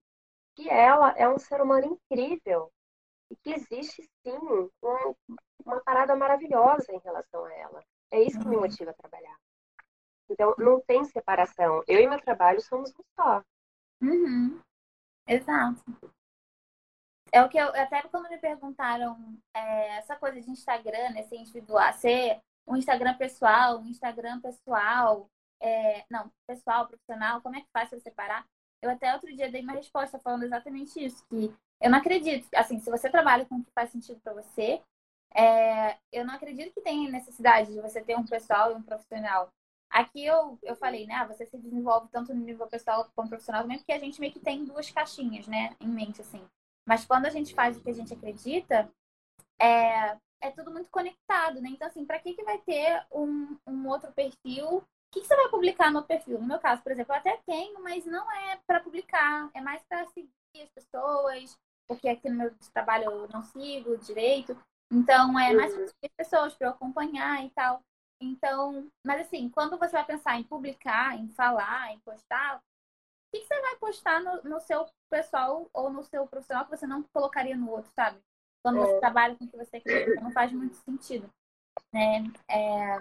que 0.56 0.70
ela 0.70 1.12
é 1.18 1.28
um 1.28 1.40
ser 1.40 1.60
humano 1.62 1.98
incrível 1.98 2.72
e 3.30 3.36
que 3.36 3.52
existe 3.52 4.08
sim 4.24 4.38
um, 4.38 4.70
uma 5.66 5.82
parada 5.82 6.16
maravilhosa 6.16 6.94
em 6.94 7.00
relação 7.00 7.44
a 7.44 7.54
ela. 7.54 7.84
É 8.12 8.22
isso 8.22 8.40
que 8.40 8.48
me 8.48 8.56
uhum. 8.56 8.62
motiva 8.62 8.92
a 8.92 8.94
trabalhar. 8.94 9.38
Então, 10.30 10.54
não 10.58 10.80
tem 10.82 11.04
separação. 11.06 11.84
Eu 11.88 12.00
e 12.00 12.08
meu 12.08 12.20
trabalho 12.22 12.62
somos 12.62 12.92
um 12.92 13.04
só. 13.16 13.44
Uhum. 14.02 14.60
Exato. 15.28 15.84
É 17.34 17.42
o 17.42 17.48
que 17.48 17.58
eu, 17.58 17.68
até 17.70 18.02
quando 18.04 18.30
me 18.30 18.38
perguntaram 18.38 19.38
é, 19.54 19.98
essa 19.98 20.18
coisa 20.18 20.42
de 20.42 20.50
Instagram, 20.50 21.12
né, 21.12 21.24
ser 21.24 21.38
individual, 21.38 21.94
ser 21.94 22.42
um 22.68 22.76
Instagram 22.76 23.16
pessoal, 23.18 23.80
um 23.80 23.88
Instagram 23.88 24.42
pessoal, 24.42 25.30
é, 25.62 26.04
não, 26.10 26.30
pessoal, 26.46 26.88
profissional, 26.88 27.42
como 27.42 27.56
é 27.56 27.62
que 27.62 27.72
faz 27.72 27.90
para 27.90 28.00
separar? 28.00 28.46
Eu 28.82 28.90
até 28.90 29.14
outro 29.14 29.34
dia 29.34 29.50
dei 29.50 29.62
uma 29.62 29.74
resposta 29.74 30.20
falando 30.20 30.44
exatamente 30.44 31.04
isso, 31.04 31.26
que 31.28 31.54
eu 31.80 31.90
não 31.90 32.00
acredito, 32.00 32.48
assim, 32.56 32.80
se 32.80 32.90
você 32.90 33.10
trabalha 33.10 33.46
com 33.46 33.56
o 33.56 33.64
que 33.64 33.72
faz 33.74 33.92
sentido 33.92 34.20
para 34.22 34.34
você, 34.34 34.82
é, 35.34 35.98
eu 36.12 36.26
não 36.26 36.34
acredito 36.34 36.74
que 36.74 36.82
tenha 36.82 37.10
necessidade 37.10 37.72
de 37.72 37.82
você 37.82 38.02
ter 38.02 38.18
um 38.18 38.26
pessoal 38.26 38.72
e 38.72 38.76
um 38.76 38.82
profissional. 38.82 39.50
Aqui 39.90 40.26
eu, 40.26 40.58
eu 40.64 40.76
falei, 40.76 41.06
né? 41.06 41.16
Ah, 41.16 41.26
você 41.26 41.46
se 41.46 41.58
desenvolve 41.58 42.08
tanto 42.10 42.34
no 42.34 42.46
nível 42.46 42.68
pessoal 42.68 43.10
como 43.16 43.30
profissional 43.30 43.62
também, 43.62 43.78
porque 43.78 43.92
a 43.92 44.00
gente 44.00 44.20
meio 44.20 44.32
que 44.32 44.40
tem 44.40 44.64
duas 44.64 44.90
caixinhas, 44.90 45.48
né? 45.48 45.76
Em 45.80 45.88
mente, 45.88 46.22
assim. 46.22 46.42
Mas 46.86 47.06
quando 47.06 47.26
a 47.26 47.30
gente 47.30 47.54
faz 47.54 47.78
o 47.78 47.82
que 47.82 47.90
a 47.90 47.94
gente 47.94 48.14
acredita, 48.14 48.90
é, 49.60 50.18
é 50.42 50.52
tudo 50.52 50.72
muito 50.72 50.90
conectado, 50.90 51.62
né? 51.62 51.70
Então, 51.70 51.88
assim, 51.88 52.06
para 52.06 52.20
que, 52.20 52.34
que 52.34 52.44
vai 52.44 52.58
ter 52.60 53.06
um, 53.12 53.58
um 53.68 53.88
outro 53.88 54.12
perfil? 54.14 54.78
O 54.78 54.84
que, 55.12 55.22
que 55.22 55.28
você 55.28 55.36
vai 55.36 55.50
publicar 55.50 55.92
no 55.92 56.04
perfil? 56.04 56.40
No 56.40 56.48
meu 56.48 56.60
caso, 56.60 56.82
por 56.82 56.92
exemplo, 56.92 57.14
eu 57.14 57.20
até 57.20 57.38
tenho, 57.46 57.84
mas 57.84 58.06
não 58.06 58.32
é 58.32 58.58
para 58.66 58.80
publicar, 58.80 59.50
é 59.54 59.60
mais 59.60 59.84
para 59.84 60.06
seguir 60.08 60.32
as 60.56 60.70
pessoas, 60.70 61.60
porque 61.88 62.08
aqui 62.08 62.30
no 62.30 62.38
meu 62.38 62.56
trabalho 62.74 63.12
eu 63.12 63.28
não 63.28 63.44
sigo 63.44 63.98
direito. 63.98 64.58
Então, 64.92 65.40
é 65.40 65.54
mais 65.54 65.74
para 65.74 65.84
as 65.86 65.94
pessoas, 66.18 66.54
para 66.56 66.68
eu 66.68 66.72
acompanhar 66.72 67.46
e 67.46 67.50
tal. 67.52 67.82
Então, 68.22 68.88
mas 69.06 69.22
assim, 69.22 69.50
quando 69.50 69.78
você 69.78 69.94
vai 69.94 70.06
pensar 70.06 70.38
em 70.38 70.44
publicar, 70.44 71.18
em 71.18 71.28
falar, 71.30 71.94
em 71.94 72.00
postar, 72.00 72.58
o 72.58 72.62
que, 73.34 73.40
que 73.40 73.48
você 73.48 73.62
vai 73.62 73.76
postar 73.78 74.22
no, 74.22 74.44
no, 74.44 74.60
seu 74.60 74.86
pessoal 75.10 75.68
ou 75.74 75.90
no 75.90 76.04
seu 76.04 76.28
profissional 76.28 76.66
que 76.66 76.72
você 76.72 76.86
não 76.86 77.02
colocaria 77.14 77.56
no 77.56 77.72
outro, 77.72 77.90
sabe? 77.96 78.20
Quando 78.64 78.80
você 78.80 78.94
é. 78.94 79.00
trabalha 79.00 79.36
com 79.36 79.46
o 79.46 79.48
que 79.48 79.58
você 79.58 79.78
acredita, 79.78 80.22
não 80.22 80.32
faz 80.32 80.52
muito 80.52 80.76
sentido. 80.76 81.32
Né? 81.92 82.24
É... 82.48 82.98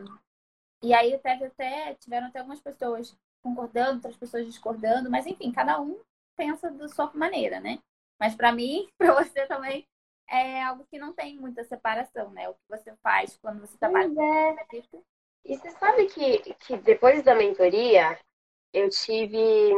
E 0.83 0.95
aí 0.95 1.19
teve 1.19 1.47
até, 1.47 1.95
tiveram 1.97 2.29
até 2.29 2.39
algumas 2.39 2.61
pessoas 2.61 3.15
concordando, 3.43 3.97
outras 3.97 4.17
pessoas 4.17 4.47
discordando, 4.47 5.11
mas 5.11 5.27
enfim, 5.27 5.53
cada 5.53 5.81
um 5.81 6.01
pensa 6.37 6.71
da 6.71 6.89
sua 6.89 7.13
maneira, 7.13 7.61
né? 7.61 7.79
Mas 8.19 8.35
para 8.35 8.53
mim, 8.53 8.89
para 8.97 9.13
você 9.13 9.47
também, 9.47 9.87
é 10.31 10.63
algo 10.63 10.87
que 10.91 10.99
não 10.99 11.15
tem 11.15 11.39
muita 11.39 11.65
separação, 11.65 12.31
né? 12.31 12.49
O 12.49 12.55
que 12.55 12.61
você 12.69 12.95
faz 13.03 13.37
quando 13.39 13.61
você 13.61 13.77
trabalha 13.79 14.11
com 14.11 14.23
é. 14.23 14.57
E 15.45 15.57
você 15.57 15.71
sabe 15.73 16.07
que, 16.07 16.55
que 16.55 16.77
depois 16.79 17.23
da 17.23 17.35
mentoria, 17.35 18.19
eu 18.73 18.89
tive 18.91 19.73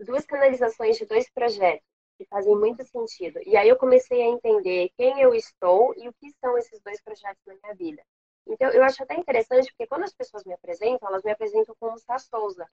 duas 0.00 0.24
canalizações 0.26 0.96
de 0.98 1.06
dois 1.06 1.30
projetos. 1.30 1.84
que 2.18 2.26
fazem 2.26 2.56
muito 2.56 2.84
sentido. 2.86 3.40
E 3.46 3.56
aí 3.56 3.68
eu 3.68 3.76
comecei 3.76 4.22
a 4.22 4.26
entender 4.26 4.90
quem 4.96 5.20
eu 5.20 5.34
estou 5.34 5.94
e 5.98 6.08
o 6.08 6.14
que 6.14 6.30
são 6.40 6.56
esses 6.58 6.80
dois 6.82 7.00
projetos 7.02 7.42
na 7.46 7.54
minha 7.62 7.74
vida. 7.76 8.02
Então, 8.48 8.70
eu 8.70 8.82
acho 8.84 9.02
até 9.02 9.14
interessante, 9.16 9.70
porque 9.72 9.86
quando 9.88 10.04
as 10.04 10.14
pessoas 10.14 10.44
me 10.44 10.54
apresentam, 10.54 11.08
elas 11.08 11.22
me 11.24 11.32
apresentam 11.32 11.74
como 11.80 11.98
Sá 11.98 12.18
Souza. 12.18 12.66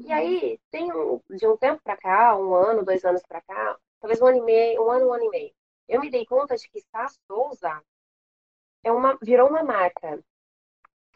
E 0.00 0.12
aí, 0.12 0.58
tem 0.70 0.92
um, 0.92 1.20
de 1.30 1.46
um 1.46 1.56
tempo 1.56 1.80
para 1.82 1.96
cá, 1.96 2.36
um 2.38 2.54
ano, 2.54 2.84
dois 2.84 3.04
anos 3.04 3.22
para 3.28 3.42
cá, 3.42 3.78
talvez 4.00 4.20
um 4.22 4.26
ano 4.26 4.38
e 4.38 4.42
meio, 4.42 4.84
um 4.86 4.90
ano, 4.90 5.08
um 5.08 5.12
ano 5.14 5.24
e 5.24 5.28
meio, 5.30 5.52
eu 5.88 6.00
me 6.00 6.10
dei 6.10 6.26
conta 6.26 6.56
de 6.56 6.68
que 6.68 6.80
Sá 6.92 7.08
Souza 7.26 7.82
é 8.84 8.92
uma, 8.92 9.16
virou 9.22 9.48
uma 9.48 9.62
marca. 9.62 10.22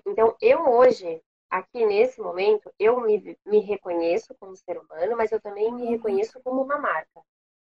Então, 0.07 0.37
eu 0.41 0.67
hoje, 0.69 1.23
aqui 1.51 1.85
nesse 1.85 2.21
momento, 2.21 2.73
eu 2.79 3.01
me, 3.01 3.39
me 3.45 3.61
reconheço 3.61 4.35
como 4.37 4.57
ser 4.57 4.79
humano, 4.79 5.17
mas 5.17 5.31
eu 5.31 5.41
também 5.41 5.73
me 5.73 5.87
reconheço 5.87 6.41
como 6.43 6.63
uma 6.63 6.79
marca. 6.79 7.23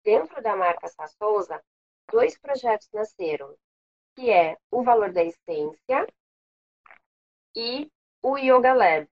Dentro 0.03 0.41
da 0.41 0.55
marca 0.55 0.87
Sá 0.87 1.07
Souza, 1.07 1.61
dois 2.11 2.37
projetos 2.37 2.89
nasceram, 2.93 3.57
que 4.15 4.29
é 4.29 4.57
o 4.69 4.83
valor 4.83 5.11
da 5.11 5.23
essência 5.23 6.07
e 7.55 7.91
o 8.21 8.37
Yoga 8.37 8.73
Lab. 8.73 9.09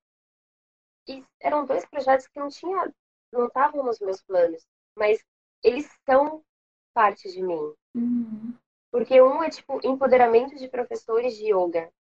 E 1.08 1.26
eram 1.40 1.66
dois 1.66 1.86
projetos 1.86 2.28
que 2.28 2.40
não 2.40 2.50
tinha, 2.50 2.94
não 3.32 3.48
estavam 3.48 3.84
nos 3.84 4.00
meus 4.00 4.22
planos, 4.22 4.66
mas 4.96 5.24
eles 5.64 5.90
são 6.06 6.44
parte 6.94 7.32
de 7.32 7.42
mim. 7.42 7.74
Uhum. 7.96 8.54
Porque 8.92 9.22
um 9.22 9.42
é 9.44 9.50
tipo 9.50 9.80
empoderamento 9.84 10.56
de 10.56 10.68
professores 10.68 11.36
de 11.36 11.54
yoga 11.54 11.92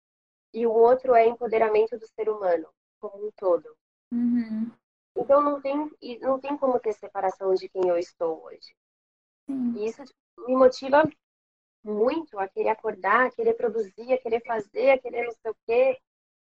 e 0.52 0.66
o 0.66 0.72
outro 0.72 1.14
é 1.14 1.26
empoderamento 1.26 1.98
do 1.98 2.06
ser 2.08 2.28
humano 2.28 2.68
como 2.98 3.26
um 3.26 3.30
todo. 3.36 3.76
Uhum. 4.12 4.70
Então 5.16 5.40
não 5.42 5.60
tem 5.60 5.90
não 6.20 6.40
tem 6.40 6.56
como 6.56 6.78
ter 6.80 6.92
separação 6.94 7.54
de 7.54 7.68
quem 7.68 7.88
eu 7.88 7.96
estou 7.96 8.44
hoje. 8.44 8.74
Sim. 9.46 9.74
E 9.76 9.86
isso 9.86 10.04
tipo, 10.04 10.46
me 10.46 10.56
motiva 10.56 11.04
muito 11.82 12.38
a 12.38 12.48
querer 12.48 12.70
acordar, 12.70 13.26
a 13.26 13.30
querer 13.30 13.54
produzir, 13.54 14.12
a 14.12 14.18
querer 14.18 14.42
fazer, 14.44 14.90
a 14.90 14.98
querer 14.98 15.24
não 15.24 15.32
sei 15.32 15.50
o 15.50 15.56
quê. 15.66 15.98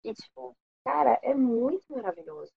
E, 0.04 0.14
tipo, 0.14 0.56
cara, 0.84 1.18
é 1.22 1.34
muito 1.34 1.84
maravilhoso. 1.92 2.52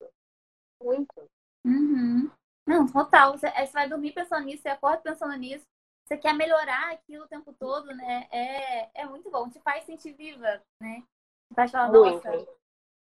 Muito. 0.82 1.30
Uhum. 1.66 2.32
Não, 2.66 2.88
total. 2.88 3.38
Você, 3.38 3.50
você 3.50 3.74
vai 3.74 3.90
dormir 3.90 4.14
pensando 4.14 4.46
nisso, 4.46 4.64
você 4.64 4.70
acorda 4.70 5.02
pensando 5.02 5.36
nisso. 5.36 5.66
Você 6.06 6.18
quer 6.18 6.34
melhorar 6.34 6.92
aquilo 6.92 7.24
o 7.24 7.28
tempo 7.28 7.54
todo, 7.54 7.88
né? 7.96 8.28
É, 8.30 9.02
é 9.02 9.06
muito 9.06 9.30
bom. 9.30 9.50
Te 9.50 9.60
faz 9.62 9.86
sentir 9.86 10.14
viva, 10.14 10.62
né? 10.80 11.04
Te 11.48 11.56
faz 11.56 11.72
falar, 11.72 11.92
nossa, 11.92 12.46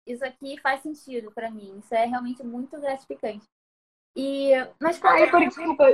isso 0.06 0.26
aqui 0.26 0.60
faz 0.60 0.82
sentido 0.82 1.32
para 1.32 1.52
mim. 1.52 1.78
Isso 1.78 1.94
é 1.94 2.06
realmente 2.06 2.44
muito 2.44 2.80
gratificante. 2.80 3.48
E, 4.16 4.52
mas 4.80 5.00
Ai, 5.04 5.30
por, 5.30 5.40
desculpa, 5.40 5.86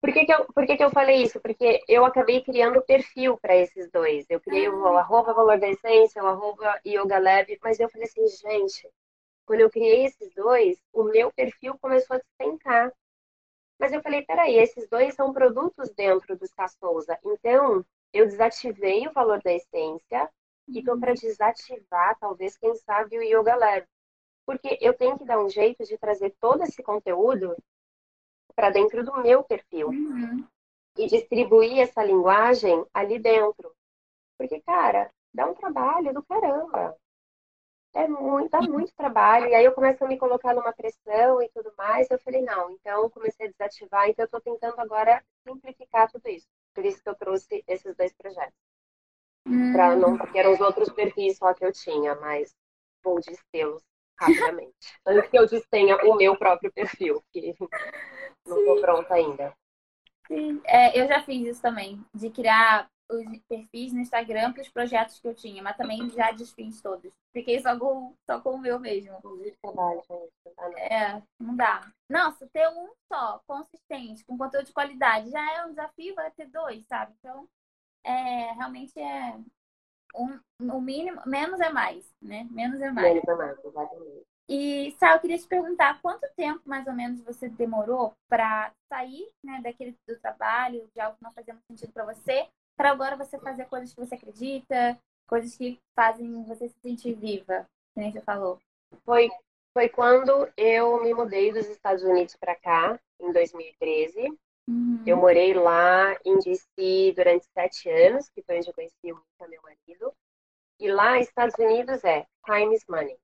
por 0.00 0.12
que, 0.12 0.24
que, 0.24 0.32
eu, 0.32 0.46
por 0.46 0.66
que, 0.66 0.76
que 0.76 0.84
eu 0.84 0.90
falei 0.90 1.22
isso? 1.22 1.40
Porque 1.40 1.82
eu 1.88 2.04
acabei 2.04 2.42
criando 2.42 2.80
perfil 2.82 3.36
para 3.38 3.56
esses 3.56 3.90
dois. 3.90 4.24
Eu 4.30 4.40
criei 4.40 4.68
o 4.68 4.86
ah. 4.86 5.00
arroba 5.00 5.34
valor 5.34 5.58
da 5.58 5.68
essência, 5.68 6.22
o 6.22 6.26
arroba 6.26 6.80
yoga 6.86 7.18
lab, 7.18 7.58
mas 7.62 7.78
eu 7.78 7.88
falei 7.90 8.06
assim, 8.06 8.26
gente, 8.28 8.88
quando 9.50 9.62
eu 9.62 9.70
criei 9.70 10.04
esses 10.04 10.32
dois, 10.32 10.80
o 10.92 11.02
meu 11.02 11.32
perfil 11.32 11.76
começou 11.80 12.14
a 12.14 12.20
despencar. 12.20 12.92
Mas 13.80 13.92
eu 13.92 14.00
falei, 14.00 14.22
peraí, 14.22 14.56
esses 14.56 14.88
dois 14.88 15.12
são 15.16 15.32
produtos 15.32 15.90
dentro 15.90 16.38
do 16.38 16.46
Sá 16.46 16.68
Souza. 16.68 17.18
Então, 17.24 17.84
eu 18.12 18.26
desativei 18.26 19.08
o 19.08 19.12
valor 19.12 19.42
da 19.42 19.52
essência 19.52 20.30
e 20.68 20.78
estou 20.78 20.96
para 21.00 21.14
desativar, 21.14 22.16
talvez, 22.20 22.56
quem 22.58 22.76
sabe, 22.76 23.18
o 23.18 23.22
Yoga 23.24 23.56
Lab. 23.56 23.84
Porque 24.46 24.78
eu 24.80 24.94
tenho 24.94 25.18
que 25.18 25.24
dar 25.24 25.42
um 25.42 25.48
jeito 25.48 25.82
de 25.84 25.98
trazer 25.98 26.32
todo 26.40 26.62
esse 26.62 26.80
conteúdo 26.80 27.56
para 28.54 28.70
dentro 28.70 29.04
do 29.04 29.20
meu 29.20 29.42
perfil 29.42 29.88
uhum. 29.88 30.46
e 30.96 31.08
distribuir 31.08 31.80
essa 31.80 32.04
linguagem 32.04 32.86
ali 32.94 33.18
dentro. 33.18 33.74
Porque, 34.38 34.60
cara, 34.60 35.10
dá 35.34 35.44
um 35.46 35.54
trabalho 35.54 36.14
do 36.14 36.22
caramba. 36.22 36.96
É 37.92 38.06
muito, 38.06 38.50
dá 38.50 38.60
muito 38.60 38.94
trabalho. 38.94 39.48
E 39.48 39.54
aí 39.54 39.64
eu 39.64 39.72
começo 39.72 40.04
a 40.04 40.08
me 40.08 40.16
colocar 40.16 40.54
numa 40.54 40.72
pressão 40.72 41.42
e 41.42 41.48
tudo 41.48 41.72
mais. 41.76 42.10
Eu 42.10 42.18
falei, 42.20 42.42
não, 42.42 42.70
então 42.70 43.10
comecei 43.10 43.46
a 43.46 43.50
desativar. 43.50 44.08
Então 44.08 44.22
eu 44.22 44.26
estou 44.26 44.40
tentando 44.40 44.80
agora 44.80 45.22
simplificar 45.46 46.10
tudo 46.10 46.28
isso. 46.28 46.46
Por 46.74 46.84
isso 46.84 47.02
que 47.02 47.08
eu 47.08 47.14
trouxe 47.14 47.64
esses 47.66 47.96
dois 47.96 48.12
projetos. 48.12 48.54
Hum. 49.46 49.72
Pra 49.72 49.96
não, 49.96 50.16
porque 50.16 50.38
eram 50.38 50.52
os 50.52 50.60
outros 50.60 50.90
perfis 50.90 51.38
só 51.38 51.52
que 51.54 51.64
eu 51.64 51.72
tinha, 51.72 52.14
mas 52.16 52.54
vou 53.02 53.20
destê-los 53.20 53.82
rapidamente. 54.18 54.74
Antes 55.06 55.30
que 55.30 55.38
eu 55.38 55.48
destenha 55.48 55.96
o 56.04 56.14
meu 56.14 56.36
próprio 56.36 56.72
perfil, 56.72 57.22
que 57.32 57.54
não 58.46 58.58
estou 58.58 58.80
pronta 58.80 59.14
ainda. 59.14 59.52
Sim. 60.28 60.60
É, 60.64 61.00
eu 61.00 61.08
já 61.08 61.22
fiz 61.22 61.48
isso 61.48 61.62
também, 61.62 62.04
de 62.14 62.30
criar 62.30 62.88
os 63.10 63.40
perfis 63.48 63.92
no 63.92 64.00
Instagram 64.00 64.52
para 64.52 64.62
os 64.62 64.68
projetos 64.68 65.18
que 65.20 65.28
eu 65.28 65.34
tinha, 65.34 65.62
mas 65.62 65.76
também 65.76 66.08
já 66.10 66.30
desfiz 66.30 66.80
todos. 66.80 67.12
Fiquei 67.32 67.60
só 67.60 67.78
com, 67.78 68.14
só 68.28 68.40
com 68.40 68.54
o 68.54 68.58
meu 68.58 68.78
mesmo. 68.78 69.18
É, 70.76 71.22
não 71.38 71.56
dá. 71.56 71.90
Nossa, 72.08 72.48
ter 72.52 72.68
um 72.68 72.90
só, 73.12 73.40
consistente, 73.46 74.24
com 74.24 74.38
conteúdo 74.38 74.66
de 74.66 74.72
qualidade, 74.72 75.30
já 75.30 75.58
é 75.58 75.64
um 75.64 75.70
desafio, 75.70 76.14
vai 76.14 76.30
ter 76.30 76.46
dois, 76.46 76.86
sabe? 76.86 77.12
Então, 77.18 77.48
é, 78.04 78.52
realmente 78.52 78.98
é 78.98 79.36
um, 80.14 80.38
o 80.60 80.80
mínimo, 80.80 81.20
menos 81.26 81.60
é 81.60 81.70
mais, 81.70 82.12
né? 82.20 82.46
Menos 82.50 82.80
é 82.80 82.90
mais. 82.90 83.14
Menos 83.14 83.28
é 83.28 83.34
mais, 83.34 83.64
exatamente. 83.64 84.30
E, 84.52 84.90
Sal, 84.98 85.14
eu 85.14 85.20
queria 85.20 85.38
te 85.38 85.46
perguntar 85.46 86.02
quanto 86.02 86.28
tempo 86.34 86.60
mais 86.64 86.84
ou 86.88 86.92
menos 86.92 87.20
você 87.20 87.48
demorou 87.48 88.12
para 88.28 88.72
sair 88.88 89.30
né, 89.44 89.60
daquele 89.62 89.94
do 90.08 90.18
trabalho, 90.18 90.88
de 90.92 91.00
algo 91.00 91.16
que 91.16 91.22
não 91.22 91.32
fazia 91.32 91.54
muito 91.54 91.66
sentido 91.68 91.92
para 91.92 92.12
você, 92.12 92.48
para 92.76 92.90
agora 92.90 93.16
você 93.16 93.38
fazer 93.38 93.66
coisas 93.66 93.92
que 93.92 94.00
você 94.00 94.14
acredita, 94.14 94.98
coisas 95.26 95.56
que 95.56 95.78
fazem 95.94 96.42
você 96.44 96.68
se 96.68 96.78
sentir 96.80 97.14
viva, 97.14 97.66
como 97.94 98.10
você 98.10 98.20
falou. 98.20 98.58
Foi, 99.04 99.28
foi 99.72 99.88
quando 99.88 100.48
eu 100.56 101.02
me 101.02 101.14
mudei 101.14 101.52
dos 101.52 101.68
Estados 101.68 102.02
Unidos 102.02 102.36
para 102.36 102.56
cá, 102.56 102.98
em 103.20 103.32
2013. 103.32 104.28
Uhum. 104.68 105.02
Eu 105.06 105.16
morei 105.16 105.54
lá 105.54 106.16
em 106.24 106.38
DC 106.38 107.12
durante 107.14 107.46
sete 107.52 107.88
anos, 107.90 108.28
que 108.30 108.42
foi 108.42 108.58
onde 108.58 108.68
eu 108.68 108.74
conheci 108.74 109.12
o 109.12 109.48
meu 109.48 109.62
marido. 109.62 110.12
E 110.78 110.90
lá, 110.90 111.18
Estados 111.18 111.56
Unidos 111.58 112.02
é 112.04 112.26
time 112.44 112.74
is 112.74 112.84
money. 112.88 113.16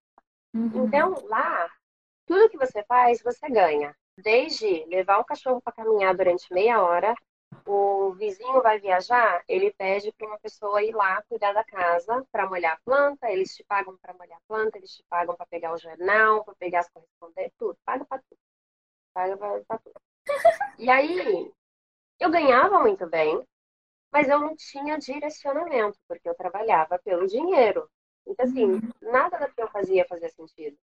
Uhum. 0.54 0.86
Então, 0.86 1.14
lá, 1.26 1.68
tudo 2.26 2.50
que 2.50 2.58
você 2.58 2.82
faz, 2.84 3.22
você 3.22 3.48
ganha. 3.48 3.96
Desde 4.18 4.84
levar 4.86 5.18
o 5.18 5.24
cachorro 5.24 5.60
para 5.60 5.72
caminhar 5.72 6.14
durante 6.14 6.52
meia 6.52 6.82
hora, 6.82 7.14
o 7.66 8.12
vizinho 8.12 8.62
vai 8.62 8.78
viajar, 8.78 9.42
ele 9.48 9.72
pede 9.72 10.12
para 10.12 10.26
uma 10.26 10.38
pessoa 10.38 10.82
ir 10.82 10.94
lá 10.94 11.22
cuidar 11.28 11.52
da 11.52 11.64
casa 11.64 12.24
para 12.30 12.48
molhar 12.48 12.74
a 12.74 12.80
planta, 12.84 13.30
eles 13.30 13.54
te 13.54 13.64
pagam 13.64 13.96
para 13.98 14.14
molhar 14.14 14.38
a 14.38 14.46
planta, 14.46 14.78
eles 14.78 14.94
te 14.94 15.02
pagam 15.08 15.34
para 15.36 15.46
pegar 15.46 15.72
o 15.72 15.78
jornal, 15.78 16.44
para 16.44 16.54
pegar 16.54 16.80
as 16.80 16.88
correspondências, 16.90 17.54
tudo, 17.58 17.78
paga 17.84 18.04
para 18.04 18.22
tudo. 18.22 18.38
Paga 19.12 19.36
para 19.36 19.78
tudo. 19.78 20.00
E 20.78 20.90
aí, 20.90 21.50
eu 22.20 22.30
ganhava 22.30 22.80
muito 22.80 23.06
bem, 23.06 23.42
mas 24.12 24.28
eu 24.28 24.38
não 24.38 24.54
tinha 24.56 24.98
direcionamento, 24.98 25.98
porque 26.06 26.28
eu 26.28 26.34
trabalhava 26.34 26.98
pelo 26.98 27.26
dinheiro. 27.26 27.88
Então, 28.26 28.44
assim, 28.44 28.64
uhum. 28.64 28.92
nada 29.00 29.38
do 29.38 29.54
que 29.54 29.62
eu 29.62 29.68
fazia 29.68 30.06
fazia 30.06 30.28
sentido. 30.30 30.76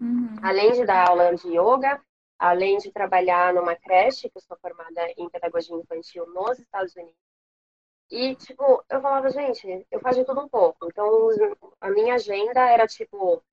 Uhum. 0.00 0.36
Além 0.42 0.72
de 0.72 0.84
dar 0.84 1.08
aula 1.08 1.34
de 1.34 1.48
yoga, 1.48 2.02
além 2.40 2.78
de 2.78 2.90
trabalhar 2.90 3.52
numa 3.52 3.76
creche, 3.76 4.30
que 4.30 4.38
eu 4.38 4.40
sou 4.40 4.56
formada 4.56 5.06
em 5.18 5.28
pedagogia 5.28 5.76
infantil 5.76 6.26
nos 6.28 6.58
Estados 6.58 6.96
Unidos. 6.96 7.14
E, 8.10 8.34
tipo, 8.34 8.82
eu 8.88 9.00
falava, 9.02 9.28
gente, 9.28 9.86
eu 9.90 10.00
fazia 10.00 10.24
tudo 10.24 10.40
um 10.40 10.48
pouco. 10.48 10.86
Então, 10.86 11.28
a 11.80 11.90
minha 11.90 12.14
agenda 12.14 12.66
era, 12.66 12.86
tipo, 12.86 13.44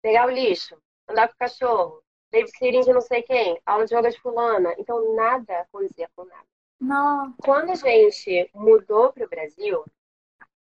pegar 0.00 0.28
o 0.28 0.30
lixo, 0.30 0.80
andar 1.08 1.26
com 1.26 1.34
o 1.34 1.38
cachorro, 1.38 2.02
babysitting 2.30 2.82
de 2.82 2.92
não 2.92 3.00
sei 3.00 3.22
quem, 3.22 3.60
aula 3.66 3.84
de 3.84 3.96
yoga 3.96 4.10
de 4.10 4.20
fulana. 4.20 4.72
Então, 4.78 5.14
nada 5.16 5.66
condizia 5.72 6.08
com 6.14 6.24
nada. 6.24 6.46
Não. 6.80 7.34
Quando 7.42 7.72
a 7.72 7.74
gente 7.74 8.48
mudou 8.54 9.12
para 9.12 9.26
o 9.26 9.28
Brasil, 9.28 9.84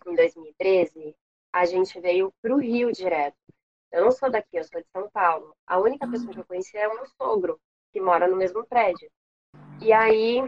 em 0.06 0.14
2013, 0.14 1.16
a 1.52 1.66
gente 1.66 2.00
veio 2.00 2.32
para 2.40 2.54
o 2.54 2.58
Rio 2.58 2.92
direto. 2.92 3.36
Eu 3.90 4.04
não 4.04 4.12
sou 4.12 4.30
daqui, 4.30 4.56
eu 4.56 4.64
sou 4.64 4.80
de 4.80 4.86
São 4.92 5.10
Paulo. 5.10 5.54
A 5.66 5.80
única 5.80 6.08
pessoa 6.08 6.32
que 6.32 6.38
eu 6.38 6.44
conheci 6.44 6.78
é 6.78 6.88
o 6.88 6.94
meu 6.94 7.06
sogro, 7.06 7.60
que 7.92 8.00
mora 8.00 8.26
no 8.26 8.36
mesmo 8.36 8.64
prédio. 8.66 9.10
E 9.80 9.92
aí, 9.92 10.38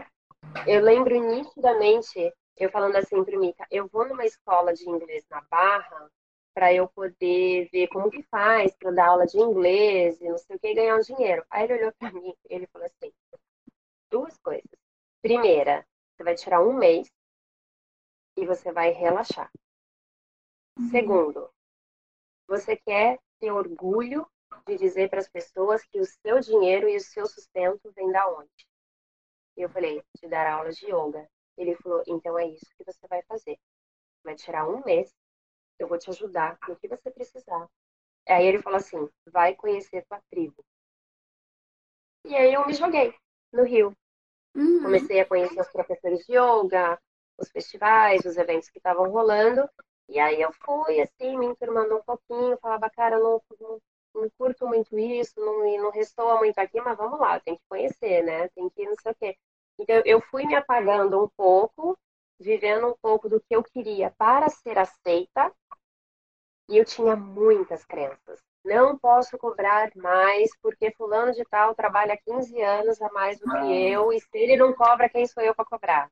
eu 0.67 0.81
lembro 0.81 1.19
nitidamente, 1.19 2.33
eu 2.57 2.69
falando 2.71 2.95
assim 2.95 3.23
para 3.23 3.37
Mica, 3.37 3.65
eu 3.69 3.87
vou 3.87 4.07
numa 4.07 4.25
escola 4.25 4.73
de 4.73 4.89
inglês 4.89 5.25
na 5.29 5.41
Barra 5.41 6.09
para 6.53 6.73
eu 6.73 6.87
poder 6.87 7.69
ver 7.71 7.87
como 7.89 8.09
que 8.09 8.23
faz 8.23 8.73
para 8.77 8.91
dar 8.91 9.07
aula 9.09 9.25
de 9.25 9.37
inglês 9.37 10.19
e 10.21 10.29
não 10.29 10.37
sei 10.37 10.55
o 10.55 10.59
que 10.59 10.67
e 10.69 10.73
ganhar 10.73 10.95
um 10.95 11.01
dinheiro. 11.01 11.45
Aí 11.49 11.65
ele 11.65 11.73
olhou 11.73 11.93
para 11.99 12.11
mim, 12.11 12.33
ele 12.49 12.65
falou 12.67 12.87
assim: 12.87 13.11
duas 14.09 14.37
coisas. 14.37 14.69
Primeira, 15.21 15.85
você 16.15 16.23
vai 16.23 16.35
tirar 16.35 16.61
um 16.61 16.73
mês 16.73 17.11
e 18.37 18.45
você 18.45 18.71
vai 18.71 18.91
relaxar. 18.91 19.51
Uhum. 20.79 20.89
Segundo, 20.89 21.49
você 22.47 22.77
quer 22.77 23.19
ter 23.39 23.51
orgulho 23.51 24.25
de 24.67 24.77
dizer 24.77 25.09
para 25.09 25.19
as 25.19 25.29
pessoas 25.29 25.83
que 25.85 25.99
o 25.99 26.05
seu 26.05 26.39
dinheiro 26.39 26.87
e 26.89 26.97
o 26.97 27.01
seu 27.01 27.25
sustento 27.25 27.91
vem 27.95 28.11
da 28.11 28.27
onde? 28.29 28.67
E 29.57 29.61
eu 29.61 29.69
falei, 29.69 30.03
te 30.17 30.27
dar 30.27 30.47
aula 30.47 30.71
de 30.71 30.85
yoga. 30.85 31.27
Ele 31.57 31.75
falou, 31.75 32.03
então 32.07 32.37
é 32.37 32.47
isso 32.47 32.65
que 32.77 32.83
você 32.83 33.07
vai 33.07 33.21
fazer. 33.23 33.57
Vai 34.23 34.35
tirar 34.35 34.67
um 34.67 34.83
mês, 34.83 35.13
eu 35.79 35.87
vou 35.87 35.97
te 35.97 36.09
ajudar 36.09 36.57
no 36.67 36.75
que 36.75 36.87
você 36.87 37.09
precisar. 37.11 37.67
Aí 38.27 38.45
ele 38.45 38.61
falou 38.61 38.77
assim, 38.77 39.09
vai 39.27 39.55
conhecer 39.55 40.05
tua 40.05 40.21
tribo. 40.29 40.65
E 42.25 42.35
aí 42.35 42.53
eu 42.53 42.65
me 42.65 42.73
joguei 42.73 43.13
no 43.53 43.63
Rio. 43.63 43.95
Uhum. 44.55 44.81
Comecei 44.81 45.19
a 45.19 45.25
conhecer 45.25 45.59
os 45.59 45.69
professores 45.69 46.25
de 46.25 46.33
yoga, 46.33 46.99
os 47.37 47.49
festivais, 47.51 48.25
os 48.25 48.35
eventos 48.35 48.69
que 48.69 48.79
estavam 48.79 49.09
rolando. 49.09 49.69
E 50.09 50.19
aí 50.19 50.41
eu 50.41 50.51
fui, 50.53 51.01
assim, 51.01 51.37
me 51.37 51.45
enturmando 51.45 51.97
um 51.97 52.03
pouquinho, 52.03 52.57
falava, 52.57 52.89
cara, 52.89 53.19
não, 53.19 53.41
não, 53.59 53.81
não 54.15 54.29
curto 54.37 54.67
muito 54.67 54.97
isso, 54.97 55.33
não, 55.37 55.59
não 55.77 55.91
ressoa 55.91 56.37
muito 56.37 56.57
aqui, 56.57 56.79
mas 56.81 56.97
vamos 56.97 57.19
lá, 57.19 57.39
tem 57.39 57.55
que 57.55 57.63
conhecer, 57.69 58.23
né? 58.23 58.47
Tem 58.49 58.69
que 58.69 58.85
não 58.85 58.95
sei 59.01 59.11
o 59.11 59.15
quê. 59.15 59.37
Então 59.79 60.01
eu 60.05 60.21
fui 60.21 60.45
me 60.45 60.55
apagando 60.55 61.23
um 61.23 61.29
pouco, 61.35 61.97
vivendo 62.39 62.87
um 62.87 62.95
pouco 63.01 63.29
do 63.29 63.39
que 63.39 63.55
eu 63.55 63.63
queria 63.63 64.11
para 64.17 64.49
ser 64.49 64.77
aceita, 64.77 65.53
e 66.69 66.77
eu 66.77 66.85
tinha 66.85 67.15
muitas 67.15 67.83
crenças. 67.85 68.41
Não 68.63 68.97
posso 68.97 69.37
cobrar 69.37 69.91
mais 69.95 70.49
porque 70.59 70.91
fulano 70.91 71.31
de 71.31 71.43
tal 71.45 71.75
trabalha 71.75 72.19
15 72.25 72.59
anos 72.61 72.99
a 73.01 73.11
mais 73.11 73.39
do 73.39 73.45
que 73.45 73.57
ah. 73.57 73.71
eu 73.71 74.11
e 74.11 74.19
se 74.19 74.27
ele 74.33 74.57
não 74.57 74.73
cobra, 74.73 75.09
quem 75.09 75.27
sou 75.27 75.43
eu 75.43 75.53
para 75.53 75.65
cobrar? 75.65 76.09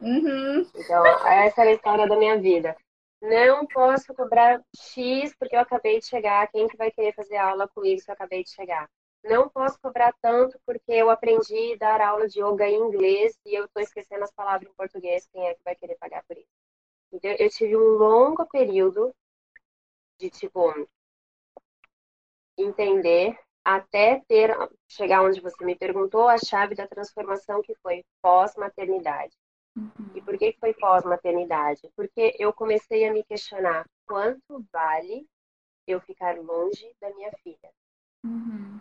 Uhum. 0.00 0.66
Então, 0.74 1.06
essa 1.06 1.64
é 1.64 1.68
a 1.68 1.72
história 1.72 2.08
da 2.08 2.16
minha 2.16 2.38
vida. 2.38 2.74
Não 3.22 3.64
posso 3.66 4.12
cobrar 4.14 4.60
X 4.76 5.32
porque 5.38 5.54
eu 5.54 5.60
acabei 5.60 6.00
de 6.00 6.06
chegar. 6.06 6.50
Quem 6.50 6.66
que 6.66 6.76
vai 6.76 6.90
querer 6.90 7.14
fazer 7.14 7.36
aula 7.36 7.68
comigo 7.68 8.00
se 8.00 8.10
eu 8.10 8.14
acabei 8.14 8.42
de 8.42 8.50
chegar? 8.50 8.90
Não 9.22 9.48
posso 9.48 9.78
cobrar 9.80 10.12
tanto 10.20 10.60
porque 10.66 10.90
eu 10.90 11.08
aprendi 11.08 11.74
a 11.74 11.76
dar 11.76 12.00
aula 12.00 12.26
de 12.26 12.40
yoga 12.42 12.68
em 12.68 12.74
inglês 12.74 13.38
e 13.46 13.54
eu 13.54 13.66
estou 13.66 13.80
esquecendo 13.80 14.24
as 14.24 14.32
palavras 14.32 14.68
em 14.68 14.74
português. 14.74 15.28
Quem 15.32 15.46
é 15.46 15.54
que 15.54 15.62
vai 15.64 15.76
querer 15.76 15.96
pagar 15.98 16.24
por 16.24 16.36
isso? 16.36 16.48
Então, 17.12 17.30
eu 17.38 17.48
tive 17.48 17.76
um 17.76 17.96
longo 17.96 18.44
período 18.46 19.14
de, 20.18 20.28
tipo, 20.28 20.74
entender 22.58 23.38
até 23.64 24.20
ter, 24.26 24.56
chegar 24.88 25.22
onde 25.22 25.40
você 25.40 25.64
me 25.64 25.76
perguntou, 25.76 26.28
a 26.28 26.38
chave 26.38 26.74
da 26.74 26.88
transformação 26.88 27.62
que 27.62 27.76
foi 27.76 28.04
pós-maternidade. 28.20 29.36
Uhum. 29.76 30.10
E 30.14 30.20
por 30.20 30.36
que 30.36 30.56
foi 30.60 30.74
pós-maternidade? 30.74 31.90
Porque 31.96 32.36
eu 32.38 32.52
comecei 32.52 33.06
a 33.06 33.12
me 33.12 33.24
questionar 33.24 33.86
quanto 34.06 34.64
vale 34.72 35.26
eu 35.86 36.00
ficar 36.00 36.38
longe 36.38 36.94
da 37.00 37.10
minha 37.14 37.32
filha. 37.42 37.70
Uhum. 38.24 38.80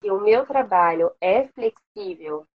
Se 0.00 0.10
o 0.10 0.20
meu 0.20 0.46
trabalho 0.46 1.10
é 1.20 1.48
flexível, 1.48 2.46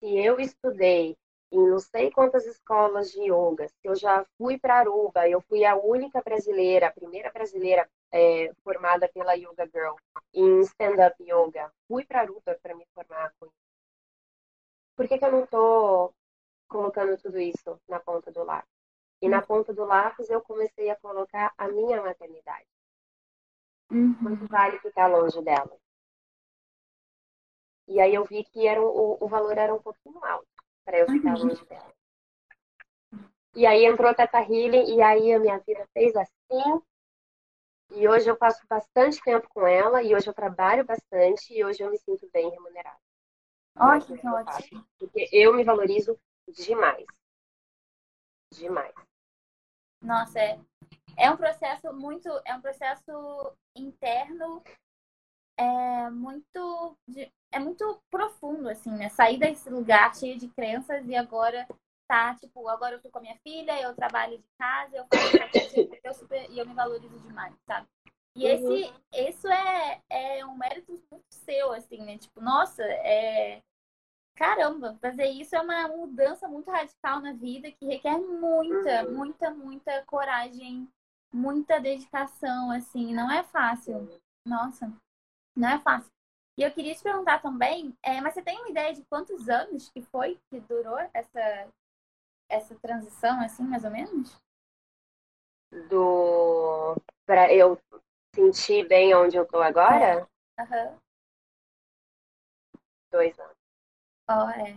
se 0.00 0.18
eu 0.18 0.40
estudei 0.40 1.16
em 1.52 1.70
não 1.70 1.78
sei 1.78 2.10
quantas 2.10 2.44
escolas 2.46 3.12
de 3.12 3.20
yoga, 3.30 3.68
se 3.68 3.84
eu 3.84 3.94
já 3.94 4.26
fui 4.36 4.58
para 4.58 4.80
Aruba, 4.80 5.28
eu 5.28 5.40
fui 5.42 5.64
a 5.64 5.76
única 5.76 6.20
brasileira, 6.20 6.88
a 6.88 6.92
primeira 6.92 7.30
brasileira 7.30 7.88
é, 8.10 8.52
formada 8.64 9.08
pela 9.08 9.34
Yoga 9.34 9.66
Girl 9.66 9.94
em 10.32 10.60
stand-up 10.60 11.16
yoga, 11.22 11.70
fui 11.86 12.04
para 12.04 12.22
Aruba 12.22 12.58
para 12.60 12.74
me 12.74 12.84
formar 12.92 13.32
com. 13.38 13.48
Por 14.96 15.06
que, 15.06 15.18
que 15.18 15.24
eu 15.24 15.32
não 15.32 15.44
estou 15.44 16.12
colocando 16.74 17.16
tudo 17.16 17.38
isso 17.38 17.80
na 17.88 18.00
ponta 18.00 18.32
do 18.32 18.42
lápis. 18.42 18.68
E 19.22 19.28
na 19.28 19.40
ponta 19.40 19.72
do 19.72 19.84
lápis 19.84 20.28
eu 20.28 20.40
comecei 20.40 20.90
a 20.90 20.96
colocar 20.96 21.54
a 21.56 21.68
minha 21.68 22.02
maternidade. 22.02 22.66
Uhum. 23.92 24.14
Quanto 24.14 24.48
vale 24.48 24.78
ficar 24.80 25.06
longe 25.06 25.40
dela? 25.40 25.76
E 27.86 28.00
aí 28.00 28.12
eu 28.12 28.24
vi 28.24 28.42
que 28.42 28.66
era 28.66 28.82
o, 28.82 29.18
o 29.20 29.28
valor 29.28 29.56
era 29.56 29.72
um 29.72 29.80
pouquinho 29.80 30.22
alto 30.24 30.48
para 30.84 30.98
eu 30.98 31.06
ficar 31.08 31.36
uhum. 31.36 31.44
longe 31.44 31.64
dela. 31.66 31.94
E 33.54 33.64
aí 33.64 33.84
entrou 33.84 34.10
a 34.10 34.14
Teta 34.14 34.40
Healing 34.40 34.96
e 34.96 35.00
aí 35.00 35.32
a 35.32 35.38
minha 35.38 35.58
vida 35.58 35.86
fez 35.92 36.16
assim. 36.16 36.82
E 37.92 38.08
hoje 38.08 38.28
eu 38.28 38.36
passo 38.36 38.66
bastante 38.66 39.22
tempo 39.22 39.48
com 39.48 39.64
ela 39.64 40.02
e 40.02 40.12
hoje 40.12 40.26
eu 40.26 40.34
trabalho 40.34 40.84
bastante 40.84 41.54
e 41.54 41.64
hoje 41.64 41.84
eu 41.84 41.90
me 41.90 41.98
sinto 41.98 42.28
bem 42.32 42.50
remunerada. 42.50 42.98
Ótimo, 43.78 44.34
ótimo. 44.34 44.84
Porque 44.98 45.28
eu 45.32 45.54
me 45.54 45.62
valorizo 45.62 46.18
demais. 46.48 47.06
Demais. 48.52 48.94
Nossa, 50.00 50.38
é, 50.38 50.60
é 51.16 51.30
um 51.30 51.36
processo 51.36 51.92
muito, 51.92 52.28
é 52.44 52.54
um 52.54 52.60
processo 52.60 53.56
interno 53.74 54.62
é 55.56 56.10
muito, 56.10 56.96
é 57.52 57.58
muito 57.58 58.02
profundo, 58.10 58.68
assim, 58.68 58.90
né? 58.90 59.08
Sair 59.08 59.38
desse 59.38 59.70
lugar 59.70 60.14
cheio 60.14 60.38
de 60.38 60.48
crenças 60.48 61.06
e 61.06 61.14
agora 61.14 61.66
tá, 62.08 62.34
tipo, 62.34 62.68
agora 62.68 62.96
eu 62.96 63.00
tô 63.00 63.10
com 63.10 63.18
a 63.18 63.22
minha 63.22 63.38
filha, 63.38 63.80
eu 63.80 63.94
trabalho 63.94 64.36
de 64.36 64.44
casa, 64.58 64.96
eu 64.96 65.06
faço 65.06 65.90
eu 66.04 66.14
super, 66.14 66.50
e 66.50 66.58
eu 66.58 66.66
me 66.66 66.74
valorizo 66.74 67.18
demais, 67.20 67.54
sabe? 67.66 67.88
E 68.36 68.46
uhum. 68.46 68.76
esse, 68.76 69.30
isso 69.30 69.48
é, 69.48 70.02
é 70.10 70.44
um 70.44 70.56
mérito 70.56 70.92
muito 71.10 71.24
seu, 71.30 71.72
assim, 71.72 71.98
né? 72.04 72.18
Tipo, 72.18 72.40
nossa, 72.40 72.82
é, 72.82 73.62
caramba, 74.34 74.96
fazer 75.00 75.26
isso 75.26 75.54
é 75.54 75.60
uma 75.60 75.88
mudança 75.88 76.48
muito 76.48 76.70
radical 76.70 77.20
na 77.20 77.32
vida 77.32 77.70
que 77.70 77.86
requer 77.86 78.18
muita, 78.18 79.04
uhum. 79.04 79.14
muita, 79.16 79.50
muita 79.50 80.04
coragem, 80.06 80.88
muita 81.32 81.80
dedicação, 81.80 82.70
assim, 82.70 83.14
não 83.14 83.30
é 83.30 83.42
fácil. 83.44 84.08
Nossa, 84.46 84.92
não 85.56 85.68
é 85.68 85.78
fácil. 85.78 86.10
E 86.56 86.62
eu 86.62 86.70
queria 86.70 86.94
te 86.94 87.02
perguntar 87.02 87.40
também, 87.40 87.96
é, 88.02 88.20
mas 88.20 88.34
você 88.34 88.42
tem 88.42 88.58
uma 88.58 88.68
ideia 88.68 88.94
de 88.94 89.02
quantos 89.04 89.48
anos 89.48 89.90
que 89.90 90.02
foi 90.02 90.38
que 90.50 90.60
durou 90.60 90.98
essa, 91.12 91.68
essa 92.48 92.74
transição, 92.76 93.40
assim, 93.40 93.64
mais 93.64 93.84
ou 93.84 93.90
menos? 93.90 94.40
Do. 95.88 96.94
para 97.26 97.52
eu 97.52 97.76
sentir 98.32 98.86
bem 98.86 99.12
onde 99.14 99.36
eu 99.36 99.44
tô 99.44 99.60
agora? 99.60 100.28
Aham. 100.58 100.90
Uhum. 100.90 100.98
Dois 103.10 103.38
anos. 103.38 103.53
Oh, 104.28 104.48
é. 104.50 104.76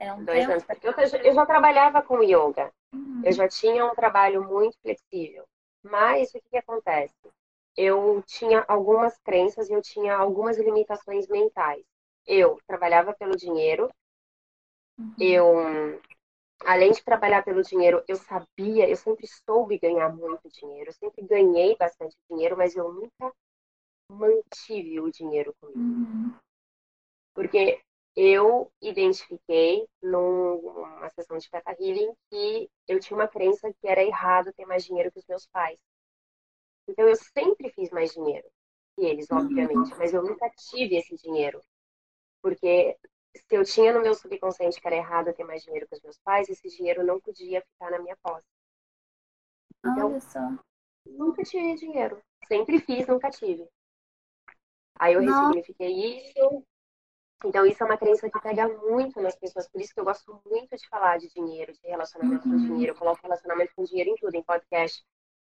É 0.00 0.12
um 0.12 0.24
Dois 0.24 0.48
anos. 0.48 0.64
Porque 0.64 0.86
eu, 0.86 0.92
eu 0.92 1.34
já 1.34 1.44
trabalhava 1.44 2.02
com 2.02 2.22
yoga. 2.22 2.72
Uhum. 2.92 3.22
Eu 3.24 3.32
já 3.32 3.48
tinha 3.48 3.84
um 3.84 3.94
trabalho 3.94 4.44
muito 4.44 4.76
flexível. 4.80 5.44
Mas 5.82 6.30
o 6.30 6.32
que, 6.34 6.50
que 6.50 6.56
acontece? 6.56 7.14
Eu 7.76 8.22
tinha 8.26 8.64
algumas 8.68 9.16
crenças 9.18 9.68
e 9.68 9.72
eu 9.72 9.82
tinha 9.82 10.16
algumas 10.16 10.58
limitações 10.58 11.26
mentais. 11.28 11.84
Eu 12.26 12.58
trabalhava 12.66 13.12
pelo 13.14 13.36
dinheiro. 13.36 13.90
Uhum. 14.98 15.14
Eu, 15.18 16.00
além 16.64 16.92
de 16.92 17.02
trabalhar 17.02 17.42
pelo 17.42 17.62
dinheiro, 17.62 18.02
eu 18.06 18.16
sabia, 18.16 18.88
eu 18.88 18.96
sempre 18.96 19.26
soube 19.26 19.78
ganhar 19.78 20.08
muito 20.10 20.48
dinheiro. 20.48 20.90
Eu 20.90 20.94
sempre 20.94 21.22
ganhei 21.22 21.76
bastante 21.76 22.16
dinheiro, 22.30 22.56
mas 22.56 22.76
eu 22.76 22.92
nunca 22.92 23.32
mantive 24.10 25.00
o 25.00 25.10
dinheiro 25.10 25.54
comigo. 25.60 25.78
Uhum. 25.78 26.34
Porque 27.38 27.80
eu 28.16 28.68
identifiquei 28.82 29.86
numa 30.02 31.08
sessão 31.10 31.38
de 31.38 31.48
Theta 31.48 31.70
Healing 31.78 32.12
que 32.28 32.68
eu 32.88 32.98
tinha 32.98 33.16
uma 33.16 33.28
crença 33.28 33.72
que 33.74 33.86
era 33.86 34.02
errado 34.02 34.52
ter 34.54 34.66
mais 34.66 34.84
dinheiro 34.84 35.12
que 35.12 35.20
os 35.20 35.26
meus 35.28 35.46
pais. 35.46 35.78
Então 36.88 37.06
eu 37.06 37.14
sempre 37.14 37.70
fiz 37.70 37.90
mais 37.90 38.12
dinheiro 38.12 38.50
que 38.96 39.04
eles, 39.06 39.30
obviamente, 39.30 39.96
mas 39.96 40.12
eu 40.12 40.20
nunca 40.20 40.50
tive 40.50 40.96
esse 40.96 41.14
dinheiro. 41.14 41.60
Porque 42.42 42.98
se 43.36 43.56
eu 43.56 43.64
tinha 43.64 43.92
no 43.92 44.02
meu 44.02 44.16
subconsciente 44.16 44.80
que 44.80 44.86
era 44.88 44.96
errado 44.96 45.32
ter 45.32 45.44
mais 45.44 45.62
dinheiro 45.62 45.86
que 45.86 45.94
os 45.94 46.02
meus 46.02 46.18
pais, 46.18 46.48
esse 46.48 46.68
dinheiro 46.76 47.06
não 47.06 47.20
podia 47.20 47.62
ficar 47.62 47.92
na 47.92 48.00
minha 48.00 48.16
posse. 48.20 48.48
Então, 49.78 50.10
Olha 50.10 50.20
só. 50.20 50.40
nunca 51.06 51.44
tive 51.44 51.76
dinheiro. 51.76 52.20
Sempre 52.48 52.80
fiz, 52.80 53.06
nunca 53.06 53.30
tive. 53.30 53.64
Aí 54.96 55.14
eu 55.14 55.20
ressignifiquei 55.20 56.18
isso, 56.18 56.64
então, 57.44 57.64
isso 57.64 57.82
é 57.82 57.86
uma 57.86 57.96
crença 57.96 58.28
que 58.28 58.40
pega 58.40 58.66
muito 58.68 59.20
nas 59.20 59.36
pessoas. 59.36 59.68
Por 59.68 59.80
isso 59.80 59.94
que 59.94 60.00
eu 60.00 60.04
gosto 60.04 60.40
muito 60.44 60.76
de 60.76 60.88
falar 60.88 61.18
de 61.18 61.28
dinheiro, 61.28 61.72
de 61.72 61.88
relacionamento 61.88 62.48
uhum. 62.48 62.58
com 62.58 62.66
dinheiro. 62.66 62.92
Eu 62.92 62.98
coloco 62.98 63.22
relacionamento 63.22 63.72
com 63.76 63.84
dinheiro 63.84 64.10
em 64.10 64.16
tudo, 64.16 64.34
em 64.34 64.42
podcast, 64.42 65.04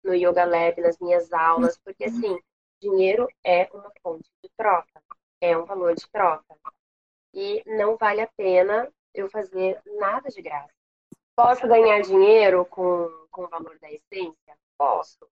no 0.04 0.14
Yoga 0.14 0.44
Lab, 0.44 0.80
nas 0.82 0.98
minhas 0.98 1.32
aulas. 1.32 1.78
Porque, 1.78 2.04
uhum. 2.04 2.10
assim, 2.10 2.38
dinheiro 2.80 3.26
é 3.42 3.70
uma 3.72 3.90
fonte 4.02 4.28
de 4.42 4.50
troca. 4.56 5.02
É 5.40 5.56
um 5.56 5.64
valor 5.64 5.94
de 5.94 6.06
troca. 6.10 6.44
E 7.32 7.62
não 7.66 7.96
vale 7.96 8.20
a 8.20 8.30
pena 8.36 8.92
eu 9.14 9.30
fazer 9.30 9.80
nada 9.98 10.28
de 10.28 10.42
graça. 10.42 10.72
Posso 11.34 11.66
ganhar 11.66 12.00
dinheiro 12.02 12.66
com, 12.66 13.08
com 13.30 13.44
o 13.44 13.48
valor 13.48 13.78
da 13.78 13.90
essência? 13.90 14.58
Posso. 14.76 15.26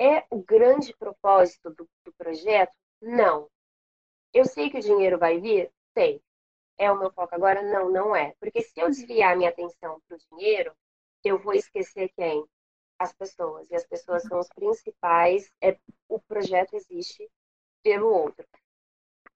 É 0.00 0.24
o 0.30 0.42
grande 0.42 0.96
propósito 0.96 1.70
do, 1.70 1.86
do 2.04 2.12
projeto? 2.16 2.72
Não. 3.02 3.48
Eu 4.32 4.46
sei 4.46 4.70
que 4.70 4.78
o 4.78 4.82
dinheiro 4.82 5.18
vai 5.18 5.38
vir? 5.38 5.70
Sei. 5.96 6.22
É 6.78 6.90
o 6.90 6.98
meu 6.98 7.12
foco 7.12 7.34
agora? 7.34 7.62
Não, 7.62 7.90
não 7.90 8.16
é. 8.16 8.34
Porque 8.40 8.62
se 8.62 8.80
eu 8.80 8.88
desviar 8.88 9.36
minha 9.36 9.50
atenção 9.50 10.00
para 10.06 10.16
o 10.16 10.20
dinheiro, 10.30 10.74
eu 11.24 11.38
vou 11.38 11.52
esquecer 11.54 12.10
quem? 12.16 12.44
As 12.98 13.12
pessoas. 13.12 13.70
E 13.70 13.74
as 13.74 13.86
pessoas 13.86 14.22
são 14.22 14.38
os 14.38 14.48
principais. 14.48 15.50
É, 15.62 15.78
o 16.08 16.18
projeto 16.20 16.74
existe 16.74 17.28
pelo 17.82 18.12
outro. 18.12 18.46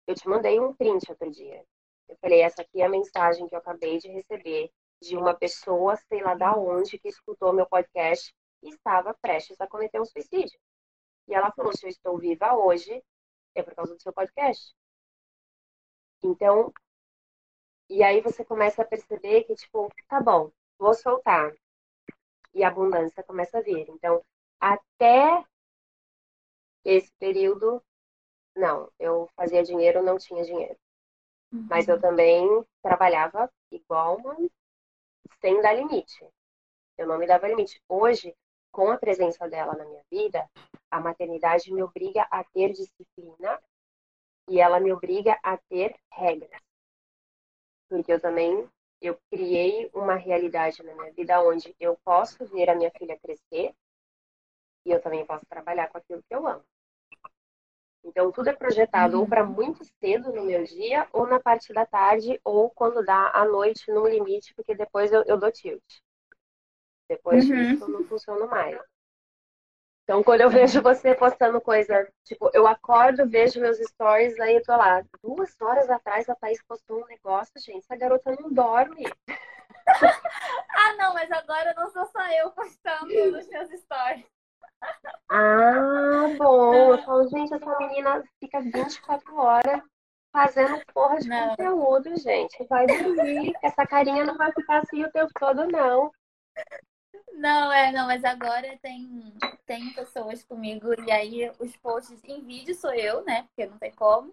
Eu 0.06 0.14
te 0.14 0.28
mandei 0.28 0.60
um 0.60 0.74
print 0.74 1.10
outro 1.10 1.30
dia. 1.30 1.64
Eu 2.08 2.16
falei, 2.16 2.42
essa 2.42 2.62
aqui 2.62 2.80
é 2.80 2.84
a 2.84 2.88
mensagem 2.88 3.48
que 3.48 3.54
eu 3.54 3.58
acabei 3.58 3.98
de 3.98 4.08
receber 4.08 4.70
de 5.00 5.16
uma 5.16 5.34
pessoa, 5.34 5.96
sei 5.96 6.22
lá 6.22 6.34
da 6.34 6.56
onde, 6.56 6.98
que 6.98 7.08
escutou 7.08 7.52
meu 7.52 7.66
podcast 7.66 8.32
e 8.62 8.68
estava 8.68 9.14
prestes 9.14 9.60
a 9.60 9.66
cometer 9.66 10.00
um 10.00 10.04
suicídio. 10.04 10.58
E 11.28 11.34
ela 11.34 11.50
falou: 11.52 11.72
se 11.72 11.84
eu 11.86 11.90
estou 11.90 12.18
viva 12.18 12.54
hoje, 12.54 13.02
é 13.54 13.62
por 13.62 13.74
causa 13.74 13.94
do 13.94 14.00
seu 14.00 14.12
podcast. 14.12 14.72
Então, 16.22 16.72
e 17.88 18.02
aí 18.02 18.20
você 18.20 18.44
começa 18.44 18.82
a 18.82 18.87
perceber 18.87 19.44
que, 19.44 19.54
tipo, 19.54 19.92
tá 20.08 20.20
bom, 20.20 20.50
vou 20.78 20.94
soltar. 20.94 21.52
E 22.54 22.62
a 22.62 22.68
abundância 22.68 23.22
começa 23.22 23.58
a 23.58 23.62
vir. 23.62 23.88
Então, 23.88 24.22
até 24.61 25.44
esse 26.85 27.11
período, 27.18 27.82
não, 28.56 28.90
eu 28.98 29.28
fazia 29.37 29.62
dinheiro, 29.62 30.02
não 30.02 30.18
tinha 30.18 30.44
dinheiro. 30.44 30.76
Uhum. 31.52 31.66
Mas 31.68 31.88
eu 31.88 32.00
também 32.00 32.46
trabalhava 32.82 33.50
igual 33.70 34.16
uma 34.16 34.37
sem 35.40 35.61
dar 35.61 35.74
limite. 35.74 36.26
Eu 36.96 37.06
não 37.06 37.18
me 37.18 37.26
dava 37.26 37.48
limite. 37.48 37.80
Hoje, 37.88 38.35
com 38.70 38.90
a 38.90 38.96
presença 38.96 39.48
dela 39.48 39.74
na 39.74 39.85
minha 39.85 40.02
vida, 40.11 40.48
a 40.90 41.00
maternidade 41.00 41.72
me 41.72 41.82
obriga 41.82 42.26
a 42.30 42.42
ter 42.44 42.72
disciplina 42.72 43.61
e 44.48 44.61
ela 44.61 44.81
me 44.81 44.92
obriga 44.92 45.38
a 45.42 45.57
ter 45.57 45.94
regras. 46.11 46.61
Porque 47.88 48.12
eu 48.12 48.20
também 48.20 48.68
eu 49.00 49.18
criei 49.31 49.90
uma 49.92 50.14
realidade 50.14 50.83
na 50.83 50.94
minha 50.94 51.12
vida 51.12 51.42
onde 51.42 51.74
eu 51.81 51.98
posso 52.05 52.46
ver 52.46 52.70
a 52.70 52.74
minha 52.74 52.90
filha 52.96 53.18
crescer 53.18 53.74
e 54.85 54.90
eu 54.90 55.00
também 55.00 55.26
posso 55.26 55.44
trabalhar 55.46 55.88
com 55.88 55.98
aquilo 55.98 56.22
que 56.22 56.35
eu 56.35 56.46
amo. 56.46 56.64
Então, 58.05 58.33
tudo 58.33 58.48
é 58.48 58.52
projetado 58.52 59.20
ou 59.20 59.28
para 59.28 59.44
uhum. 59.44 59.52
muito 59.52 59.85
cedo 60.00 60.33
no 60.33 60.42
meu 60.44 60.64
dia, 60.64 61.09
ou 61.12 61.24
na 61.26 61.38
parte 61.38 61.72
da 61.72 61.87
tarde, 61.87 62.40
ou 62.42 62.68
quando 62.68 63.05
dá 63.05 63.31
à 63.33 63.44
noite, 63.44 63.90
no 63.92 64.07
limite, 64.09 64.52
porque 64.55 64.74
depois 64.74 65.12
eu, 65.12 65.22
eu 65.22 65.38
dou 65.38 65.52
tilt. 65.52 65.83
Depois 67.09 67.48
uhum. 67.48 67.55
disso, 67.55 67.88
não 67.88 68.05
funciona 68.05 68.46
mais. 68.46 68.81
Então, 70.04 70.22
quando 70.22 70.40
eu 70.40 70.50
vejo 70.50 70.82
você 70.82 71.14
postando 71.14 71.60
coisa, 71.60 72.08
tipo, 72.24 72.50
eu 72.52 72.66
acordo, 72.66 73.28
vejo 73.28 73.60
meus 73.60 73.78
stories, 73.78 74.38
aí 74.40 74.56
eu 74.56 74.62
tô 74.62 74.76
lá. 74.76 75.02
Duas 75.22 75.54
horas 75.60 75.88
atrás 75.88 76.28
a 76.28 76.34
Thaís 76.34 76.62
postou 76.66 77.02
um 77.02 77.06
negócio, 77.06 77.52
gente, 77.58 77.84
essa 77.84 77.96
garota 77.96 78.34
não 78.40 78.52
dorme. 78.52 79.04
ah, 80.70 80.94
não, 80.98 81.14
mas 81.14 81.30
agora 81.30 81.72
não 81.76 81.90
sou 81.90 82.04
só 82.06 82.20
eu 82.32 82.50
postando 82.50 83.06
nos 83.30 83.48
meus 83.48 83.70
stories. 83.80 84.26
Ah, 85.30 86.34
bom. 86.36 86.74
Eu 86.74 86.98
falo, 87.04 87.28
gente, 87.28 87.54
essa 87.54 87.78
menina 87.78 88.24
fica 88.40 88.60
24 88.60 89.36
horas 89.36 89.82
fazendo 90.32 90.82
porra 90.92 91.18
de 91.18 91.28
não. 91.28 91.50
conteúdo, 91.50 92.16
gente. 92.16 92.64
Vai 92.64 92.86
dormir. 92.86 93.52
Essa 93.62 93.86
carinha 93.86 94.24
não 94.24 94.36
vai 94.36 94.50
ficar 94.52 94.80
assim 94.80 95.04
o 95.04 95.12
tempo 95.12 95.30
todo, 95.38 95.66
não. 95.68 96.10
Não, 97.35 97.72
é, 97.72 97.90
não, 97.92 98.07
mas 98.07 98.25
agora 98.25 98.79
tem, 98.79 99.35
tem 99.66 99.92
pessoas 99.92 100.44
comigo, 100.44 100.88
e 101.07 101.11
aí 101.11 101.51
os 101.59 101.77
posts 101.77 102.22
em 102.25 102.40
vídeo 102.42 102.75
sou 102.75 102.94
eu, 102.94 103.25
né? 103.25 103.42
Porque 103.44 103.68
não 103.68 103.79
tem 103.79 103.92
como. 103.92 104.33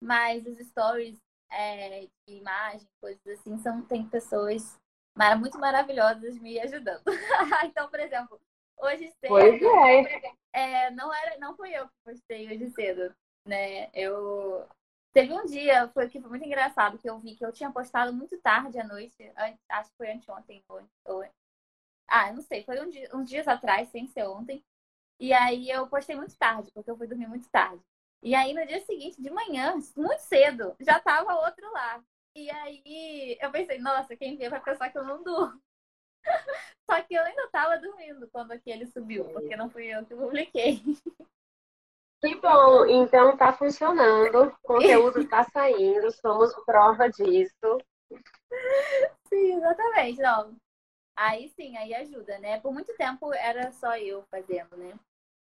Mas 0.00 0.46
os 0.46 0.58
stories 0.58 1.18
é, 1.50 2.06
de 2.26 2.34
imagem, 2.34 2.86
coisas 3.00 3.26
assim, 3.26 3.58
são, 3.58 3.82
tem 3.82 4.08
pessoas 4.08 4.78
muito 5.38 5.58
maravilhosas 5.58 6.38
me 6.38 6.60
ajudando. 6.60 7.02
então, 7.64 7.88
por 7.88 8.00
exemplo, 8.00 8.40
hoje 8.78 9.10
cedo. 9.20 9.28
Pois 9.28 9.60
é. 9.62 10.32
é. 10.52 10.90
não, 10.90 11.12
era, 11.12 11.38
não 11.38 11.56
fui 11.56 11.70
eu 11.72 11.86
que 11.86 11.94
postei 12.04 12.46
hoje 12.46 12.70
cedo, 12.70 13.14
né? 13.46 13.90
Eu. 13.92 14.66
Teve 15.12 15.32
um 15.32 15.44
dia, 15.46 15.88
foi 15.88 16.08
que 16.08 16.20
foi 16.20 16.28
muito 16.28 16.44
engraçado, 16.44 16.98
que 16.98 17.08
eu 17.08 17.18
vi 17.18 17.34
que 17.34 17.44
eu 17.44 17.50
tinha 17.50 17.72
postado 17.72 18.12
muito 18.12 18.38
tarde 18.40 18.78
à 18.78 18.84
noite, 18.84 19.16
acho 19.68 19.90
que 19.90 19.96
foi 19.96 20.12
anteontem, 20.12 20.62
ou, 20.68 20.82
ou 21.06 21.24
ah, 22.08 22.32
não 22.32 22.42
sei, 22.42 22.64
foi 22.64 22.80
um 22.80 22.88
dia, 22.88 23.08
uns 23.14 23.28
dias 23.28 23.46
atrás, 23.46 23.88
sem 23.90 24.06
ser 24.08 24.26
ontem. 24.26 24.64
E 25.20 25.32
aí 25.32 25.68
eu 25.68 25.86
postei 25.88 26.16
muito 26.16 26.36
tarde, 26.36 26.70
porque 26.72 26.90
eu 26.90 26.96
fui 26.96 27.06
dormir 27.06 27.28
muito 27.28 27.48
tarde. 27.50 27.82
E 28.22 28.34
aí 28.34 28.52
no 28.54 28.66
dia 28.66 28.80
seguinte, 28.80 29.20
de 29.20 29.30
manhã, 29.30 29.74
muito 29.96 30.20
cedo, 30.20 30.74
já 30.80 30.98
tava 31.00 31.34
outro 31.34 31.70
lá. 31.72 32.02
E 32.34 32.50
aí 32.50 33.36
eu 33.40 33.50
pensei, 33.50 33.78
nossa, 33.78 34.16
quem 34.16 34.36
vê 34.36 34.48
vai 34.48 34.60
pensar 34.60 34.90
que 34.90 34.98
eu 34.98 35.04
não 35.04 35.22
durmo. 35.22 35.60
Só 36.90 37.00
que 37.02 37.14
eu 37.14 37.22
ainda 37.22 37.48
tava 37.50 37.78
dormindo 37.78 38.28
quando 38.30 38.52
aquele 38.52 38.86
subiu, 38.86 39.24
porque 39.26 39.56
não 39.56 39.68
fui 39.68 39.86
eu 39.86 40.04
que 40.06 40.14
publiquei. 40.14 40.82
Que 42.20 42.34
bom, 42.40 42.84
então 42.86 43.36
tá 43.36 43.52
funcionando, 43.52 44.48
o 44.48 44.58
conteúdo 44.62 45.28
tá 45.28 45.44
saindo, 45.44 46.10
somos 46.10 46.52
prova 46.64 47.08
disso. 47.08 47.78
Sim, 49.28 49.56
exatamente. 49.56 50.20
Não, 50.20 50.56
Aí 51.18 51.48
sim, 51.48 51.76
aí 51.76 51.92
ajuda, 51.96 52.38
né? 52.38 52.60
Por 52.60 52.72
muito 52.72 52.96
tempo 52.96 53.34
era 53.34 53.72
só 53.72 53.98
eu 53.98 54.22
fazendo, 54.30 54.76
né? 54.76 54.96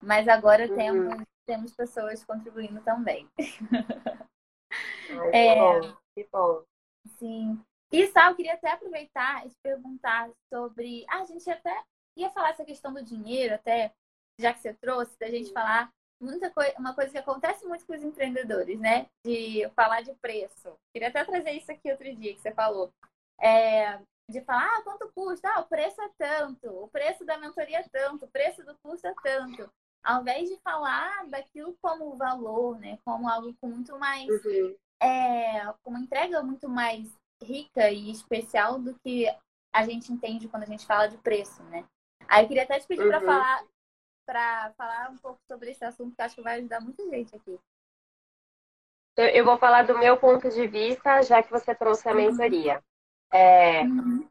Mas 0.02 0.28
agora 0.28 0.67
uhum. 0.67 0.76
temos, 0.76 1.23
temos 1.45 1.73
pessoas 1.73 2.26
contribuindo 2.26 2.82
também. 2.82 3.30
Ai, 3.39 3.47
que 5.32 5.38
é, 5.38 5.56
bom, 5.56 5.97
que 6.13 6.28
bom. 6.30 6.63
Sim. 7.17 7.63
E 7.89 8.08
Sal, 8.08 8.32
eu 8.32 8.36
queria 8.36 8.56
até 8.56 8.71
aproveitar 8.71 9.45
e 9.45 9.52
te 9.52 9.56
perguntar 9.63 10.30
sobre. 10.54 11.06
Ah, 11.08 11.21
a 11.21 11.26
gente 11.26 11.49
até 11.49 11.82
ia 12.17 12.30
falar 12.32 12.49
essa 12.49 12.65
questão 12.65 12.93
do 12.93 13.02
dinheiro, 13.02 13.56
até, 13.56 13.93
já 14.38 14.54
que 14.54 14.60
você 14.60 14.73
trouxe, 14.73 15.17
da 15.17 15.30
gente 15.30 15.54
falar 15.54 15.89
muita 16.21 16.52
coisa, 16.52 16.73
uma 16.78 16.93
coisa 16.93 17.10
que 17.10 17.17
acontece 17.17 17.65
muito 17.65 17.86
com 17.86 17.93
os 17.93 18.04
empreendedores, 18.04 18.78
né? 18.82 19.08
De 19.26 19.69
falar 19.78 20.02
de 20.02 20.13
preço. 20.15 20.78
Queria 20.93 21.08
até 21.08 21.23
trazer 21.23 21.52
isso 21.52 21.71
aqui 21.71 21.89
outro 21.89 22.13
dia 22.15 22.34
que 22.34 22.41
você 22.41 22.52
falou. 22.52 22.91
É, 23.39 23.97
de 24.30 24.42
falar, 24.42 24.66
ah, 24.66 24.82
quanto 24.84 25.12
custa? 25.14 25.50
Ah, 25.50 25.62
o 25.62 25.66
preço 25.66 26.02
é 26.02 26.10
tanto, 26.18 26.70
o 26.70 26.88
preço 26.88 27.26
da 27.26 27.38
mentoria 27.38 27.80
é 27.80 27.90
tanto, 27.90 28.26
o 28.26 28.32
preço 28.32 28.64
do 28.64 28.76
curso 28.78 29.06
é 29.06 29.14
tanto. 29.22 29.70
Ao 30.04 30.22
invés 30.22 30.50
de 30.50 30.58
falar 30.62 31.26
daquilo 31.28 31.78
como 31.82 32.16
valor, 32.16 32.78
né? 32.78 33.00
Como 33.06 33.30
algo 33.30 33.54
com 33.62 33.68
muito 33.68 33.98
mais. 33.98 34.28
Uhum. 34.28 34.76
É, 35.02 35.66
com 35.82 35.90
uma 35.90 36.00
entrega 36.00 36.42
muito 36.42 36.70
mais 36.70 37.10
rica 37.42 37.90
e 37.90 38.12
especial 38.12 38.80
do 38.80 38.98
que 39.00 39.28
a 39.74 39.84
gente 39.84 40.12
entende 40.12 40.48
quando 40.48 40.64
a 40.64 40.68
gente 40.68 40.86
fala 40.86 41.08
de 41.08 41.18
preço, 41.18 41.62
né? 41.64 41.86
Aí 42.28 42.44
eu 42.44 42.48
queria 42.48 42.64
até 42.64 42.80
te 42.80 42.88
pedir 42.88 43.04
uhum. 43.04 43.10
para 43.10 43.22
falar 43.22 43.66
para 44.26 44.72
falar 44.78 45.10
um 45.10 45.18
pouco 45.18 45.40
sobre 45.46 45.72
esse 45.72 45.84
assunto 45.84 46.16
que 46.16 46.22
acho 46.22 46.36
que 46.36 46.42
vai 46.42 46.58
ajudar 46.58 46.80
muita 46.80 47.04
gente 47.10 47.36
aqui. 47.36 47.60
Eu 49.18 49.44
vou 49.44 49.58
falar 49.58 49.84
do 49.84 49.98
meu 49.98 50.18
ponto 50.18 50.50
de 50.50 50.66
vista, 50.66 51.22
já 51.22 51.44
que 51.44 51.52
você 51.52 51.76
trouxe 51.76 52.08
a 52.08 52.12
uhum. 52.12 52.18
mentoria. 52.18 52.82
É, 53.34 53.82
uhum. 53.82 54.30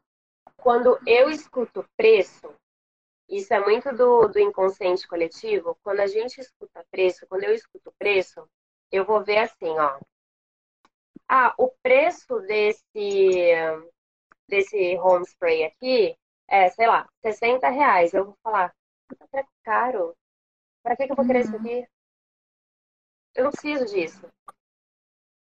Quando 0.55 0.97
eu 1.05 1.29
escuto 1.29 1.85
preço, 1.97 2.55
isso 3.29 3.53
é 3.53 3.59
muito 3.59 3.93
do, 3.93 4.29
do 4.29 4.39
inconsciente 4.39 5.05
coletivo. 5.05 5.77
Quando 5.83 5.99
a 5.99 6.07
gente 6.07 6.39
escuta 6.39 6.85
preço, 6.89 7.27
quando 7.27 7.43
eu 7.43 7.53
escuto 7.53 7.93
preço, 7.99 8.49
eu 8.89 9.03
vou 9.03 9.21
ver 9.21 9.39
assim, 9.39 9.69
ó. 9.77 9.99
Ah, 11.27 11.53
o 11.57 11.69
preço 11.81 12.39
desse, 12.41 13.51
desse 14.47 14.97
home 14.99 15.25
spray 15.25 15.65
aqui 15.65 16.17
é, 16.47 16.69
sei 16.69 16.87
lá, 16.87 17.09
60 17.21 17.67
reais. 17.69 18.13
Eu 18.13 18.25
vou 18.25 18.37
falar, 18.41 18.73
tá 19.31 19.45
caro. 19.63 20.15
Pra 20.81 20.95
que, 20.95 21.05
que 21.05 21.11
eu 21.11 21.15
vou 21.15 21.25
querer 21.25 21.41
isso 21.41 21.51
uhum. 21.51 21.59
aqui? 21.59 21.87
Eu 23.35 23.43
não 23.45 23.51
preciso 23.51 23.85
disso. 23.85 24.29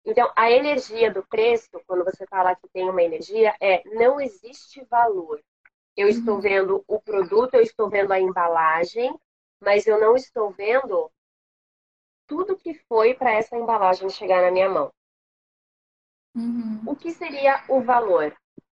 Então, 0.05 0.31
a 0.35 0.51
energia 0.51 1.11
do 1.11 1.25
preço, 1.25 1.81
quando 1.87 2.03
você 2.03 2.27
fala 2.27 2.55
que 2.55 2.67
tem 2.69 2.87
uma 2.87 3.01
energia, 3.01 3.55
é 3.59 3.83
não 3.95 4.21
existe 4.21 4.83
valor. 4.85 5.41
Eu 5.97 6.07
estou 6.07 6.35
uhum. 6.35 6.41
vendo 6.41 6.83
o 6.87 7.01
produto, 7.01 7.55
eu 7.55 7.61
estou 7.61 7.89
vendo 7.89 8.11
a 8.11 8.19
embalagem, 8.19 9.17
mas 9.59 9.87
eu 9.87 9.99
não 9.99 10.15
estou 10.15 10.51
vendo 10.51 11.09
tudo 12.27 12.57
que 12.57 12.73
foi 12.87 13.13
para 13.13 13.31
essa 13.31 13.57
embalagem 13.57 14.09
chegar 14.09 14.41
na 14.41 14.51
minha 14.51 14.69
mão. 14.69 14.91
Uhum. 16.35 16.83
O 16.85 16.95
que 16.95 17.11
seria 17.11 17.63
o 17.69 17.81
valor? 17.81 18.35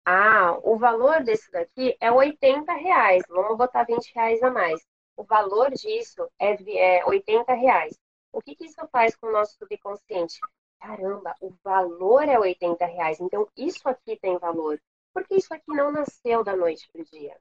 Ah, 0.06 0.60
o 0.62 0.78
valor 0.78 1.24
desse 1.24 1.50
daqui 1.52 1.98
é 2.00 2.12
80 2.12 2.72
reais. 2.74 3.24
Vamos 3.30 3.58
botar 3.58 3.84
20 3.84 4.14
reais 4.14 4.44
a 4.44 4.52
mais. 4.52 4.86
O 5.16 5.24
valor 5.24 5.72
disso 5.72 6.30
é, 6.38 6.98
é 6.98 7.06
80 7.06 7.54
reais. 7.54 7.98
O 8.32 8.42
que, 8.42 8.56
que 8.56 8.66
isso 8.66 8.86
faz 8.92 9.16
com 9.16 9.28
o 9.28 9.32
nosso 9.32 9.58
subconsciente? 9.58 10.40
Caramba, 10.86 11.36
o 11.42 11.52
valor 11.64 12.30
é 12.30 12.38
80 12.38 12.86
reais, 12.86 13.20
então 13.20 13.50
isso 13.58 13.88
aqui 13.90 14.18
tem 14.18 14.38
valor. 14.38 14.80
Porque 15.14 15.36
isso 15.36 15.54
aqui 15.54 15.64
não 15.68 15.92
nasceu 15.92 16.44
da 16.44 16.56
noite 16.56 16.88
para 16.92 17.02
o 17.02 17.06
dia. 17.06 17.36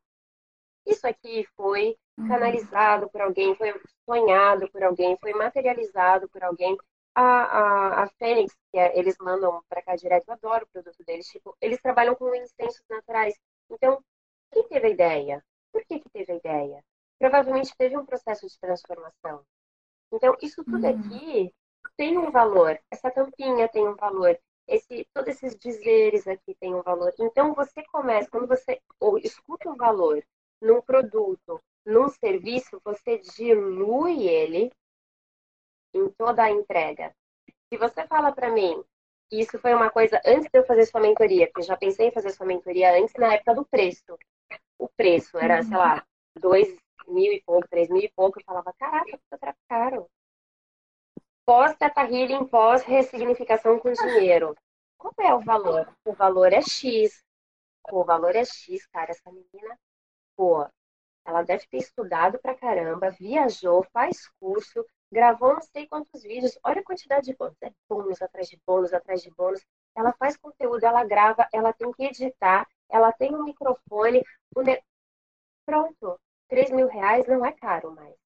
Isso 0.87 1.07
aqui 1.07 1.47
foi 1.57 1.97
uhum. 2.17 2.29
canalizado 2.29 3.11
por 3.11 3.21
alguém, 3.21 3.55
foi 3.57 3.75
sonhado 4.09 4.71
por 4.71 4.83
alguém, 4.83 5.17
foi 5.19 5.33
materializado 5.35 6.29
por 6.29 6.43
alguém. 6.43 6.77
A, 7.17 7.23
a, 7.23 8.03
a 8.03 8.09
Fênix, 8.19 8.55
que 8.73 8.79
é, 8.79 8.99
eles 8.99 9.17
mandam 9.21 9.63
para 9.69 9.83
cá 9.83 9.95
direto, 9.97 10.29
eu 10.29 10.35
adoro 10.35 10.65
o 10.65 10.69
produto 10.69 11.05
deles. 11.05 11.27
Tipo, 11.27 11.57
eles 11.61 11.81
trabalham 11.81 12.15
com 12.15 12.35
incensos 12.35 12.83
naturais. 12.89 13.35
Então, 13.71 14.03
quem 14.51 14.67
teve 14.69 14.87
a 14.87 14.91
ideia? 14.91 15.45
Por 15.73 15.85
que, 15.85 16.01
que 16.01 16.11
teve 16.11 16.33
a 16.33 16.37
ideia? 16.37 16.85
Provavelmente 17.19 17.75
teve 17.77 17.97
um 17.97 18.07
processo 18.07 18.47
de 18.47 18.59
transformação. 18.59 19.45
Então, 20.13 20.37
isso 20.41 20.65
tudo 20.65 20.87
uhum. 20.87 21.09
aqui 21.09 21.55
tem 21.97 22.19
um 22.19 22.31
valor, 22.31 22.79
essa 22.91 23.11
tampinha 23.11 23.69
tem 23.69 23.87
um 23.87 23.95
valor. 23.95 24.39
esse, 24.67 25.07
todos 25.15 25.29
esses 25.31 25.57
dizeres 25.57 26.27
aqui 26.27 26.55
têm 26.61 26.75
um 26.75 26.83
valor. 26.83 27.13
Então 27.19 27.55
você 27.55 27.83
começa, 27.93 28.31
quando 28.31 28.47
você 28.49 28.81
ou 28.99 29.19
escuta 29.19 29.71
o 29.71 29.77
valor 29.77 30.23
num 30.61 30.81
produto, 30.81 31.61
num 31.87 32.09
serviço, 32.09 32.81
você 32.85 33.19
dilui 33.19 34.27
ele 34.27 34.73
em 35.95 36.09
toda 36.11 36.45
a 36.45 36.51
entrega. 36.51 37.15
Se 37.73 37.79
você 37.79 38.07
fala 38.07 38.33
para 38.33 38.51
mim, 38.51 38.83
isso 39.31 39.59
foi 39.59 39.75
uma 39.75 39.91
coisa 39.91 40.21
antes 40.25 40.49
de 40.51 40.59
eu 40.59 40.65
fazer 40.65 40.87
sua 40.87 41.01
mentoria, 41.01 41.47
porque 41.47 41.61
eu 41.61 41.67
já 41.67 41.77
pensei 41.77 42.09
em 42.09 42.13
fazer 42.13 42.31
sua 42.31 42.47
mentoria 42.47 42.93
antes 42.99 43.15
na 43.19 43.35
época 43.35 43.55
do 43.55 43.65
preço. 43.67 44.19
O 44.79 44.89
preço 44.89 45.39
era, 45.39 45.63
sei 45.63 45.77
lá, 45.77 46.05
dois 46.39 46.69
mil 47.09 47.33
e 47.33 47.43
pouco, 47.43 47.69
três 47.69 47.89
mil 47.89 48.03
e 48.03 48.13
pouco. 48.15 48.39
Eu 48.41 48.45
falava, 48.45 48.73
caraca, 48.79 49.19
tá 49.41 49.55
caro. 49.69 50.09
Pós-teta 51.47 52.03
healing, 52.03 52.47
pós-ressignificação 52.47 53.79
com 53.79 53.93
dinheiro. 53.93 54.57
Qual 54.97 55.13
é 55.21 55.35
o 55.35 55.41
valor? 55.41 55.95
O 56.05 56.13
valor 56.13 56.53
é 56.53 56.63
X. 56.63 57.23
O 57.93 58.03
valor 58.03 58.35
é 58.35 58.45
X, 58.45 58.87
cara. 58.87 59.11
Essa 59.11 59.31
menina, 59.31 59.79
pô, 60.35 60.67
ela 61.27 61.43
deve 61.43 61.67
ter 61.67 61.79
estudado 61.79 62.39
pra 62.39 62.55
caramba, 62.55 63.11
viajou, 63.11 63.85
faz 63.93 64.29
curso, 64.41 64.87
gravou 65.13 65.55
não 65.55 65.61
sei 65.61 65.87
quantos 65.87 66.23
vídeos. 66.23 66.59
Olha 66.65 66.81
a 66.81 66.85
quantidade 66.85 67.27
de 67.27 67.37
bônus. 67.37 67.57
É 67.63 67.71
bônus 67.89 68.23
atrás 68.23 68.49
de 68.49 68.59
bônus, 68.67 68.95
atrás 68.95 69.23
de 69.23 69.31
bônus. 69.31 69.63
Ela 69.95 70.13
faz 70.15 70.37
conteúdo, 70.37 70.85
ela 70.85 71.05
grava, 71.05 71.47
ela 71.53 71.73
tem 71.73 71.93
que 71.93 72.05
editar, 72.05 72.67
ela 72.89 73.13
tem 73.13 73.35
um 73.35 73.45
microfone. 73.45 74.23
Um 74.57 74.63
de... 74.63 74.83
Pronto. 75.67 76.19
3 76.49 76.71
mil 76.71 76.89
reais 76.89 77.27
não 77.27 77.45
é 77.45 77.53
caro 77.53 77.91
mais. 77.93 78.24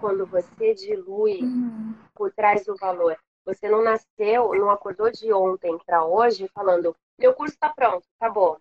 Quando 0.00 0.26
você 0.26 0.74
dilui 0.74 1.42
uhum. 1.42 1.94
por 2.14 2.32
trás 2.32 2.64
do 2.64 2.76
valor. 2.76 3.16
Você 3.44 3.68
não 3.68 3.82
nasceu, 3.82 4.54
não 4.54 4.70
acordou 4.70 5.10
de 5.10 5.32
ontem 5.32 5.76
para 5.84 6.04
hoje 6.04 6.48
falando, 6.54 6.96
meu 7.18 7.34
curso 7.34 7.54
está 7.54 7.70
pronto, 7.70 8.06
acabou. 8.18 8.60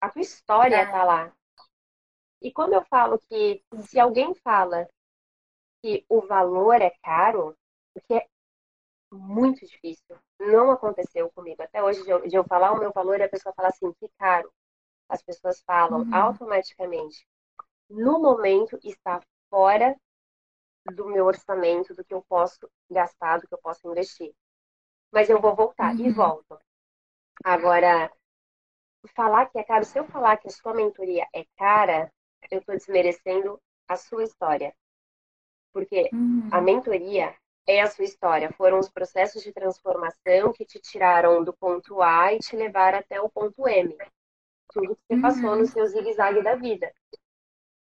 A 0.00 0.10
tua 0.10 0.22
história 0.22 0.82
está 0.82 1.00
é. 1.00 1.04
lá. 1.04 1.32
E 2.40 2.52
quando 2.52 2.74
eu 2.74 2.84
falo 2.84 3.18
que 3.18 3.62
se 3.80 3.98
alguém 3.98 4.34
fala 4.34 4.88
que 5.82 6.04
o 6.08 6.20
valor 6.22 6.80
é 6.80 6.90
caro, 7.02 7.56
o 7.94 8.00
que 8.00 8.14
é 8.14 8.26
muito 9.12 9.64
difícil, 9.66 10.16
não 10.40 10.70
aconteceu 10.70 11.30
comigo. 11.30 11.62
Até 11.62 11.82
hoje, 11.82 12.02
de 12.02 12.10
eu, 12.10 12.26
de 12.26 12.34
eu 12.34 12.44
falar 12.44 12.72
o 12.72 12.78
meu 12.78 12.92
valor 12.92 13.20
e 13.20 13.22
a 13.22 13.28
pessoa 13.28 13.54
falar 13.54 13.68
assim, 13.68 13.92
que 13.94 14.08
caro. 14.18 14.52
As 15.08 15.22
pessoas 15.22 15.62
falam 15.66 16.02
uhum. 16.02 16.14
automaticamente. 16.14 17.26
No 17.88 18.18
momento, 18.18 18.78
está 18.82 19.20
fora 19.50 19.94
do 20.92 21.06
meu 21.06 21.24
orçamento, 21.24 21.94
do 21.94 22.04
que 22.04 22.12
eu 22.12 22.22
posso 22.28 22.70
gastar, 22.90 23.38
do 23.38 23.48
que 23.48 23.54
eu 23.54 23.58
posso 23.58 23.88
investir. 23.88 24.32
Mas 25.12 25.30
eu 25.30 25.40
vou 25.40 25.54
voltar 25.54 25.94
uhum. 25.94 26.06
e 26.06 26.10
volto. 26.10 26.58
Agora, 27.44 28.10
falar 29.14 29.46
que 29.46 29.58
é 29.58 29.64
caro, 29.64 29.84
se 29.84 29.98
eu 29.98 30.04
falar 30.06 30.36
que 30.36 30.48
a 30.48 30.50
sua 30.50 30.74
mentoria 30.74 31.26
é 31.34 31.44
cara, 31.56 32.12
eu 32.50 32.58
estou 32.58 32.76
desmerecendo 32.76 33.60
a 33.88 33.96
sua 33.96 34.24
história. 34.24 34.74
Porque 35.72 36.08
uhum. 36.12 36.48
a 36.52 36.60
mentoria 36.60 37.34
é 37.66 37.80
a 37.80 37.90
sua 37.90 38.04
história. 38.04 38.52
Foram 38.52 38.78
os 38.78 38.88
processos 38.88 39.42
de 39.42 39.52
transformação 39.52 40.52
que 40.52 40.64
te 40.64 40.78
tiraram 40.78 41.42
do 41.42 41.52
ponto 41.52 42.00
A 42.02 42.32
e 42.32 42.38
te 42.38 42.54
levaram 42.56 42.98
até 42.98 43.20
o 43.20 43.28
ponto 43.28 43.66
M. 43.66 43.96
Tudo 44.72 44.96
que 44.96 45.02
você 45.06 45.14
uhum. 45.14 45.22
passou 45.22 45.56
no 45.56 45.66
seu 45.66 45.86
zigue-zague 45.86 46.42
da 46.42 46.54
vida. 46.54 46.92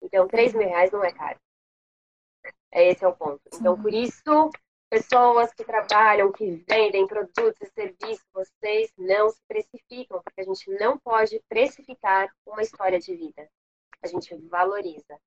Então, 0.03 0.29
3 0.29 0.55
mil 0.55 0.69
reais 0.69 0.91
não 0.91 1.05
é 1.05 1.13
caro. 1.13 1.39
Esse 2.73 3.05
é 3.05 3.09
o 3.09 3.15
ponto. 3.15 3.41
Então, 3.55 3.81
por 3.81 3.93
isso, 3.93 4.51
pessoas 4.91 5.53
que 5.55 5.65
trabalham, 5.65 6.33
que 6.33 6.65
vendem 6.69 7.07
produtos 7.07 7.61
e 7.61 7.67
serviços, 7.67 8.27
vocês 8.33 8.93
não 8.97 9.31
se 9.31 9.41
precificam, 9.47 10.21
porque 10.23 10.41
a 10.41 10.45
gente 10.45 10.71
não 10.79 10.99
pode 10.99 11.43
precificar 11.49 12.31
uma 12.47 12.63
história 12.63 12.99
de 12.99 13.15
vida. 13.15 13.49
A 14.03 14.07
gente 14.07 14.35
valoriza. 14.49 15.19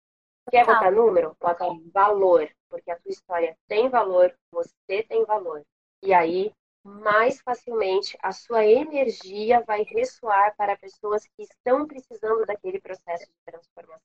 Quer 0.49 0.65
tá. 0.65 0.73
botar 0.73 0.91
número? 0.91 1.35
Bota 1.39 1.65
valor, 1.93 2.49
porque 2.69 2.89
a 2.89 2.99
tua 2.99 3.11
história 3.11 3.57
tem 3.67 3.89
valor, 3.89 4.33
você 4.51 5.03
tem 5.03 5.23
valor. 5.25 5.63
E 6.03 6.13
aí, 6.13 6.51
mais 6.83 7.39
facilmente, 7.41 8.17
a 8.21 8.31
sua 8.31 8.65
energia 8.65 9.61
vai 9.61 9.83
ressoar 9.83 10.55
para 10.55 10.77
pessoas 10.77 11.25
que 11.25 11.43
estão 11.43 11.85
precisando 11.85 12.45
daquele 12.45 12.79
processo 12.79 13.25
de 13.25 13.35
transformação. 13.45 14.01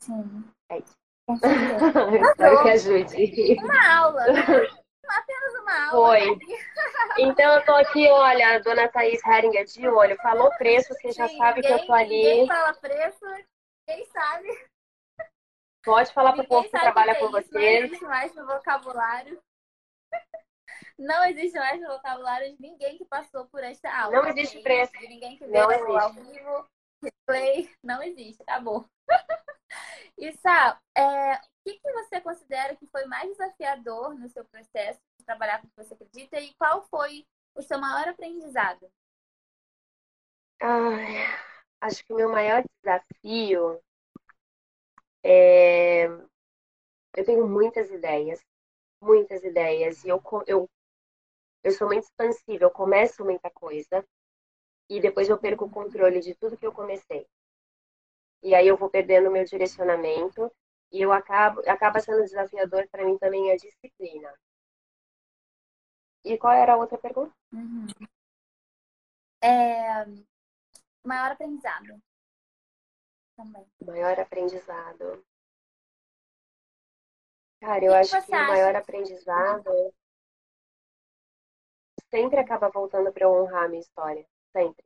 Sim. 0.00 0.44
É 0.68 0.78
isso. 0.78 1.01
Espero 2.30 2.62
que 2.62 2.70
ajude. 2.70 3.56
Uma 3.62 3.96
aula, 3.96 4.26
né? 4.26 4.42
Apenas 5.08 5.54
uma 5.60 5.90
aula. 5.90 5.90
Foi. 5.90 6.38
Então 7.18 7.54
eu 7.54 7.64
tô 7.64 7.74
aqui, 7.74 8.08
olha, 8.08 8.56
a 8.56 8.58
dona 8.58 8.88
Thaís 8.88 9.24
Heringer 9.24 9.64
de 9.64 9.86
olho. 9.88 10.16
Falou 10.16 10.50
preço, 10.56 10.94
você 10.94 11.12
já 11.12 11.28
Sim, 11.28 11.36
sabe 11.36 11.60
ninguém, 11.60 11.76
que 11.76 11.82
eu 11.82 11.86
tô 11.86 11.92
ali. 11.92 12.08
Ninguém 12.08 12.46
fala 12.46 12.74
preço, 12.74 13.24
quem 13.86 14.04
sabe. 14.06 14.48
Pode 15.84 16.12
falar 16.12 16.32
para 16.32 16.42
o 16.42 16.46
povo 16.48 16.64
que 16.64 16.70
trabalha 16.70 17.14
com 17.16 17.30
você. 17.30 17.80
Não 17.80 17.86
existe 17.86 18.04
mais 18.04 18.34
no 18.34 18.46
vocabulário. 18.46 19.40
Não 20.98 21.24
existe 21.24 21.58
mais 21.58 21.80
no 21.80 21.88
vocabulário 21.88 22.54
de 22.54 22.62
ninguém 22.62 22.96
que 22.96 23.04
passou 23.04 23.46
por 23.46 23.62
esta 23.64 23.92
aula. 23.92 24.22
Não 24.22 24.28
existe 24.28 24.60
preço. 24.60 24.92
De 24.92 25.08
ninguém 25.08 25.36
que 25.36 25.46
veio 25.46 25.98
ao 25.98 26.12
vivo, 26.12 26.66
replay. 27.02 27.70
Não 27.82 28.02
existe, 28.02 28.42
acabou. 28.42 28.86
E 30.18 30.30
Sá, 30.34 30.80
é, 30.96 31.34
o 31.34 31.40
que, 31.64 31.80
que 31.80 31.92
você 31.92 32.20
considera 32.20 32.76
que 32.76 32.86
foi 32.88 33.06
mais 33.06 33.28
desafiador 33.30 34.14
no 34.14 34.28
seu 34.28 34.44
processo 34.44 35.00
de 35.18 35.24
trabalhar 35.24 35.60
com 35.60 35.66
o 35.66 35.70
que 35.70 35.84
você 35.84 35.94
acredita 35.94 36.38
e 36.38 36.54
qual 36.54 36.84
foi 36.84 37.26
o 37.56 37.62
seu 37.62 37.78
maior 37.78 38.08
aprendizado? 38.08 38.88
Ai, 40.60 41.26
acho 41.80 42.04
que 42.04 42.12
o 42.12 42.16
meu 42.16 42.28
maior 42.30 42.62
desafio 42.82 43.82
é. 45.24 46.04
Eu 47.16 47.24
tenho 47.24 47.46
muitas 47.46 47.90
ideias, 47.90 48.40
muitas 49.00 49.42
ideias, 49.42 50.04
e 50.04 50.08
eu, 50.08 50.22
eu, 50.46 50.70
eu 51.64 51.72
sou 51.72 51.86
muito 51.88 52.04
expansiva, 52.04 52.64
eu 52.64 52.70
começo 52.70 53.24
muita 53.24 53.50
coisa 53.50 54.06
e 54.88 55.00
depois 55.00 55.28
eu 55.28 55.38
perco 55.38 55.64
o 55.64 55.70
controle 55.70 56.20
de 56.20 56.34
tudo 56.34 56.56
que 56.56 56.66
eu 56.66 56.72
comecei 56.72 57.26
e 58.42 58.54
aí 58.54 58.66
eu 58.66 58.76
vou 58.76 58.90
perdendo 58.90 59.28
o 59.28 59.32
meu 59.32 59.44
direcionamento 59.44 60.50
e 60.90 61.00
eu 61.00 61.12
acabo 61.12 61.60
acaba 61.68 62.00
sendo 62.00 62.24
desafiador 62.24 62.88
para 62.90 63.04
mim 63.04 63.16
também 63.16 63.52
a 63.52 63.56
disciplina. 63.56 64.34
E 66.24 66.36
qual 66.36 66.52
era 66.52 66.74
a 66.74 66.76
outra 66.76 66.98
pergunta? 66.98 67.32
Uhum. 67.52 67.86
É... 69.42 70.04
Maior 71.04 71.32
aprendizado. 71.32 72.00
Também. 73.36 73.66
Maior 73.84 74.20
aprendizado. 74.20 75.24
Cara, 77.60 77.84
eu 77.84 77.94
acho 77.94 78.20
que 78.24 78.30
o 78.30 78.34
maior 78.34 78.74
aprendizado 78.74 79.94
sempre 82.10 82.40
acaba 82.40 82.68
voltando 82.68 83.12
para 83.12 83.24
eu 83.24 83.32
honrar 83.32 83.64
a 83.64 83.68
minha 83.68 83.80
história. 83.80 84.26
Sempre. 84.52 84.84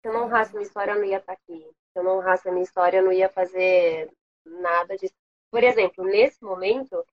Se 0.00 0.08
eu 0.08 0.12
não 0.12 0.24
honrasse 0.24 0.52
minha 0.52 0.62
história, 0.62 0.92
eu 0.92 0.98
não 0.98 1.04
ia 1.04 1.18
estar 1.18 1.32
aqui. 1.32 1.58
Se 1.92 1.98
eu 1.98 2.02
não 2.04 2.18
honrasse 2.18 2.48
a 2.48 2.52
minha 2.52 2.62
história, 2.64 2.98
eu 2.98 3.04
não 3.04 3.12
ia 3.12 3.28
fazer 3.28 4.10
nada 4.44 4.96
disso. 4.96 5.14
Por 5.50 5.62
exemplo, 5.64 6.04
nesse 6.04 6.42
momento, 6.42 7.04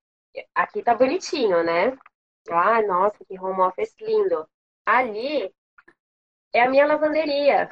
aqui 0.54 0.82
tá 0.82 0.94
bonitinho, 0.94 1.62
né? 1.64 1.96
Ah, 2.50 2.82
nossa, 2.82 3.24
que 3.24 3.38
home 3.38 3.60
office 3.60 3.94
lindo. 4.00 4.48
Ali 4.84 5.52
é 6.52 6.62
a 6.62 6.70
minha 6.70 6.86
lavanderia. 6.86 7.68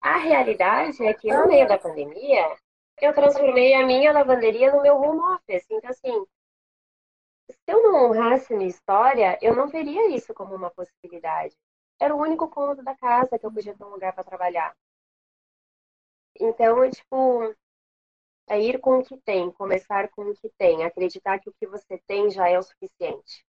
A 0.00 0.16
realidade 0.16 1.04
é 1.04 1.12
que 1.12 1.28
no 1.32 1.46
meio 1.46 1.68
da 1.68 1.78
pandemia, 1.78 2.56
eu 3.00 3.12
transformei 3.12 3.74
a 3.74 3.84
minha 3.84 4.12
lavanderia 4.12 4.72
no 4.72 4.80
meu 4.82 4.96
home 4.96 5.20
office. 5.34 5.66
Então, 5.70 5.90
assim, 5.90 6.26
se 7.66 7.72
eu 7.74 7.82
não 7.82 8.06
honrasse 8.06 8.54
minha 8.54 8.68
história, 8.70 9.38
eu 9.42 9.54
não 9.54 9.68
veria 9.68 10.08
isso 10.16 10.32
como 10.32 10.54
uma 10.54 10.70
possibilidade. 10.70 11.54
Era 12.00 12.14
o 12.14 12.20
único 12.20 12.48
cômodo 12.48 12.82
da 12.82 12.96
casa 12.96 13.38
que 13.38 13.44
eu 13.46 13.52
podia 13.52 13.76
ter 13.76 13.84
um 13.84 13.90
lugar 13.90 14.14
para 14.14 14.24
trabalhar. 14.24 14.74
Então, 16.40 16.82
é 16.84 16.90
tipo, 16.90 17.54
é 18.48 18.60
ir 18.60 18.80
com 18.80 18.98
o 18.98 19.04
que 19.04 19.16
tem, 19.18 19.52
começar 19.52 20.08
com 20.10 20.22
o 20.22 20.34
que 20.34 20.50
tem, 20.58 20.84
acreditar 20.84 21.38
que 21.38 21.48
o 21.50 21.54
que 21.54 21.66
você 21.66 21.98
tem 22.06 22.30
já 22.30 22.48
é 22.48 22.58
o 22.58 22.62
suficiente. 22.62 23.44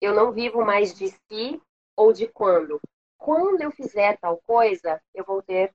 Eu 0.00 0.14
não 0.14 0.32
vivo 0.32 0.64
mais 0.64 0.94
de 0.94 1.08
si 1.08 1.60
ou 1.96 2.12
de 2.12 2.26
quando. 2.28 2.80
Quando 3.18 3.60
eu 3.62 3.70
fizer 3.70 4.18
tal 4.18 4.38
coisa, 4.46 5.00
eu 5.14 5.24
vou 5.24 5.42
ter, 5.42 5.70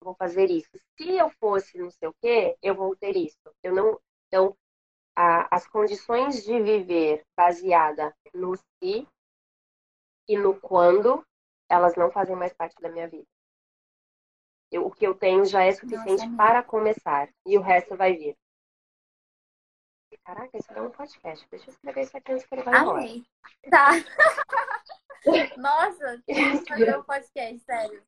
eu 0.00 0.06
vou 0.06 0.14
fazer 0.14 0.50
isso. 0.50 0.70
Se 0.98 1.10
eu 1.16 1.30
fosse 1.40 1.78
não 1.78 1.90
sei 1.90 2.08
o 2.08 2.14
quê, 2.22 2.56
eu 2.62 2.74
vou 2.74 2.96
ter 2.96 3.16
isso. 3.16 3.38
Eu 3.62 3.74
não, 3.74 4.00
então 4.28 4.56
a, 5.16 5.54
as 5.54 5.66
condições 5.66 6.42
de 6.44 6.60
viver 6.60 7.24
baseada 7.36 8.14
no 8.34 8.56
si 8.56 9.06
e 10.28 10.36
no 10.36 10.58
quando, 10.60 11.24
elas 11.68 11.94
não 11.96 12.10
fazem 12.10 12.36
mais 12.36 12.52
parte 12.52 12.80
da 12.80 12.88
minha 12.88 13.08
vida. 13.08 13.26
Eu, 14.70 14.86
o 14.86 14.90
que 14.90 15.06
eu 15.06 15.14
tenho 15.14 15.44
já 15.44 15.62
é 15.62 15.72
suficiente 15.72 16.24
Nossa, 16.26 16.36
para 16.36 16.62
começar 16.62 17.28
e 17.46 17.58
o 17.58 17.60
resto 17.60 17.96
vai 17.96 18.16
vir. 18.16 18.36
caraca, 20.24 20.56
isso 20.56 20.72
é 20.72 20.80
um 20.80 20.90
podcast. 20.90 21.46
Deixa 21.50 21.68
eu 21.68 21.74
escrever 21.74 22.02
isso 22.02 22.16
aqui 22.16 22.32
antes 22.32 22.46
que 22.46 22.54
ele 22.54 22.62
vai 22.62 22.80
embora. 22.80 22.98
Amei. 23.00 23.24
Tá. 23.70 23.90
Nossa, 25.58 26.22
vamos 26.26 26.68
fazer 26.68 26.98
um 26.98 27.04
podcast, 27.04 27.58
sério. 27.60 28.02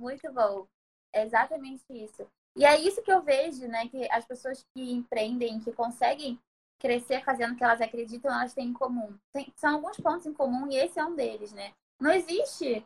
Muito 0.00 0.32
bom. 0.32 0.66
É 1.12 1.24
exatamente 1.24 1.84
isso. 1.90 2.28
E 2.56 2.64
é 2.64 2.78
isso 2.78 3.02
que 3.02 3.12
eu 3.12 3.22
vejo, 3.22 3.66
né? 3.66 3.88
Que 3.88 4.10
as 4.10 4.24
pessoas 4.24 4.64
que 4.74 4.92
empreendem, 4.92 5.60
que 5.60 5.72
conseguem 5.72 6.38
crescer 6.78 7.24
fazendo 7.24 7.52
o 7.52 7.56
que 7.56 7.64
elas 7.64 7.80
acreditam, 7.80 8.32
elas 8.32 8.52
têm 8.52 8.68
em 8.68 8.72
comum. 8.72 9.16
Tem, 9.32 9.52
são 9.56 9.74
alguns 9.74 9.96
pontos 9.98 10.26
em 10.26 10.32
comum 10.32 10.66
e 10.70 10.76
esse 10.76 10.98
é 10.98 11.04
um 11.04 11.14
deles, 11.14 11.52
né? 11.52 11.72
Não 12.00 12.10
existe 12.10 12.84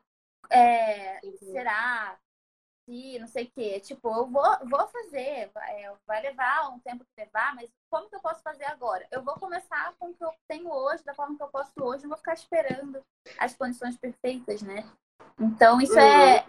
é, 0.50 1.18
uhum. 1.24 1.36
será, 1.38 2.18
se, 2.84 3.18
não 3.18 3.26
sei 3.26 3.44
o 3.44 3.50
quê. 3.50 3.80
Tipo, 3.80 4.08
eu 4.14 4.26
vou, 4.26 4.58
vou 4.68 4.86
fazer, 4.88 5.50
vai, 5.52 5.90
vai 6.06 6.22
levar 6.22 6.68
um 6.70 6.78
tempo 6.80 7.04
que 7.04 7.24
levar, 7.24 7.54
mas 7.54 7.68
como 7.90 8.08
que 8.08 8.16
eu 8.16 8.20
posso 8.20 8.42
fazer 8.42 8.64
agora? 8.64 9.06
Eu 9.10 9.22
vou 9.22 9.34
começar 9.34 9.94
com 9.98 10.10
o 10.10 10.14
que 10.14 10.24
eu 10.24 10.32
tenho 10.46 10.70
hoje, 10.70 11.02
da 11.02 11.14
forma 11.14 11.36
que 11.36 11.42
eu 11.42 11.48
posso 11.48 11.72
hoje, 11.80 12.02
não 12.02 12.10
vou 12.10 12.18
ficar 12.18 12.34
esperando 12.34 13.02
as 13.38 13.54
condições 13.54 13.96
perfeitas, 13.96 14.62
né? 14.62 14.88
Então, 15.40 15.80
isso 15.80 15.98
é 15.98 16.04
uhum. 16.04 16.22
é 16.22 16.46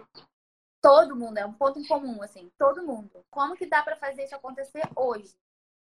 todo 0.87 1.17
mundo, 1.17 1.37
é 1.37 1.45
um 1.45 1.51
ponto 1.51 1.77
em 1.77 1.85
comum, 1.85 2.23
assim, 2.23 2.49
todo 2.57 2.81
mundo. 2.81 3.25
Como 3.29 3.57
que 3.57 3.65
dá 3.65 3.83
para 3.83 3.97
fazer 3.97 4.23
isso 4.23 4.35
acontecer 4.35 4.83
hoje? 4.95 5.35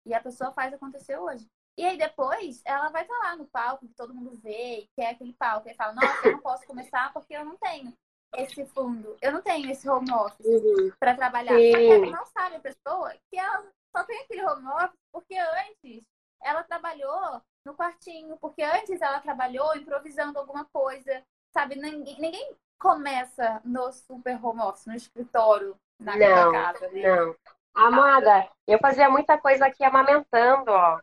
E 0.04 0.12
a 0.12 0.20
pessoa 0.20 0.52
faz 0.52 0.74
acontecer 0.74 1.16
hoje. 1.16 1.48
E 1.76 1.84
aí 1.84 1.96
depois 1.96 2.60
ela 2.64 2.88
vai 2.88 3.02
estar 3.02 3.16
tá 3.16 3.28
lá 3.28 3.36
no 3.36 3.46
palco, 3.46 3.86
que 3.86 3.94
todo 3.94 4.12
mundo 4.12 4.36
vê, 4.42 4.80
e 4.80 4.88
quer 4.96 5.10
aquele 5.10 5.32
palco, 5.34 5.68
e 5.68 5.74
fala, 5.74 5.92
nossa, 5.92 6.26
eu 6.26 6.32
não 6.32 6.40
posso 6.40 6.66
começar 6.66 7.12
porque 7.12 7.36
eu 7.36 7.44
não 7.44 7.56
tenho 7.58 7.96
esse 8.36 8.66
fundo, 8.66 9.16
eu 9.22 9.32
não 9.32 9.40
tenho 9.40 9.70
esse 9.70 9.88
home 9.88 10.10
office 10.10 10.44
uhum. 10.44 10.90
para 10.98 11.14
trabalhar. 11.14 11.54
Ela 11.54 12.06
não 12.06 12.26
sabe 12.26 12.56
a 12.56 12.60
pessoa 12.60 13.14
que 13.30 13.38
ela 13.38 13.64
só 13.96 14.02
tem 14.02 14.20
aquele 14.22 14.44
home 14.44 14.66
office 14.66 14.98
porque 15.12 15.36
antes 15.38 16.02
ela 16.42 16.64
trabalhou 16.64 17.40
no 17.64 17.74
quartinho, 17.74 18.36
porque 18.38 18.64
antes 18.64 19.00
ela 19.00 19.20
trabalhou 19.20 19.76
improvisando 19.76 20.40
alguma 20.40 20.64
coisa, 20.64 21.24
sabe? 21.52 21.76
Ninguém, 21.76 22.20
ninguém 22.20 22.56
começa 22.78 23.60
no 23.64 23.90
super 23.92 24.38
home 24.44 24.60
office, 24.60 24.86
no 24.86 24.94
escritório, 24.94 25.76
na 25.98 26.16
não, 26.16 26.52
casa. 26.52 26.88
Né? 26.88 27.02
Não. 27.02 27.34
Amada, 27.74 28.48
eu 28.66 28.78
fazia 28.78 29.08
muita 29.08 29.38
coisa 29.38 29.66
aqui 29.66 29.84
amamentando, 29.84 30.70
ó 30.70 31.00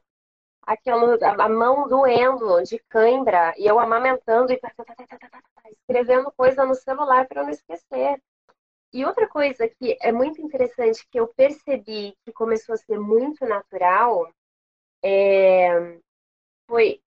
aquilo, 0.66 1.18
a 1.24 1.48
mão 1.48 1.88
doendo 1.88 2.64
de 2.64 2.80
cãibra 2.90 3.54
e 3.58 3.66
eu 3.68 3.80
amamentando 3.80 4.52
e 4.52 4.60
escrevendo 5.72 6.32
coisa 6.32 6.66
no 6.66 6.74
celular 6.74 7.28
para 7.28 7.44
não 7.44 7.50
esquecer. 7.50 8.22
E 8.92 9.06
outra 9.06 9.28
coisa 9.28 9.68
que 9.68 9.98
é 10.02 10.12
muito 10.12 10.42
interessante 10.42 11.06
que 11.10 11.20
eu 11.20 11.28
percebi 11.28 12.16
que 12.24 12.32
começou 12.32 12.74
a 12.74 12.78
ser 12.78 13.00
muito 13.00 13.46
natural 13.46 14.32
é, 15.04 16.00
foi 16.68 17.02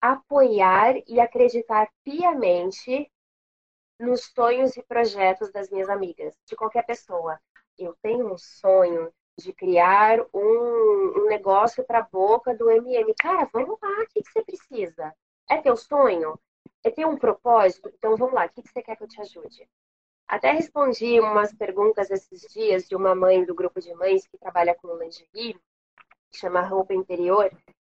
apoiar 0.00 0.96
e 1.08 1.18
acreditar 1.18 1.88
piamente 2.04 3.10
nos 4.00 4.32
sonhos 4.34 4.76
e 4.76 4.82
projetos 4.82 5.52
das 5.52 5.70
minhas 5.70 5.88
amigas, 5.88 6.34
de 6.46 6.56
qualquer 6.56 6.84
pessoa. 6.86 7.38
Eu 7.78 7.94
tenho 8.02 8.32
um 8.32 8.38
sonho 8.38 9.12
de 9.38 9.52
criar 9.52 10.20
um, 10.34 11.18
um 11.18 11.26
negócio 11.28 11.84
para 11.84 11.98
a 11.98 12.08
boca 12.10 12.54
do 12.54 12.70
MM. 12.70 13.14
Cara, 13.18 13.48
vamos 13.52 13.78
lá, 13.80 14.02
o 14.02 14.06
que, 14.08 14.22
que 14.22 14.32
você 14.32 14.42
precisa? 14.42 15.14
É 15.48 15.58
teu 15.58 15.76
sonho? 15.76 16.38
É 16.82 16.90
ter 16.90 17.06
um 17.06 17.16
propósito? 17.16 17.90
Então 17.94 18.16
vamos 18.16 18.34
lá, 18.34 18.46
o 18.46 18.48
que, 18.48 18.62
que 18.62 18.68
você 18.70 18.82
quer 18.82 18.96
que 18.96 19.04
eu 19.04 19.08
te 19.08 19.20
ajude? 19.20 19.68
Até 20.26 20.52
respondi 20.52 21.20
umas 21.20 21.52
perguntas 21.52 22.10
esses 22.10 22.40
dias 22.52 22.88
de 22.88 22.94
uma 22.94 23.14
mãe 23.14 23.44
do 23.44 23.54
grupo 23.54 23.80
de 23.80 23.92
mães 23.94 24.26
que 24.26 24.38
trabalha 24.38 24.74
com 24.74 24.96
lingerie, 24.96 25.60
que 26.30 26.38
chama 26.38 26.62
Roupa 26.62 26.94
Interior. 26.94 27.50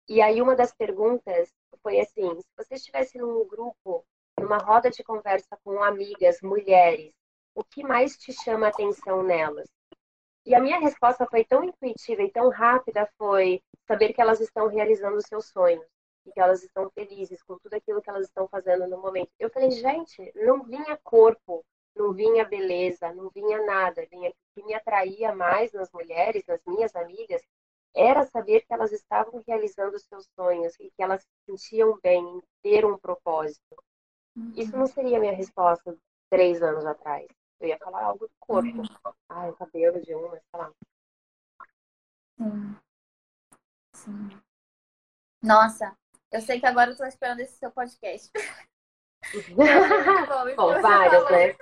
E 0.08 0.20
aí 0.20 0.40
uma 0.40 0.56
das 0.56 0.72
perguntas 0.72 1.52
foi 1.82 2.00
assim, 2.00 2.40
se 2.40 2.48
você 2.56 2.74
estivesse 2.74 3.18
num 3.18 3.46
grupo, 3.46 4.04
numa 4.40 4.58
roda 4.58 4.90
de 4.90 5.02
conversa 5.02 5.58
com 5.64 5.82
amigas, 5.82 6.40
mulheres, 6.42 7.12
o 7.54 7.62
que 7.62 7.82
mais 7.82 8.16
te 8.16 8.32
chama 8.32 8.66
a 8.66 8.70
atenção 8.70 9.22
nelas? 9.22 9.68
E 10.44 10.54
a 10.54 10.60
minha 10.60 10.80
resposta 10.80 11.26
foi 11.26 11.44
tão 11.44 11.62
intuitiva 11.62 12.22
e 12.22 12.30
tão 12.30 12.48
rápida, 12.48 13.08
foi 13.16 13.62
saber 13.86 14.12
que 14.12 14.20
elas 14.20 14.40
estão 14.40 14.66
realizando 14.66 15.16
os 15.16 15.26
seus 15.26 15.46
sonhos 15.46 15.86
e 16.26 16.32
que 16.32 16.40
elas 16.40 16.62
estão 16.62 16.90
felizes 16.90 17.42
com 17.42 17.58
tudo 17.58 17.74
aquilo 17.74 18.02
que 18.02 18.10
elas 18.10 18.26
estão 18.26 18.48
fazendo 18.48 18.86
no 18.88 19.00
momento. 19.00 19.30
Eu 19.38 19.50
falei, 19.50 19.70
gente, 19.70 20.32
não 20.34 20.64
vinha 20.64 20.98
corpo, 21.02 21.64
não 21.94 22.12
vinha 22.12 22.44
beleza, 22.44 23.12
não 23.14 23.28
vinha 23.30 23.64
nada, 23.64 24.06
vinha 24.10 24.30
o 24.30 24.34
que 24.54 24.64
me 24.64 24.74
atraía 24.74 25.34
mais 25.34 25.72
nas 25.72 25.90
mulheres, 25.92 26.44
nas 26.46 26.60
minhas 26.66 26.94
amigas, 26.96 27.42
era 27.94 28.24
saber 28.24 28.62
que 28.62 28.72
elas 28.72 28.90
estavam 28.92 29.42
realizando 29.46 29.96
os 29.96 30.04
seus 30.04 30.26
sonhos 30.34 30.74
e 30.80 30.90
que 30.90 31.02
elas 31.02 31.22
se 31.22 31.28
sentiam 31.46 31.98
bem 32.02 32.24
em 32.24 32.42
ter 32.62 32.84
um 32.84 32.96
propósito. 32.96 33.76
Uhum. 34.36 34.52
Isso 34.56 34.76
não 34.76 34.86
seria 34.86 35.18
a 35.18 35.20
minha 35.20 35.34
resposta 35.34 35.96
três 36.30 36.62
anos 36.62 36.84
atrás. 36.84 37.26
Eu 37.60 37.68
ia 37.68 37.78
falar 37.78 38.02
algo 38.04 38.26
do 38.26 38.34
corpo. 38.40 38.68
Uhum. 38.68 39.14
Ah, 39.28 39.48
o 39.48 39.56
cabelo 39.56 40.00
de 40.02 40.14
uma, 40.14 40.30
sei 40.30 40.42
lá. 40.54 40.72
Sim. 42.38 42.76
Sim. 43.94 44.42
Nossa, 45.42 45.96
eu 46.30 46.40
sei 46.40 46.58
que 46.60 46.66
agora 46.66 46.90
eu 46.90 46.96
tô 46.96 47.04
esperando 47.04 47.40
esse 47.40 47.56
seu 47.58 47.70
podcast. 47.70 48.30
bom, 49.54 50.56
bom 50.56 50.80
vários, 50.80 51.30
né? 51.30 51.56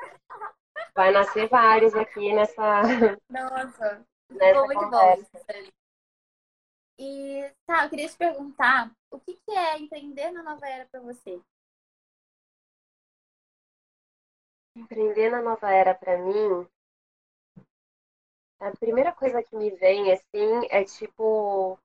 Vai 0.95 1.13
nascer 1.13 1.49
vários 1.49 1.95
aqui 1.95 2.33
nessa. 2.33 2.83
Nossa, 3.29 4.07
nessa 4.31 4.65
muito 4.65 4.81
conversa. 4.81 5.29
bom. 5.33 5.71
E 6.99 7.51
tá, 7.67 7.85
eu 7.85 7.91
queria 7.91 8.09
te 8.09 8.17
perguntar 8.17 8.93
o 9.11 9.19
que, 9.19 9.35
que 9.35 9.51
é 9.51 9.79
empreender 9.79 10.31
na 10.31 10.43
nova 10.43 10.67
era 10.69 10.87
para 10.87 11.01
você? 11.01 11.41
Empreender 14.81 15.31
na 15.31 15.43
nova 15.43 15.71
era 15.71 15.95
para 15.95 16.17
mim, 16.17 16.67
a 18.59 18.71
primeira 18.79 19.13
coisa 19.13 19.43
que 19.43 19.55
me 19.55 19.71
vem 19.73 20.11
assim 20.11 20.67
é 20.71 20.83
tipo 20.85 21.79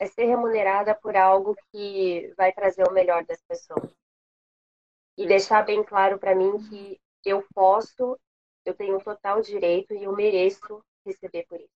é 0.00 0.06
ser 0.06 0.24
remunerada 0.24 0.92
por 0.94 1.16
algo 1.16 1.54
que 1.70 2.32
vai 2.36 2.52
trazer 2.52 2.88
o 2.88 2.92
melhor 2.92 3.24
das 3.24 3.40
pessoas. 3.42 3.88
E 5.16 5.28
deixar 5.28 5.62
bem 5.62 5.84
claro 5.84 6.18
para 6.18 6.34
mim 6.34 6.58
que 6.68 7.00
eu 7.24 7.46
posso, 7.54 8.18
eu 8.64 8.74
tenho 8.74 9.00
total 9.00 9.40
direito 9.42 9.94
e 9.94 10.04
eu 10.04 10.12
mereço 10.12 10.82
receber 11.06 11.46
por 11.46 11.60
isso. 11.60 11.68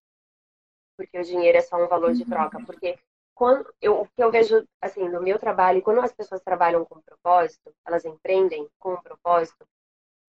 Porque 0.97 1.17
o 1.19 1.23
dinheiro 1.23 1.57
é 1.57 1.61
só 1.61 1.77
um 1.77 1.87
valor 1.87 2.13
de 2.13 2.23
uhum. 2.23 2.29
troca. 2.29 2.59
Porque 2.65 2.99
quando 3.33 3.71
eu, 3.79 4.01
o 4.01 4.07
que 4.07 4.21
eu 4.23 4.31
vejo 4.31 4.67
assim 4.81 5.07
no 5.07 5.21
meu 5.21 5.39
trabalho, 5.39 5.81
quando 5.81 6.01
as 6.01 6.13
pessoas 6.13 6.41
trabalham 6.41 6.83
com 6.83 6.99
propósito, 7.01 7.73
elas 7.85 8.03
empreendem 8.03 8.67
com 8.79 8.93
um 8.93 9.01
propósito, 9.01 9.65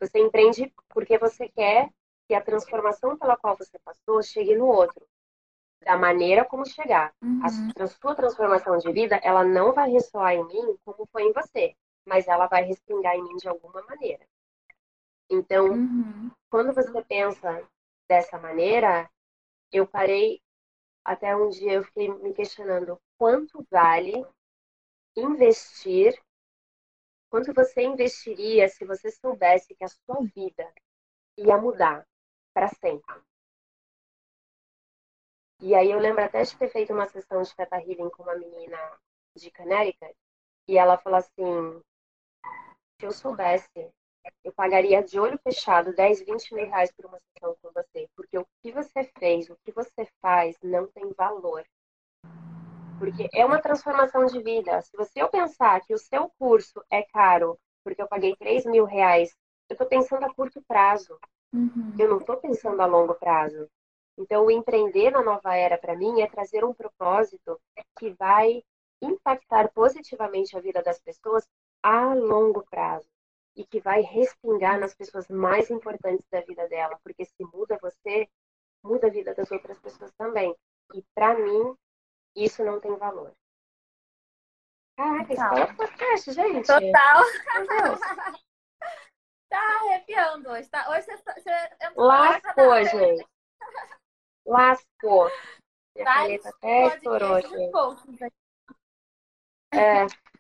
você 0.01 0.19
empreende 0.19 0.73
porque 0.89 1.19
você 1.19 1.49
quer 1.49 1.91
que 2.27 2.35
a 2.35 2.41
transformação 2.41 3.17
pela 3.17 3.37
qual 3.37 3.57
você 3.57 3.79
passou 3.79 4.23
chegue 4.23 4.57
no 4.57 4.67
outro. 4.67 5.07
Da 5.83 5.97
maneira 5.97 6.45
como 6.45 6.67
chegar. 6.67 7.15
Uhum. 7.23 7.41
A 7.79 7.87
sua 7.87 8.15
transformação 8.15 8.79
de 8.79 8.91
vida, 8.93 9.21
ela 9.23 9.45
não 9.45 9.73
vai 9.73 9.91
ressoar 9.91 10.35
em 10.35 10.45
mim 10.47 10.77
como 10.85 11.07
foi 11.13 11.25
em 11.25 11.33
você, 11.33 11.75
mas 12.05 12.27
ela 12.27 12.47
vai 12.47 12.65
respingar 12.65 13.15
em 13.15 13.23
mim 13.23 13.37
de 13.37 13.49
alguma 13.49 13.83
maneira. 13.83 14.27
Então, 15.31 15.71
uhum. 15.71 16.31
quando 16.51 16.73
você 16.73 17.03
pensa 17.03 17.63
dessa 18.09 18.39
maneira, 18.39 19.09
eu 19.73 19.87
parei 19.87 20.41
até 21.05 21.37
um 21.37 21.49
dia 21.49 21.75
eu 21.75 21.85
fiquei 21.85 22.09
me 22.09 22.33
questionando 22.33 23.01
quanto 23.17 23.65
vale 23.71 24.27
investir 25.17 26.21
Quanto 27.31 27.53
você 27.53 27.83
investiria 27.83 28.69
se 28.69 28.85
você 28.85 29.11
soubesse 29.11 29.75
que 29.75 29.85
a 29.85 29.89
sua 29.89 30.23
vida 30.35 30.73
ia 31.37 31.57
mudar 31.59 32.07
para 32.55 32.69
sempre? 32.69 33.15
E 35.61 35.75
aí 35.75 35.91
eu 35.91 35.99
lembro 35.99 36.23
até 36.23 36.43
de 36.43 36.57
ter 36.57 36.69
feito 36.69 36.93
uma 36.93 37.07
sessão 37.07 37.43
de 37.43 37.55
Theta 37.55 37.77
Healing 37.77 38.11
com 38.11 38.23
uma 38.23 38.37
menina 38.37 38.79
de 39.35 39.51
Connecticut 39.51 40.15
e 40.69 40.77
ela 40.77 40.99
falou 40.99 41.19
assim, 41.19 41.83
se 43.01 43.07
eu 43.07 43.13
soubesse, 43.13 43.91
eu 44.45 44.53
pagaria 44.53 45.03
de 45.03 45.19
olho 45.19 45.39
fechado 45.39 45.95
10, 45.95 46.25
20 46.25 46.55
mil 46.55 46.67
reais 46.67 46.93
por 46.93 47.07
uma 47.07 47.19
sessão 47.21 47.57
com 47.63 47.71
você, 47.73 48.09
porque 48.15 48.39
o 48.39 48.47
que 48.63 48.73
você 48.73 49.05
fez, 49.19 49.49
o 49.49 49.57
que 49.65 49.73
você 49.73 50.07
faz 50.21 50.57
não 50.63 50.87
tem 50.89 51.13
valor. 51.13 51.65
Porque 52.99 53.29
é 53.33 53.45
uma 53.45 53.61
transformação 53.61 54.27
de 54.27 54.43
vida. 54.43 54.81
Se 54.83 54.97
você 54.97 55.23
eu 55.23 55.29
pensar 55.29 55.81
que 55.83 55.95
o 55.95 55.99
seu 55.99 56.31
curso 56.39 56.83
é 56.91 57.03
caro 57.03 57.59
porque 57.85 58.03
eu 58.03 58.09
paguei 58.09 58.35
3 58.35 58.67
mil 58.67 58.85
reais, 58.85 59.31
eu 59.69 59.75
estou 59.75 59.87
pensando 59.87 60.25
a 60.25 60.35
curto 60.35 60.61
prazo. 60.67 61.17
Uhum. 61.53 61.95
Eu 61.99 62.09
não 62.09 62.19
estou 62.19 62.37
pensando 62.37 62.81
a 62.81 62.87
longo 62.87 63.15
prazo. 63.15 63.69
Então, 64.19 64.47
o 64.47 64.51
empreender 64.51 65.11
na 65.11 65.23
nova 65.23 65.55
era, 65.55 65.79
para 65.79 65.95
mim, 65.95 66.21
é 66.21 66.27
trazer 66.27 66.65
um 66.65 66.73
propósito 66.73 67.61
que 67.99 68.11
vai 68.11 68.63
impactar 69.01 69.71
positivamente 69.73 70.57
a 70.57 70.61
vida 70.61 70.83
das 70.83 70.99
pessoas 70.99 71.47
a 71.83 72.15
longo 72.15 72.65
prazo 72.69 73.09
e 73.55 73.65
que 73.65 73.81
vai 73.81 74.03
respingar 74.03 74.81
nas 74.81 74.95
pessoas 74.95 75.29
mais 75.29 75.71
importantes 75.71 76.27
da 76.31 76.41
vida 76.41 76.67
dela, 76.69 76.99
porque 77.03 77.25
se 77.25 77.45
muda 77.53 77.79
você, 77.81 78.29
muda 78.83 79.07
a 79.07 79.11
vida 79.11 79.35
das 79.35 79.51
outras 79.51 79.79
pessoas 79.79 80.13
também. 80.17 80.55
E 80.95 81.05
para 81.15 81.39
mim, 81.39 81.75
isso 82.37 82.65
não 82.65 82.79
tem 82.79 82.95
valor. 82.97 83.35
Caraca, 84.97 85.33
escola 85.33 85.75
podcast, 85.75 86.33
gente. 86.33 86.67
Total. 86.67 87.23
tá 89.49 89.81
arrepiando 89.81 90.51
hoje. 90.51 90.69
Tá? 90.69 90.91
Hoje 90.91 91.03
você, 91.03 91.17
você 91.17 91.51
Lascou, 91.97 92.85
gente. 92.85 93.27
Lascou. 94.47 95.31
Minha 95.95 96.05
tá, 96.05 96.15
caneta 96.15 96.49
até 96.49 96.87
estourou, 96.89 97.41
gente. 97.41 98.35
É. 99.73 100.07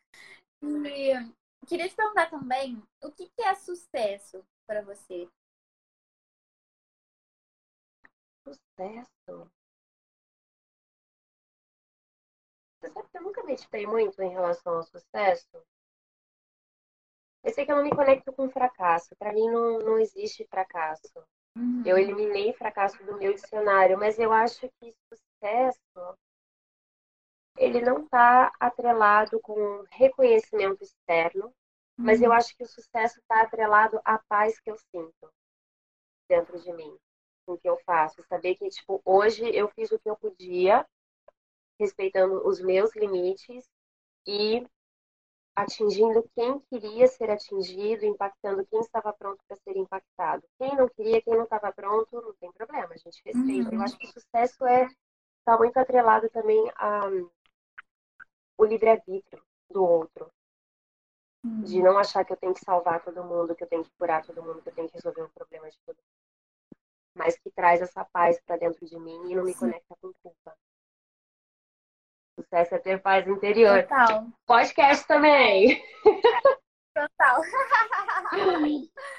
E 0.62 1.12
queria 1.66 1.88
te 1.88 1.94
perguntar 1.94 2.30
também, 2.30 2.82
o 3.02 3.12
que, 3.12 3.28
que 3.28 3.42
é 3.42 3.54
sucesso 3.54 4.42
para 4.66 4.82
você? 4.82 5.28
Sucesso? 8.42 9.50
Você 12.86 12.92
sabe 12.92 13.08
que 13.10 13.18
eu 13.18 13.22
nunca 13.22 13.42
meditei 13.42 13.86
muito 13.86 14.22
em 14.22 14.30
relação 14.30 14.76
ao 14.76 14.82
sucesso? 14.84 15.60
Eu 17.42 17.52
sei 17.52 17.64
que 17.64 17.72
eu 17.72 17.76
não 17.76 17.82
me 17.82 17.90
conecto 17.90 18.32
com 18.32 18.48
fracasso. 18.48 19.16
Para 19.16 19.32
mim 19.32 19.50
não, 19.50 19.78
não 19.80 19.98
existe 19.98 20.46
fracasso. 20.46 21.12
Uhum. 21.56 21.82
Eu 21.84 21.98
eliminei 21.98 22.52
fracasso 22.52 23.02
do 23.04 23.16
meu 23.16 23.32
dicionário, 23.34 23.98
mas 23.98 24.18
eu 24.18 24.32
acho 24.32 24.68
que 24.80 24.94
sucesso 25.08 25.80
ele 27.56 27.80
não 27.80 28.04
está 28.04 28.52
atrelado 28.60 29.40
com 29.40 29.82
reconhecimento 29.90 30.84
externo, 30.84 31.46
uhum. 31.46 32.04
mas 32.04 32.20
eu 32.20 32.28
uhum. 32.28 32.36
acho 32.36 32.54
que 32.56 32.62
o 32.62 32.68
sucesso 32.68 33.18
está 33.18 33.42
atrelado 33.42 33.98
à 34.04 34.18
paz 34.28 34.60
que 34.60 34.70
eu 34.70 34.76
sinto 34.76 35.32
dentro 36.28 36.60
de 36.60 36.72
mim, 36.72 36.96
o 37.46 37.56
que 37.56 37.68
eu 37.68 37.78
faço. 37.78 38.22
Saber 38.28 38.54
que, 38.56 38.68
tipo, 38.68 39.00
hoje 39.04 39.44
eu 39.56 39.68
fiz 39.68 39.90
o 39.90 39.98
que 39.98 40.08
eu 40.08 40.16
podia, 40.16 40.86
respeitando 41.78 42.46
os 42.46 42.60
meus 42.60 42.94
limites 42.94 43.68
e 44.26 44.66
atingindo 45.54 46.28
quem 46.34 46.60
queria 46.70 47.06
ser 47.08 47.30
atingido, 47.30 48.04
impactando 48.04 48.66
quem 48.66 48.80
estava 48.80 49.12
pronto 49.12 49.42
para 49.48 49.56
ser 49.56 49.76
impactado. 49.76 50.42
Quem 50.58 50.76
não 50.76 50.88
queria, 50.88 51.22
quem 51.22 51.34
não 51.34 51.44
estava 51.44 51.72
pronto, 51.72 52.20
não 52.20 52.34
tem 52.34 52.52
problema, 52.52 52.88
a 52.92 52.96
gente 52.96 53.22
respeita. 53.24 53.70
Uhum. 53.70 53.74
Eu 53.74 53.82
acho 53.82 53.96
que 53.96 54.06
o 54.06 54.12
sucesso 54.12 54.66
é 54.66 54.86
está 55.38 55.56
muito 55.56 55.76
atrelado 55.78 56.28
também 56.30 56.70
a 56.76 57.02
o 58.58 58.64
livre-arbítrio 58.64 59.42
do 59.70 59.84
outro. 59.84 60.30
De 61.44 61.80
não 61.80 61.96
achar 61.96 62.24
que 62.24 62.32
eu 62.32 62.36
tenho 62.36 62.54
que 62.54 62.64
salvar 62.64 63.04
todo 63.04 63.22
mundo, 63.22 63.54
que 63.54 63.62
eu 63.62 63.68
tenho 63.68 63.84
que 63.84 63.90
curar 63.96 64.24
todo 64.26 64.42
mundo, 64.42 64.60
que 64.62 64.68
eu 64.68 64.74
tenho 64.74 64.88
que 64.88 64.94
resolver 64.94 65.22
o 65.22 65.30
problema 65.30 65.70
de 65.70 65.78
todo 65.86 65.96
mundo. 65.96 66.76
Mas 67.14 67.38
que 67.38 67.50
traz 67.50 67.80
essa 67.80 68.04
paz 68.04 68.40
para 68.44 68.56
dentro 68.56 68.84
de 68.84 68.98
mim 68.98 69.30
e 69.30 69.36
não 69.36 69.44
me 69.44 69.52
Sim. 69.52 69.60
conecta 69.60 69.96
com 70.00 70.12
culpa. 70.22 70.56
Sucesso 72.38 72.74
é 72.74 72.78
ter 72.78 73.00
paz 73.00 73.26
interior. 73.26 73.82
Total. 73.82 74.26
Podcast 74.46 75.06
também. 75.06 75.82
Total. 76.94 77.40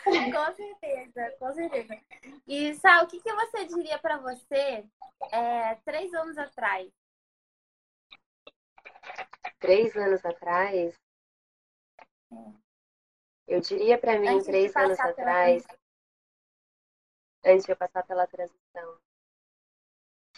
com 0.03 0.55
certeza, 0.55 1.35
com 1.39 1.53
certeza. 1.53 1.99
E, 2.47 2.73
Sal, 2.75 3.03
o 3.03 3.07
que, 3.07 3.19
que 3.19 3.33
você 3.33 3.65
diria 3.65 3.97
para 3.99 4.17
você 4.17 4.85
é, 5.31 5.75
três 5.83 6.13
anos 6.13 6.37
atrás? 6.37 6.91
três 9.59 9.95
anos 9.95 10.23
atrás, 10.25 10.95
eu 13.47 13.61
diria 13.61 13.97
para 13.97 14.19
mim, 14.19 14.41
três 14.43 14.75
anos 14.75 14.99
atrás, 14.99 15.65
antes 17.43 17.65
de 17.65 17.71
eu 17.71 17.77
passar 17.77 18.03
pela 18.03 18.27
transição, 18.27 18.99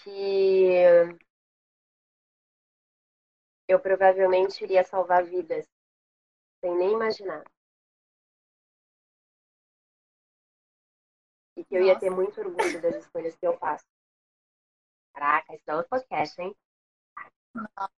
que 0.03 0.71
eu 3.69 3.79
provavelmente 3.79 4.63
iria 4.63 4.83
salvar 4.83 5.23
vidas, 5.23 5.63
sem 6.59 6.75
nem 6.75 6.91
imaginar. 6.91 7.43
E 11.55 11.63
que 11.63 11.75
eu 11.75 11.83
ia 11.83 11.99
ter 11.99 12.09
muito 12.09 12.41
orgulho 12.41 12.81
das 12.81 12.95
escolhas 12.95 13.35
que 13.37 13.45
eu 13.45 13.55
faço. 13.59 13.85
Caraca, 15.13 15.53
isso 15.53 15.63
é 15.67 15.75
outro 15.75 15.89
podcast, 15.89 16.41
hein? 16.41 16.55
Nossa. 17.53 17.93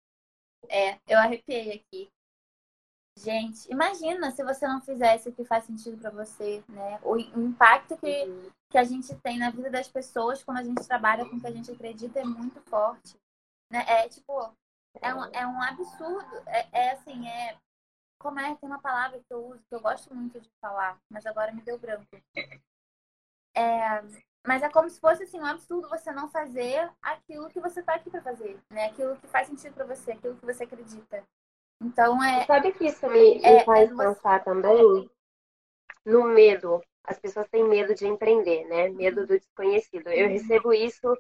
É, 0.68 1.00
eu 1.08 1.18
arrepiei 1.18 1.80
aqui. 1.80 2.12
Gente, 3.18 3.72
imagina 3.72 4.32
se 4.32 4.44
você 4.44 4.68
não 4.68 4.82
fizesse 4.82 5.30
o 5.30 5.34
que 5.34 5.46
faz 5.46 5.64
sentido 5.64 5.98
para 5.98 6.10
você, 6.10 6.64
né? 6.68 7.00
O, 7.04 7.18
impacto 7.18 7.98
que, 7.98 8.26
uhum. 8.26 8.52
que 8.70 8.78
a 8.78 8.84
gente 8.84 9.16
tem 9.22 9.38
na 9.38 9.50
vida 9.50 9.70
das 9.70 9.88
pessoas 9.88 10.44
quando 10.44 10.58
a 10.58 10.64
gente 10.64 10.86
trabalha 10.86 11.28
com 11.30 11.38
o 11.38 11.40
que 11.40 11.48
a 11.48 11.52
gente 11.52 11.72
acredita 11.72 12.20
é 12.20 12.26
muito 12.26 12.62
forte. 12.64 13.18
Né? 13.70 13.86
É 13.88 14.10
tipo, 14.10 14.54
é 15.00 15.14
um, 15.14 15.24
é 15.34 15.48
um 15.48 15.62
absurdo. 15.62 16.44
É, 16.48 16.68
é 16.72 16.92
assim, 16.92 17.28
é. 17.28 17.58
Como 18.20 18.40
é? 18.40 18.56
Tem 18.56 18.70
uma 18.70 18.82
palavra 18.82 19.20
que 19.20 19.34
eu 19.34 19.46
uso 19.46 19.64
que 19.68 19.76
eu 19.76 19.82
gosto 19.82 20.14
muito 20.14 20.40
de 20.40 20.50
falar, 20.60 21.00
mas 21.10 21.26
agora 21.26 21.52
me 21.52 21.62
deu 21.62 21.78
branco. 21.78 22.06
É, 23.56 24.02
mas 24.46 24.64
é 24.64 24.70
como 24.70 24.90
se 24.90 25.00
fosse 25.00 25.24
assim, 25.24 25.40
um 25.40 25.46
absurdo 25.46 25.90
você 25.90 26.12
não 26.12 26.30
fazer 26.30 26.90
aquilo 27.02 27.50
que 27.50 27.60
você 27.60 27.80
está 27.80 27.96
aqui 27.96 28.10
para 28.10 28.22
fazer, 28.22 28.60
né? 28.70 28.86
Aquilo 28.86 29.16
que 29.18 29.28
faz 29.28 29.48
sentido 29.48 29.74
para 29.74 29.86
você, 29.86 30.12
aquilo 30.12 30.38
que 30.38 30.46
você 30.46 30.64
acredita. 30.64 31.24
Então 31.82 32.24
é. 32.24 32.46
Sabe 32.46 32.72
que 32.74 32.86
isso 32.86 33.08
me, 33.08 33.40
me 33.40 33.44
é, 33.44 33.64
faz 33.64 33.92
é 33.92 33.96
pensar 33.96 34.44
também 34.44 35.10
no 36.06 36.24
medo. 36.26 36.82
As 37.04 37.20
pessoas 37.20 37.48
têm 37.50 37.68
medo 37.68 37.96
de 37.96 38.08
empreender, 38.08 38.66
né? 38.66 38.90
Medo 38.90 39.26
do 39.26 39.38
desconhecido. 39.38 40.08
Eu 40.10 40.28
uhum. 40.28 40.34
recebo 40.34 40.74
isso 40.74 41.18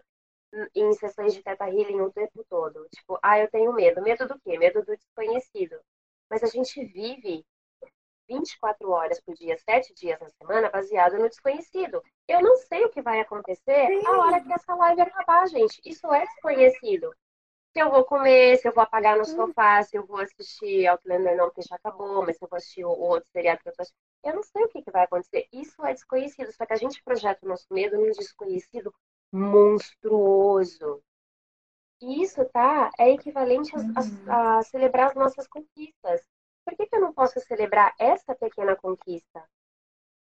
em 0.75 0.93
sessões 0.93 1.33
de 1.33 1.43
teta 1.43 1.69
healing 1.69 2.01
o 2.01 2.11
tempo 2.11 2.45
todo. 2.49 2.87
Tipo, 2.93 3.17
ah, 3.21 3.39
eu 3.39 3.49
tenho 3.49 3.73
medo. 3.73 4.01
Medo 4.01 4.27
do 4.27 4.39
quê? 4.39 4.57
Medo 4.57 4.83
do 4.83 4.95
desconhecido. 4.95 5.79
Mas 6.29 6.43
a 6.43 6.47
gente 6.47 6.83
vive 6.85 7.45
24 8.27 8.89
horas 8.89 9.19
por 9.21 9.35
dia, 9.35 9.57
7 9.57 9.93
dias 9.93 10.19
na 10.19 10.29
semana, 10.29 10.69
baseado 10.69 11.17
no 11.17 11.27
desconhecido. 11.27 12.01
Eu 12.27 12.41
não 12.41 12.55
sei 12.55 12.85
o 12.85 12.89
que 12.89 13.01
vai 13.01 13.19
acontecer 13.19 13.87
Sim. 13.87 14.07
a 14.07 14.19
hora 14.19 14.41
que 14.41 14.53
essa 14.53 14.73
live 14.75 15.01
acabar, 15.01 15.47
gente. 15.47 15.81
Isso 15.85 16.11
é 16.13 16.25
desconhecido. 16.25 17.13
Se 17.73 17.79
eu 17.79 17.89
vou 17.89 18.03
comer, 18.03 18.57
se 18.57 18.67
eu 18.67 18.73
vou 18.73 18.83
apagar 18.83 19.17
no 19.17 19.25
sofá, 19.25 19.81
se 19.83 19.97
eu 19.97 20.05
vou 20.05 20.17
assistir 20.17 20.87
Outlander 20.87 21.37
não, 21.37 21.45
porque 21.45 21.61
já 21.61 21.75
acabou, 21.75 22.25
mas 22.25 22.37
se 22.37 22.43
eu 22.43 22.49
vou 22.49 22.57
assistir 22.57 22.83
o 22.83 22.89
outro 22.89 23.29
seriado 23.31 23.61
que 23.61 23.69
eu 23.69 23.73
tô 23.73 23.81
assistindo. 23.81 24.01
Eu 24.23 24.35
não 24.35 24.43
sei 24.43 24.63
o 24.63 24.67
que, 24.67 24.81
que 24.81 24.91
vai 24.91 25.03
acontecer. 25.03 25.47
Isso 25.51 25.83
é 25.85 25.93
desconhecido. 25.93 26.51
Só 26.51 26.65
que 26.65 26.73
a 26.73 26.77
gente 26.77 27.01
projeta 27.03 27.45
o 27.45 27.49
nosso 27.49 27.65
medo 27.71 27.97
num 27.97 28.11
desconhecido 28.11 28.93
monstruoso. 29.31 31.01
E 32.01 32.23
isso, 32.23 32.43
tá? 32.45 32.89
É 32.97 33.11
equivalente 33.11 33.71
a, 33.75 33.79
a, 34.33 34.57
a 34.57 34.63
celebrar 34.63 35.09
as 35.09 35.15
nossas 35.15 35.47
conquistas. 35.47 36.21
Por 36.65 36.75
que, 36.75 36.87
que 36.87 36.95
eu 36.95 37.01
não 37.01 37.13
posso 37.13 37.39
celebrar 37.41 37.93
essa 37.99 38.35
pequena 38.35 38.75
conquista? 38.75 39.43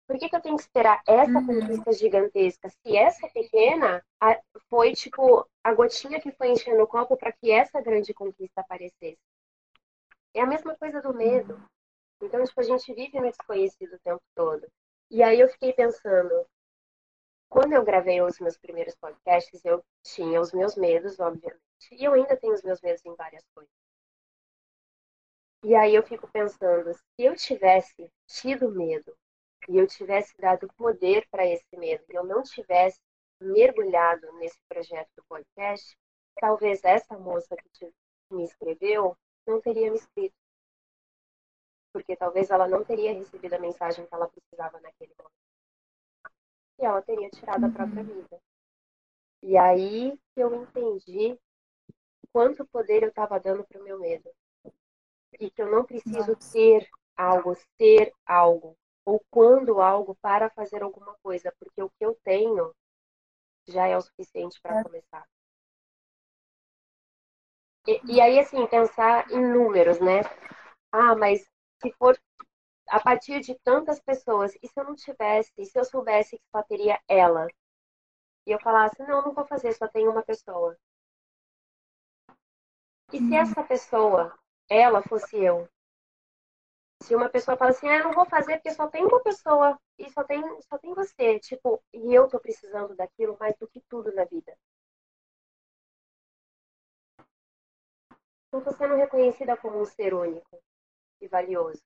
Por 0.07 0.17
que, 0.17 0.27
que 0.27 0.35
eu 0.35 0.41
tenho 0.41 0.55
que 0.55 0.63
esperar 0.63 1.03
essa 1.07 1.37
uhum. 1.37 1.45
conquista 1.45 1.93
gigantesca? 1.93 2.67
Se 2.69 2.97
essa 2.97 3.27
pequena 3.29 4.03
foi, 4.67 4.93
tipo, 4.93 5.47
a 5.63 5.71
gotinha 5.73 6.19
que 6.19 6.31
foi 6.31 6.49
enchendo 6.49 6.81
o 6.81 6.87
copo 6.87 7.15
para 7.15 7.31
que 7.31 7.51
essa 7.51 7.79
grande 7.79 8.11
conquista 8.11 8.61
aparecesse. 8.61 9.19
É 10.33 10.41
a 10.41 10.47
mesma 10.47 10.75
coisa 10.75 10.99
do 10.99 11.13
medo. 11.13 11.53
Uhum. 11.53 11.65
Então, 12.23 12.43
tipo, 12.43 12.59
a 12.59 12.63
gente 12.63 12.91
vive 12.93 13.19
no 13.19 13.29
desconhecido 13.29 13.93
o 13.93 13.99
tempo 13.99 14.21
todo. 14.33 14.67
E 15.11 15.21
aí 15.21 15.39
eu 15.39 15.49
fiquei 15.49 15.73
pensando, 15.73 16.45
quando 17.49 17.73
eu 17.73 17.83
gravei 17.83 18.21
os 18.21 18.39
meus 18.39 18.57
primeiros 18.57 18.95
podcasts, 18.95 19.65
eu 19.65 19.83
tinha 20.03 20.39
os 20.39 20.53
meus 20.53 20.75
medos, 20.75 21.19
obviamente. 21.19 21.59
E 21.91 22.03
eu 22.03 22.13
ainda 22.13 22.37
tenho 22.37 22.53
os 22.53 22.61
meus 22.61 22.79
medos 22.81 23.03
em 23.05 23.15
várias 23.15 23.43
coisas. 23.53 23.73
E 25.63 25.75
aí 25.75 25.93
eu 25.95 26.03
fico 26.03 26.27
pensando, 26.31 26.93
se 26.93 27.03
eu 27.17 27.35
tivesse 27.35 28.09
tido 28.27 28.71
medo 28.71 29.13
e 29.67 29.77
eu 29.77 29.87
tivesse 29.87 30.33
dado 30.37 30.71
poder 30.77 31.27
para 31.29 31.45
esse 31.45 31.75
medo, 31.75 32.03
e 32.09 32.15
eu 32.15 32.23
não 32.23 32.43
tivesse 32.43 32.99
mergulhado 33.41 34.31
nesse 34.33 34.57
projeto 34.69 35.09
do 35.17 35.23
podcast, 35.27 35.97
talvez 36.39 36.83
essa 36.83 37.17
moça 37.17 37.55
que 37.73 37.91
me 38.31 38.43
escreveu 38.43 39.17
não 39.45 39.59
teria 39.59 39.91
me 39.91 39.97
escrito. 39.97 40.35
Porque 41.91 42.15
talvez 42.15 42.49
ela 42.51 42.67
não 42.67 42.85
teria 42.85 43.13
recebido 43.13 43.53
a 43.55 43.59
mensagem 43.59 44.05
que 44.05 44.13
ela 44.13 44.29
precisava 44.29 44.79
naquele 44.79 45.13
momento. 45.17 45.48
E 46.79 46.85
ela 46.85 47.01
teria 47.01 47.29
tirado 47.29 47.65
a 47.65 47.69
própria 47.69 48.03
uhum. 48.03 48.21
vida. 48.21 48.41
E 49.41 49.57
aí 49.57 50.19
eu 50.35 50.63
entendi 50.63 51.37
quanto 52.31 52.65
poder 52.67 53.03
eu 53.03 53.09
estava 53.09 53.39
dando 53.39 53.63
para 53.63 53.79
o 53.79 53.83
meu 53.83 53.99
medo 53.99 54.29
e 55.39 55.49
que 55.49 55.61
eu 55.61 55.71
não 55.71 55.85
preciso 55.85 56.33
Nossa. 56.33 56.51
ter 56.51 56.89
algo, 57.15 57.55
ser 57.77 58.13
algo, 58.25 58.77
ou 59.05 59.23
quando 59.29 59.81
algo 59.81 60.15
para 60.21 60.49
fazer 60.49 60.81
alguma 60.81 61.15
coisa, 61.21 61.53
porque 61.59 61.81
o 61.81 61.89
que 61.89 62.05
eu 62.05 62.17
tenho 62.23 62.73
já 63.67 63.87
é 63.87 63.97
o 63.97 64.01
suficiente 64.01 64.59
para 64.61 64.79
é. 64.79 64.83
começar. 64.83 65.27
E, 67.87 68.15
e, 68.15 68.21
aí, 68.21 68.39
assim, 68.39 68.65
pensar 68.67 69.29
em 69.31 69.41
números, 69.41 69.99
né? 69.99 70.21
Ah, 70.91 71.15
mas 71.15 71.41
se 71.81 71.91
for 71.93 72.17
a 72.89 72.99
partir 72.99 73.39
de 73.41 73.55
tantas 73.59 73.99
pessoas, 73.99 74.53
e 74.61 74.67
se 74.67 74.79
eu 74.79 74.83
não 74.83 74.95
tivesse, 74.95 75.51
e 75.57 75.65
se 75.65 75.79
eu 75.79 75.85
soubesse 75.85 76.37
que 76.37 76.49
só 76.51 76.63
teria 76.63 76.99
ela? 77.07 77.47
E 78.45 78.51
eu 78.51 78.59
falasse, 78.59 79.01
não, 79.03 79.21
não 79.23 79.33
vou 79.33 79.45
fazer, 79.45 79.73
só 79.73 79.87
tem 79.87 80.07
uma 80.07 80.23
pessoa. 80.23 80.77
E 83.11 83.19
se 83.19 83.35
essa 83.35 83.63
pessoa, 83.63 84.37
ela 84.69 85.01
fosse 85.01 85.37
eu? 85.37 85.67
Se 87.01 87.15
uma 87.15 87.29
pessoa 87.29 87.57
fala 87.57 87.71
assim, 87.71 87.87
ah, 87.87 87.97
eu 87.97 88.03
não 88.05 88.13
vou 88.13 88.25
fazer 88.25 88.57
porque 88.57 88.73
só 88.73 88.87
tem 88.87 89.03
uma 89.05 89.21
pessoa 89.21 89.79
e 89.97 90.09
só 90.11 90.23
tem, 90.23 90.41
só 90.61 90.77
tem 90.77 90.93
você, 90.93 91.39
tipo, 91.39 91.81
e 91.93 92.13
eu 92.13 92.27
tô 92.27 92.39
precisando 92.39 92.95
daquilo 92.95 93.37
mais 93.39 93.55
do 93.57 93.67
que 93.67 93.81
tudo 93.89 94.13
na 94.13 94.25
vida. 94.25 94.55
Não 98.51 98.63
tô 98.63 98.71
sendo 98.73 98.95
reconhecida 98.95 99.55
como 99.57 99.79
um 99.79 99.85
ser 99.85 100.13
único 100.13 100.61
e 101.21 101.27
valioso. 101.27 101.83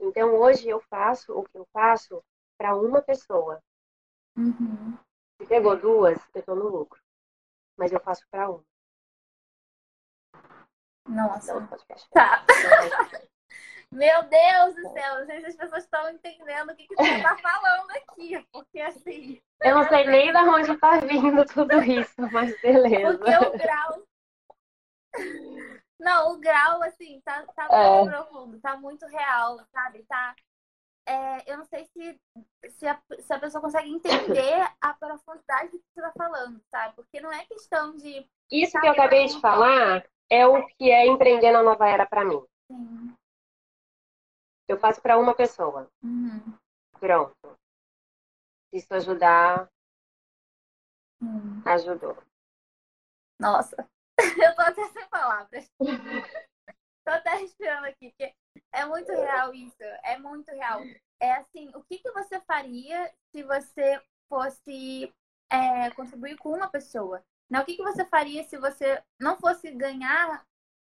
Então 0.00 0.34
hoje 0.36 0.68
eu 0.68 0.80
faço 0.80 1.32
o 1.32 1.44
que 1.44 1.58
eu 1.58 1.66
faço 1.72 2.22
para 2.56 2.76
uma 2.76 3.02
pessoa. 3.02 3.60
Uhum. 4.36 4.96
Se 5.40 5.46
pegou 5.46 5.76
duas, 5.76 6.18
eu 6.34 6.42
tô 6.42 6.54
no 6.54 6.68
lucro. 6.68 7.00
Mas 7.76 7.92
eu 7.92 8.00
faço 8.00 8.24
para 8.30 8.50
uma. 8.50 8.64
Nossa. 11.08 11.54
Não. 11.54 11.66
Tá. 12.12 12.44
Meu 13.90 14.22
Deus 14.24 14.74
do 14.74 14.82
céu, 14.92 15.18
não 15.18 15.26
sei 15.26 15.40
se 15.40 15.46
as 15.46 15.56
pessoas 15.56 15.84
estão 15.84 16.10
entendendo 16.10 16.70
o 16.70 16.76
que, 16.76 16.86
que 16.86 16.94
você 16.94 17.22
tá 17.22 17.36
falando 17.38 17.90
aqui. 17.92 18.46
Porque 18.52 18.80
assim, 18.80 19.40
Eu 19.62 19.76
não 19.76 19.88
sei 19.88 20.06
nem 20.06 20.30
de 20.30 20.38
onde 20.38 20.76
tá 20.78 21.00
vindo 21.00 21.44
tudo 21.46 21.82
isso, 21.82 22.20
mas 22.30 22.60
beleza. 22.60 23.18
porque 23.18 23.46
o 23.46 23.58
grau. 23.58 24.02
Não, 25.98 26.32
o 26.32 26.38
grau, 26.38 26.82
assim, 26.82 27.20
tá, 27.24 27.44
tá 27.54 27.68
É. 27.72 27.96
muito 27.98 28.10
profundo, 28.12 28.60
tá 28.60 28.76
muito 28.76 29.06
real, 29.06 29.58
sabe? 29.72 30.04
Tá. 30.04 30.34
é, 31.06 31.50
eu 31.52 31.56
não 31.56 31.64
sei 31.64 31.84
se, 31.86 32.20
se, 32.70 32.86
a, 32.86 33.00
se 33.18 33.32
a 33.32 33.38
pessoa 33.38 33.62
consegue 33.62 33.88
entender 33.90 34.52
a 34.80 34.92
profundidade 34.94 35.70
do 35.72 35.78
que 35.78 35.84
você 35.94 36.02
tá 36.02 36.12
falando, 36.16 36.60
sabe? 36.70 36.94
Porque 36.94 37.20
não 37.20 37.32
é 37.32 37.44
questão 37.46 37.96
de. 37.96 38.28
Isso 38.50 38.78
que 38.78 38.86
eu 38.86 38.92
acabei 38.92 39.26
de 39.26 39.40
falar 39.40 40.06
é 40.30 40.46
o 40.46 40.66
que 40.66 40.90
é 40.90 41.06
empreender 41.06 41.50
na 41.50 41.62
nova 41.62 41.88
era 41.88 42.04
para 42.06 42.24
mim. 42.24 42.42
Sim. 42.70 43.16
Eu 44.68 44.78
faço 44.78 45.00
para 45.00 45.16
uma 45.18 45.34
pessoa. 45.34 45.90
Uhum. 46.02 46.54
Pronto. 47.00 47.58
Isso 48.72 48.92
ajudar, 48.94 49.66
Hum. 51.22 51.62
ajudou. 51.64 52.16
Nossa, 53.40 53.88
até 54.68 54.88
sem 54.88 55.08
palavras. 55.08 55.70
tô 57.04 57.12
até 57.12 57.36
respirando 57.36 57.86
aqui, 57.86 58.10
porque 58.10 58.34
é 58.72 58.84
muito 58.84 59.10
real 59.12 59.54
isso. 59.54 59.82
É 60.04 60.18
muito 60.18 60.50
real. 60.50 60.80
É 61.20 61.32
assim, 61.32 61.70
o 61.74 61.82
que, 61.84 61.98
que 61.98 62.10
você 62.12 62.40
faria 62.40 63.12
se 63.32 63.42
você 63.42 64.00
fosse 64.28 65.12
é, 65.50 65.90
contribuir 65.90 66.36
com 66.36 66.50
uma 66.50 66.68
pessoa? 66.68 67.24
Né? 67.50 67.60
O 67.60 67.64
que, 67.64 67.76
que 67.76 67.82
você 67.82 68.04
faria 68.04 68.44
se 68.44 68.58
você 68.58 69.02
não 69.18 69.38
fosse 69.38 69.70
ganhar 69.70 70.46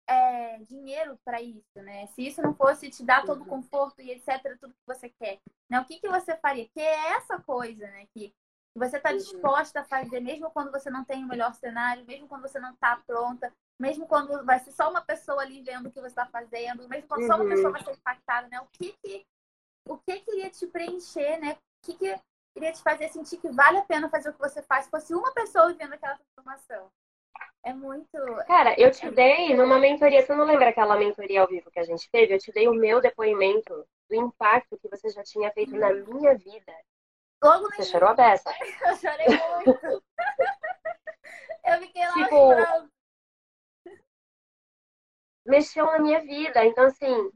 é, 0.09 0.59
dinheiro 0.65 1.19
para 1.25 1.41
isso, 1.41 1.77
né? 1.77 2.07
Se 2.09 2.27
isso 2.27 2.43
não 2.43 2.55
fosse 2.55 2.91
te 2.91 3.05
dar 3.05 3.25
todo 3.25 3.43
o 3.43 3.47
conforto 3.47 4.01
e 4.01 4.11
etc, 4.11 4.59
tudo 4.59 4.75
que 4.75 4.87
você 4.87 5.11
quer, 5.11 5.39
né? 5.71 5.79
O 5.81 5.85
que 5.85 6.01
que 6.01 6.09
você 6.09 6.37
faria? 6.39 6.67
Que 6.69 6.81
é 6.81 7.13
essa 7.13 7.39
coisa, 7.39 7.87
né? 7.87 8.07
Que 8.15 8.35
você 8.75 8.97
está 8.99 9.11
Uhum. 9.11 9.17
disposta 9.17 9.81
a 9.81 9.85
fazer, 9.85 10.21
mesmo 10.21 10.51
quando 10.51 10.71
você 10.71 10.91
não 10.91 11.05
tem 11.05 11.25
o 11.25 11.29
melhor 11.29 11.55
cenário, 11.55 12.05
mesmo 12.07 12.29
quando 12.29 12.43
você 12.43 12.61
não 12.61 12.73
está 12.73 12.97
pronta, 13.07 13.53
mesmo 13.79 14.07
quando 14.07 14.45
vai 14.45 14.59
ser 14.61 14.73
só 14.73 14.91
uma 14.91 15.01
pessoa 15.03 15.43
ali 15.43 15.63
vendo 15.63 15.89
o 15.89 15.93
que 15.93 16.01
você 16.01 16.09
está 16.09 16.27
fazendo, 16.27 16.89
mesmo 16.89 17.09
quando 17.09 17.27
só 17.27 17.35
uma 17.35 17.45
Uhum. 17.45 17.51
pessoa 17.51 17.73
vai 17.73 17.85
ser 17.85 17.93
impactada, 17.93 18.49
né? 18.49 18.61
O 18.61 18.67
que 18.73 18.95
que 19.03 19.27
o 19.89 19.97
que 19.99 20.21
que 20.21 20.31
iria 20.33 20.51
te 20.51 20.67
preencher, 20.67 21.39
né? 21.41 21.53
O 21.53 21.87
que 21.87 21.95
que 21.95 22.21
iria 22.57 22.73
te 22.73 22.83
fazer 22.83 23.09
sentir 23.09 23.39
que 23.39 23.49
vale 23.49 23.79
a 23.79 23.83
pena 23.83 24.09
fazer 24.11 24.29
o 24.31 24.33
que 24.35 24.39
você 24.41 24.63
faz, 24.63 24.85
se 24.85 24.91
fosse 24.91 25.15
uma 25.15 25.33
pessoa 25.33 25.69
vivendo 25.69 25.95
aquela 25.95 26.17
transformação? 26.19 26.91
É 27.65 27.73
muito. 27.73 28.11
Cara, 28.47 28.75
eu 28.79 28.91
te 28.91 29.11
dei 29.11 29.55
numa 29.55 29.79
mentoria, 29.79 30.23
você 30.25 30.35
não 30.35 30.45
lembra 30.45 30.69
aquela 30.69 30.97
mentoria 30.97 31.41
ao 31.41 31.47
vivo 31.49 31.71
que 31.71 31.79
a 31.79 31.85
gente 31.85 32.09
teve? 32.11 32.35
Eu 32.35 32.39
te 32.39 32.53
dei 32.53 32.69
o 32.69 32.75
meu 32.75 33.01
depoimento 33.01 33.87
do 34.09 34.15
impacto 34.15 34.79
que 34.79 34.89
você 34.89 35.09
já 35.11 35.23
tinha 35.23 35.51
feito 35.53 35.77
na 35.77 35.93
minha 35.93 36.37
vida. 36.37 36.73
Logo 37.43 37.71
Você 37.71 37.85
chorou 37.85 38.11
a 38.11 38.15
beça. 38.15 38.51
Eu 38.87 38.97
chorei 38.97 39.27
muito. 39.29 40.03
eu 41.65 41.79
fiquei 41.81 42.05
lá 42.05 42.13
Tipo, 42.13 42.31
chorando. 42.31 42.91
Mexeu 45.47 45.87
na 45.87 45.99
minha 45.99 46.21
vida. 46.21 46.65
Então, 46.65 46.85
assim, 46.85 47.31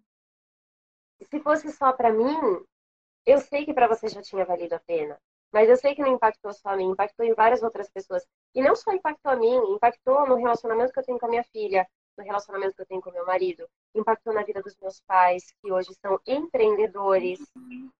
se 1.30 1.40
fosse 1.40 1.70
só 1.72 1.92
pra 1.92 2.12
mim, 2.12 2.36
eu 3.24 3.38
sei 3.38 3.64
que 3.64 3.72
pra 3.72 3.86
você 3.88 4.08
já 4.08 4.20
tinha 4.20 4.44
valido 4.44 4.74
a 4.74 4.80
pena. 4.80 5.18
Mas 5.52 5.68
eu 5.68 5.76
sei 5.76 5.94
que 5.94 6.02
não 6.02 6.14
impactou 6.14 6.52
só 6.52 6.70
a 6.70 6.76
mim, 6.76 6.90
impactou 6.90 7.24
em 7.24 7.34
várias 7.34 7.62
outras 7.62 7.88
pessoas. 7.90 8.26
E 8.54 8.62
não 8.62 8.74
só 8.74 8.92
impactou 8.92 9.32
a 9.32 9.36
mim, 9.36 9.54
impactou 9.74 10.26
no 10.26 10.36
relacionamento 10.36 10.92
que 10.92 10.98
eu 10.98 11.04
tenho 11.04 11.18
com 11.18 11.26
a 11.26 11.28
minha 11.28 11.44
filha, 11.44 11.86
no 12.16 12.24
relacionamento 12.24 12.74
que 12.74 12.82
eu 12.82 12.86
tenho 12.86 13.00
com 13.00 13.10
meu 13.10 13.26
marido, 13.26 13.68
impactou 13.94 14.32
na 14.32 14.42
vida 14.42 14.62
dos 14.62 14.76
meus 14.80 15.00
pais, 15.00 15.52
que 15.60 15.72
hoje 15.72 15.94
são 15.94 16.20
empreendedores. 16.26 17.40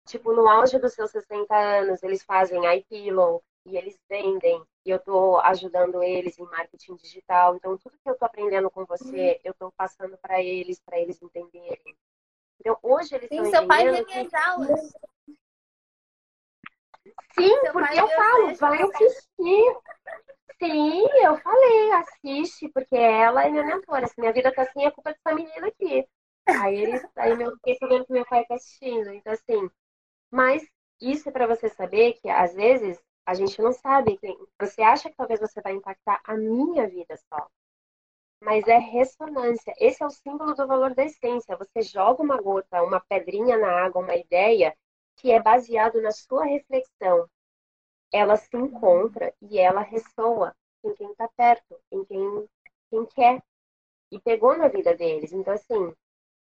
Tipo, 0.07 0.33
no 0.33 0.49
auge 0.49 0.79
dos 0.79 0.93
seus 0.93 1.11
60 1.11 1.55
anos, 1.55 2.03
eles 2.03 2.23
fazem 2.23 2.61
iPillow 2.77 3.43
e 3.65 3.77
eles 3.77 3.99
vendem, 4.09 4.63
e 4.85 4.91
eu 4.91 4.99
tô 4.99 5.39
ajudando 5.39 6.03
eles 6.03 6.39
em 6.39 6.45
marketing 6.45 6.97
digital. 6.97 7.57
Então, 7.57 7.79
tudo 7.79 7.99
que 8.03 8.11
eu 8.11 8.17
tô 8.17 8.25
aprendendo 8.25 8.71
com 8.71 8.85
você, 8.85 9.41
eu 9.45 9.55
tô 9.55 9.71
passando 9.73 10.17
para 10.19 10.43
eles, 10.43 10.81
para 10.81 10.99
eles 10.99 11.21
entenderem. 11.23 11.97
Então, 12.61 12.77
hoje 12.83 13.15
eles 13.15 13.29
Sim, 13.29 13.45
seu 13.51 13.67
pai 13.67 13.91
vê 13.91 14.05
que 14.05 14.15
minhas 14.15 14.35
aulas. 14.35 14.93
Sim, 17.35 17.49
Seu 17.61 17.73
porque 17.73 18.01
eu 18.01 18.09
falo, 18.09 18.55
vai 18.57 18.83
assistir. 18.83 19.77
Sim, 20.63 21.03
eu 21.25 21.37
falei, 21.39 21.93
assiste, 21.93 22.69
porque 22.69 22.95
ela 22.97 23.45
é 23.45 23.51
minha 23.51 23.65
mentora. 23.65 24.07
Se 24.07 24.15
minha 24.21 24.33
vida 24.33 24.53
tá 24.55 24.63
assim, 24.63 24.85
é 24.85 24.91
culpa 24.91 25.13
dessa 25.13 25.35
menina 25.35 25.67
aqui. 25.67 26.07
Aí 26.47 26.77
eles, 26.77 27.03
aí 27.17 27.41
eu 27.41 27.53
fiquei 27.57 27.77
sabendo 27.77 28.07
que 28.07 28.13
meu 28.13 28.25
pai 28.27 28.45
tá 28.47 28.55
assistindo. 28.55 29.13
Então, 29.13 29.33
assim, 29.33 29.69
mas 30.31 30.63
isso 31.01 31.29
é 31.29 31.33
pra 31.33 31.47
você 31.47 31.69
saber 31.71 32.15
que 32.15 32.29
às 32.31 32.55
vezes 32.55 33.01
a 33.27 33.35
gente 33.35 33.61
não 33.63 33.73
sabe. 33.73 34.19
Você 34.61 34.83
acha 34.83 35.11
que 35.11 35.17
talvez 35.17 35.41
você 35.41 35.61
vai 35.63 35.75
impactar 35.75 36.21
a 36.25 36.37
minha 36.37 36.89
vida 36.89 37.17
só. 37.29 37.49
Mas 38.43 38.67
é 38.69 38.79
ressonância. 38.79 39.75
Esse 39.79 40.03
é 40.03 40.07
o 40.07 40.11
símbolo 40.11 40.55
do 40.55 40.67
valor 40.67 40.95
da 40.95 41.05
essência. 41.05 41.57
Você 41.57 41.83
joga 41.83 42.23
uma 42.23 42.41
gota, 42.41 42.83
uma 42.83 43.01
pedrinha 43.01 43.57
na 43.57 43.85
água, 43.87 44.03
uma 44.03 44.17
ideia 44.17 44.77
que 45.17 45.31
é 45.33 45.41
baseado 45.41 46.01
na 46.03 46.11
sua 46.11 46.45
reflexão. 46.45 47.29
Ela 48.13 48.37
se 48.37 48.57
encontra 48.57 49.35
e 49.41 49.59
ela 49.59 49.81
ressoa 49.81 50.55
em 50.85 50.95
quem 50.95 51.11
está 51.11 51.29
perto, 51.29 51.81
em 51.91 52.05
quem, 52.05 52.49
quem 52.91 53.07
quer. 53.07 53.43
E 54.11 54.21
pegou 54.21 54.57
na 54.57 54.69
vida 54.69 54.95
deles. 54.95 55.33
Então, 55.33 55.55
assim, 55.55 55.95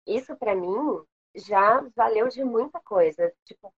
isso 0.06 0.36
para 0.36 0.54
mim 0.54 1.02
já 1.36 1.82
valeu 1.96 2.28
de 2.28 2.44
muita 2.44 2.80
coisa. 2.82 3.34
Tipo, 3.46 3.74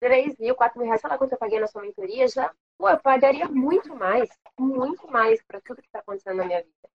3 0.00 0.36
mil, 0.38 0.54
4 0.54 0.78
mil 0.78 0.86
reais, 0.86 1.00
sei 1.00 1.10
lá 1.10 1.18
quanto 1.18 1.32
eu 1.32 1.38
paguei 1.38 1.60
na 1.60 1.66
sua 1.66 1.82
mentoria, 1.82 2.26
já, 2.28 2.54
pô, 2.78 2.88
eu 2.88 2.98
pagaria 3.00 3.48
muito 3.48 3.94
mais, 3.94 4.28
muito 4.58 5.06
mais 5.10 5.42
para 5.42 5.60
tudo 5.60 5.82
que 5.82 5.88
está 5.88 6.00
acontecendo 6.00 6.36
na 6.36 6.44
minha 6.44 6.62
vida. 6.62 6.90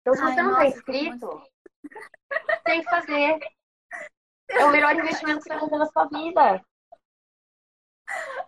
Então, 0.00 0.14
se 0.14 0.22
Ai, 0.22 0.32
você 0.34 0.42
não 0.42 0.52
está 0.52 0.66
inscrito, 0.66 1.42
tem 2.64 2.82
que 2.82 2.90
fazer. 2.90 3.38
É 4.48 4.64
o 4.64 4.70
melhor 4.72 4.96
investimento 4.96 5.38
que 5.38 5.44
você 5.44 5.50
vai 5.50 5.60
fazer 5.60 5.78
na 5.78 5.86
sua 5.86 6.06
vida. 6.06 6.64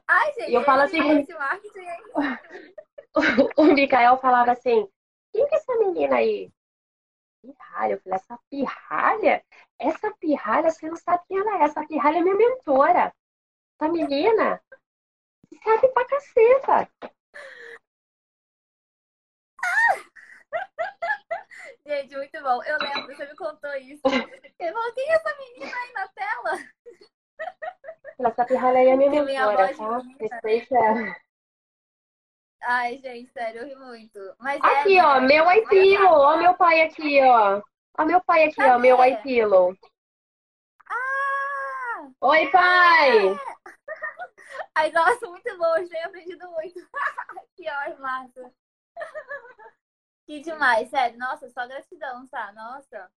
Ai, 0.09 0.33
gente, 0.35 0.51
E 0.51 0.55
eu 0.55 0.65
falo 0.65 0.83
assim- 0.83 1.21
esse 1.21 1.35
marketing 1.35 1.79
aí. 1.81 2.03
O 3.59 3.65
Mikael 3.65 4.17
falava 4.19 4.53
assim: 4.53 4.89
quem 5.33 5.47
que 5.47 5.55
é 5.55 5.59
essa 5.59 5.77
menina 5.77 6.17
aí? 6.17 6.51
Pirralha. 7.43 7.93
Eu 7.95 8.01
falei: 8.01 8.17
essa 8.17 8.39
pirralha? 8.51 9.45
Essa 9.79 10.11
pirralha, 10.17 10.71
você 10.71 10.89
não 10.89 10.97
sabe 10.97 11.23
quem 11.29 11.39
ela 11.39 11.59
é. 11.61 11.65
Essa 11.65 11.87
pirralha 11.87 12.19
é 12.19 12.23
minha 12.23 12.35
mentora. 12.35 13.15
Essa 13.79 13.93
menina 13.93 14.61
sabe 15.63 15.89
pra 15.89 16.07
caceta. 16.07 16.89
Gente, 21.87 22.17
muito 22.17 22.43
bom. 22.43 22.63
Eu 22.65 22.79
lembro, 22.79 23.15
você 23.15 23.27
me 23.27 23.37
contou 23.37 23.75
isso. 23.77 24.01
Falou, 24.03 24.95
quem 24.95 25.11
é 25.11 25.15
essa 25.15 25.37
menina 25.37 25.77
aí 25.77 25.93
na 25.93 26.09
tela? 26.09 26.53
Essa 28.19 28.45
pirralha 28.45 28.79
aí 28.79 28.89
é 28.89 28.97
minha 28.97 29.11
mentora, 29.11 29.75
tá? 29.75 30.03
Respeita 30.21 30.75
ela. 30.77 31.17
Ai, 32.63 32.99
gente, 32.99 33.33
sério, 33.33 33.63
eu 33.63 33.67
ri 33.67 33.75
muito. 33.75 34.19
Mas 34.39 34.61
Aqui, 34.63 34.99
é, 34.99 35.05
ó, 35.05 35.21
né? 35.21 35.27
meu 35.27 35.51
iPillow. 35.51 36.21
Ó, 36.21 36.37
meu 36.37 36.55
pai 36.55 36.83
aqui, 36.83 37.21
ó. 37.23 37.61
Ó, 37.99 38.05
meu 38.05 38.23
pai 38.23 38.45
aqui, 38.45 38.63
ó, 38.63 38.79
meu 38.79 39.05
iPillow. 39.05 39.77
Ah! 40.89 42.09
Oi, 42.21 42.51
pai! 42.51 43.37
Ai, 44.75 44.91
nossa, 44.93 45.27
muito 45.29 45.59
bom, 45.59 45.77
eu 45.77 45.89
tenho 45.89 46.07
aprendido 46.07 46.51
muito. 46.51 46.75
que 47.57 47.69
ótimo, 47.69 48.01
Márcia. 48.01 48.53
Que 50.25 50.41
demais, 50.41 50.89
sério. 50.89 51.19
Nossa, 51.19 51.51
só 51.51 51.67
gratidão, 51.67 52.29
tá? 52.29 52.53
Nossa. 52.53 53.11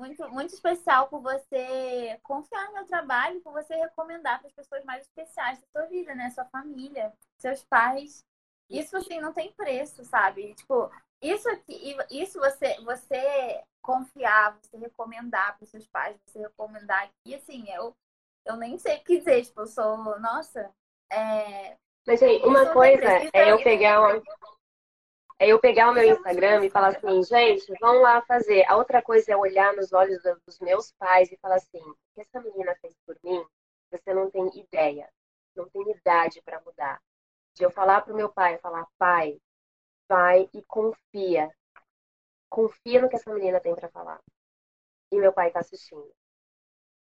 Muito, 0.00 0.26
muito 0.30 0.54
especial 0.54 1.08
por 1.08 1.20
você 1.20 2.18
confiar 2.22 2.68
no 2.68 2.72
meu 2.72 2.86
trabalho, 2.86 3.38
por 3.42 3.52
você 3.52 3.74
recomendar 3.74 4.38
para 4.38 4.48
as 4.48 4.54
pessoas 4.54 4.82
mais 4.82 5.02
especiais 5.02 5.60
da 5.60 5.66
sua 5.66 5.86
vida, 5.88 6.14
né? 6.14 6.30
Sua 6.30 6.46
família, 6.46 7.12
seus 7.36 7.62
pais. 7.64 8.24
Isso 8.70 8.96
assim 8.96 9.20
não 9.20 9.34
tem 9.34 9.52
preço, 9.52 10.02
sabe? 10.06 10.54
Tipo, 10.54 10.90
isso 11.20 11.46
aqui, 11.50 11.94
isso 12.10 12.38
você, 12.38 12.80
você 12.80 13.62
confiar, 13.82 14.58
você 14.62 14.78
recomendar 14.78 15.58
para 15.58 15.64
os 15.64 15.70
seus 15.70 15.86
pais, 15.86 16.16
você 16.24 16.38
recomendar 16.38 17.10
e 17.26 17.34
assim, 17.34 17.68
eu, 17.70 17.94
eu 18.46 18.56
nem 18.56 18.78
sei 18.78 18.96
o 18.96 19.04
que 19.04 19.18
dizer, 19.18 19.44
tipo, 19.44 19.60
eu 19.60 19.66
sou, 19.66 20.18
nossa, 20.18 20.70
é... 21.12 21.76
Mas 22.06 22.22
aí, 22.22 22.40
uma 22.42 22.72
coisa 22.72 23.06
é 23.34 23.52
eu 23.52 23.62
pegar 23.62 24.00
uma... 24.00 24.22
É 25.42 25.46
eu 25.46 25.58
pegar 25.58 25.90
o 25.90 25.94
meu 25.94 26.04
Instagram 26.04 26.66
e 26.66 26.68
falar 26.68 26.88
assim, 26.88 27.22
gente, 27.22 27.72
vamos 27.80 28.02
lá 28.02 28.20
fazer. 28.26 28.62
A 28.68 28.76
outra 28.76 29.00
coisa 29.00 29.32
é 29.32 29.36
olhar 29.36 29.72
nos 29.72 29.90
olhos 29.90 30.22
dos 30.22 30.60
meus 30.60 30.92
pais 30.92 31.32
e 31.32 31.38
falar 31.38 31.54
assim, 31.54 31.80
o 31.80 31.96
que 32.14 32.20
essa 32.20 32.42
menina 32.42 32.76
fez 32.82 32.94
por 33.06 33.16
mim, 33.24 33.42
você 33.90 34.12
não 34.12 34.30
tem 34.30 34.46
ideia, 34.60 35.10
não 35.56 35.66
tem 35.70 35.90
idade 35.92 36.42
para 36.42 36.60
mudar. 36.60 37.00
De 37.54 37.64
eu 37.64 37.70
falar 37.70 38.02
pro 38.02 38.14
meu 38.14 38.30
pai, 38.30 38.58
falar, 38.58 38.86
pai, 38.98 39.40
vai 40.06 40.46
e 40.52 40.62
confia. 40.64 41.50
Confia 42.50 43.00
no 43.00 43.08
que 43.08 43.16
essa 43.16 43.32
menina 43.32 43.60
tem 43.60 43.74
para 43.74 43.88
falar. 43.88 44.20
E 45.10 45.18
meu 45.18 45.32
pai 45.32 45.50
tá 45.50 45.60
assistindo. 45.60 46.12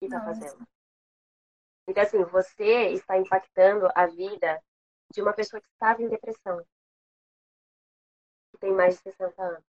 E 0.03 0.09
tá 0.11 0.18
Nossa. 0.18 0.43
fazendo. 0.43 0.68
Então, 1.89 2.03
assim, 2.03 2.22
você 2.24 2.91
está 2.91 3.16
impactando 3.16 3.89
a 3.95 4.07
vida 4.07 4.62
de 5.11 5.22
uma 5.22 5.32
pessoa 5.32 5.59
que 5.59 5.68
estava 5.68 6.03
em 6.03 6.09
depressão. 6.11 6.62
Tem 8.59 8.72
mais 8.72 8.96
de 8.96 9.02
60 9.02 9.42
anos. 9.42 9.64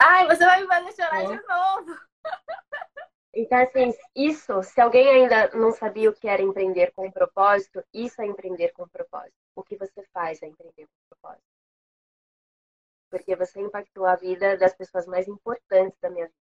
Ai, 0.00 0.26
você 0.26 0.44
vai 0.44 0.60
me 0.60 0.66
fazer 0.66 0.92
chorar 0.92 1.22
é. 1.22 1.26
de 1.26 1.46
novo. 1.46 2.00
Então, 3.36 3.58
assim, 3.58 3.92
isso, 4.14 4.62
se 4.62 4.80
alguém 4.80 5.08
ainda 5.08 5.48
não 5.56 5.72
sabia 5.72 6.08
o 6.08 6.14
que 6.14 6.28
era 6.28 6.40
empreender 6.40 6.92
com 6.92 7.10
propósito, 7.10 7.84
isso 7.92 8.22
é 8.22 8.26
empreender 8.26 8.72
com 8.72 8.86
propósito. 8.88 9.34
O 9.56 9.62
que 9.62 9.76
você 9.76 10.04
faz 10.12 10.40
é 10.42 10.46
empreender 10.46 10.86
com 10.86 11.08
propósito. 11.08 11.42
Porque 13.10 13.34
você 13.34 13.60
impactou 13.60 14.06
a 14.06 14.14
vida 14.14 14.56
das 14.56 14.74
pessoas 14.74 15.06
mais 15.06 15.26
importantes 15.26 15.98
da 16.00 16.10
minha 16.10 16.26
vida. 16.26 16.38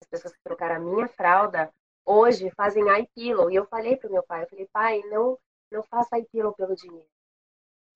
As 0.00 0.08
pessoas 0.08 0.34
que 0.34 0.42
trocaram 0.42 0.76
a 0.76 0.78
minha 0.78 1.08
fralda 1.08 1.72
hoje 2.04 2.50
fazem 2.50 2.84
iPillow. 3.00 3.50
E 3.50 3.56
eu 3.56 3.66
falei 3.66 3.96
pro 3.96 4.10
meu 4.10 4.22
pai, 4.22 4.44
eu 4.44 4.48
falei, 4.48 4.68
pai, 4.72 5.00
não, 5.10 5.38
não 5.70 5.82
faça 5.82 6.18
iPillow 6.18 6.54
pelo 6.54 6.76
dinheiro. 6.76 7.08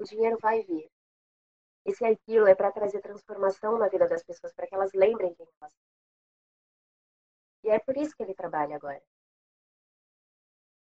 O 0.00 0.04
dinheiro 0.04 0.38
vai 0.40 0.62
vir. 0.62 0.90
Esse 1.84 2.06
iPillow 2.06 2.48
é 2.48 2.54
para 2.54 2.72
trazer 2.72 3.02
transformação 3.02 3.78
na 3.78 3.88
vida 3.88 4.08
das 4.08 4.24
pessoas, 4.24 4.54
para 4.54 4.66
que 4.66 4.74
elas 4.74 4.92
lembrem 4.94 5.34
quem 5.34 5.46
elas 5.60 5.72
são. 5.72 5.80
E 7.64 7.68
é 7.68 7.78
por 7.78 7.96
isso 7.98 8.16
que 8.16 8.22
ele 8.22 8.34
trabalha 8.34 8.76
agora. 8.76 9.02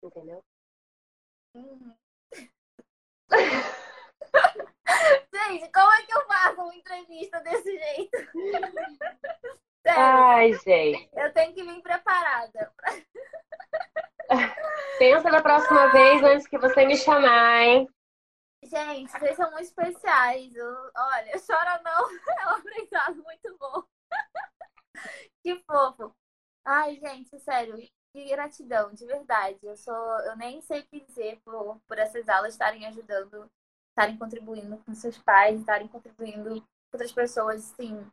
Entendeu? 0.04 0.44
Uhum. 1.54 1.96
Gente, 5.34 5.72
como 5.72 5.92
é 5.94 6.06
que 6.06 6.14
eu 6.14 6.26
faço 6.28 6.62
uma 6.62 6.76
entrevista 6.76 7.40
desse 7.40 7.78
jeito? 7.78 8.18
Sério, 9.86 10.02
Ai, 10.02 10.54
gente. 10.54 11.10
Eu 11.14 11.32
tenho 11.32 11.54
que 11.54 11.64
vir 11.64 11.80
preparada. 11.84 12.74
Pensa 14.98 15.30
na 15.30 15.44
próxima 15.44 15.92
vez 15.92 16.24
antes 16.24 16.48
que 16.48 16.58
você 16.58 16.86
me 16.88 16.98
chamar, 16.98 17.62
hein? 17.62 17.88
Gente, 18.66 19.12
vocês 19.12 19.36
são 19.36 19.52
muito 19.52 19.66
especiais. 19.66 20.56
Eu, 20.56 20.92
olha, 20.96 21.32
chora 21.46 21.82
não. 21.84 22.12
É 22.40 22.48
um 22.48 22.50
aprendizado 22.58 23.24
muito 23.24 23.58
bom. 23.58 23.84
Que 25.44 25.62
fofo. 25.70 26.16
Ai, 26.64 26.96
gente, 26.96 27.38
sério, 27.40 27.78
que 28.12 28.26
gratidão, 28.30 28.92
de 28.94 29.06
verdade. 29.06 29.60
Eu 29.62 29.76
sou, 29.78 29.94
eu 30.22 30.36
nem 30.36 30.60
sei 30.62 30.80
o 30.80 30.86
que 30.88 31.02
dizer 31.02 31.40
por, 31.46 31.80
por 31.88 32.00
essas 32.00 32.28
aulas 32.28 32.54
estarem 32.54 32.88
ajudando, 32.88 33.48
estarem 33.90 34.18
contribuindo 34.18 34.78
com 34.78 34.96
seus 34.96 35.20
pais, 35.20 35.60
estarem 35.60 35.88
contribuindo 35.88 36.62
com 36.62 36.68
outras 36.94 37.12
pessoas, 37.12 37.62
sim. 37.80 38.10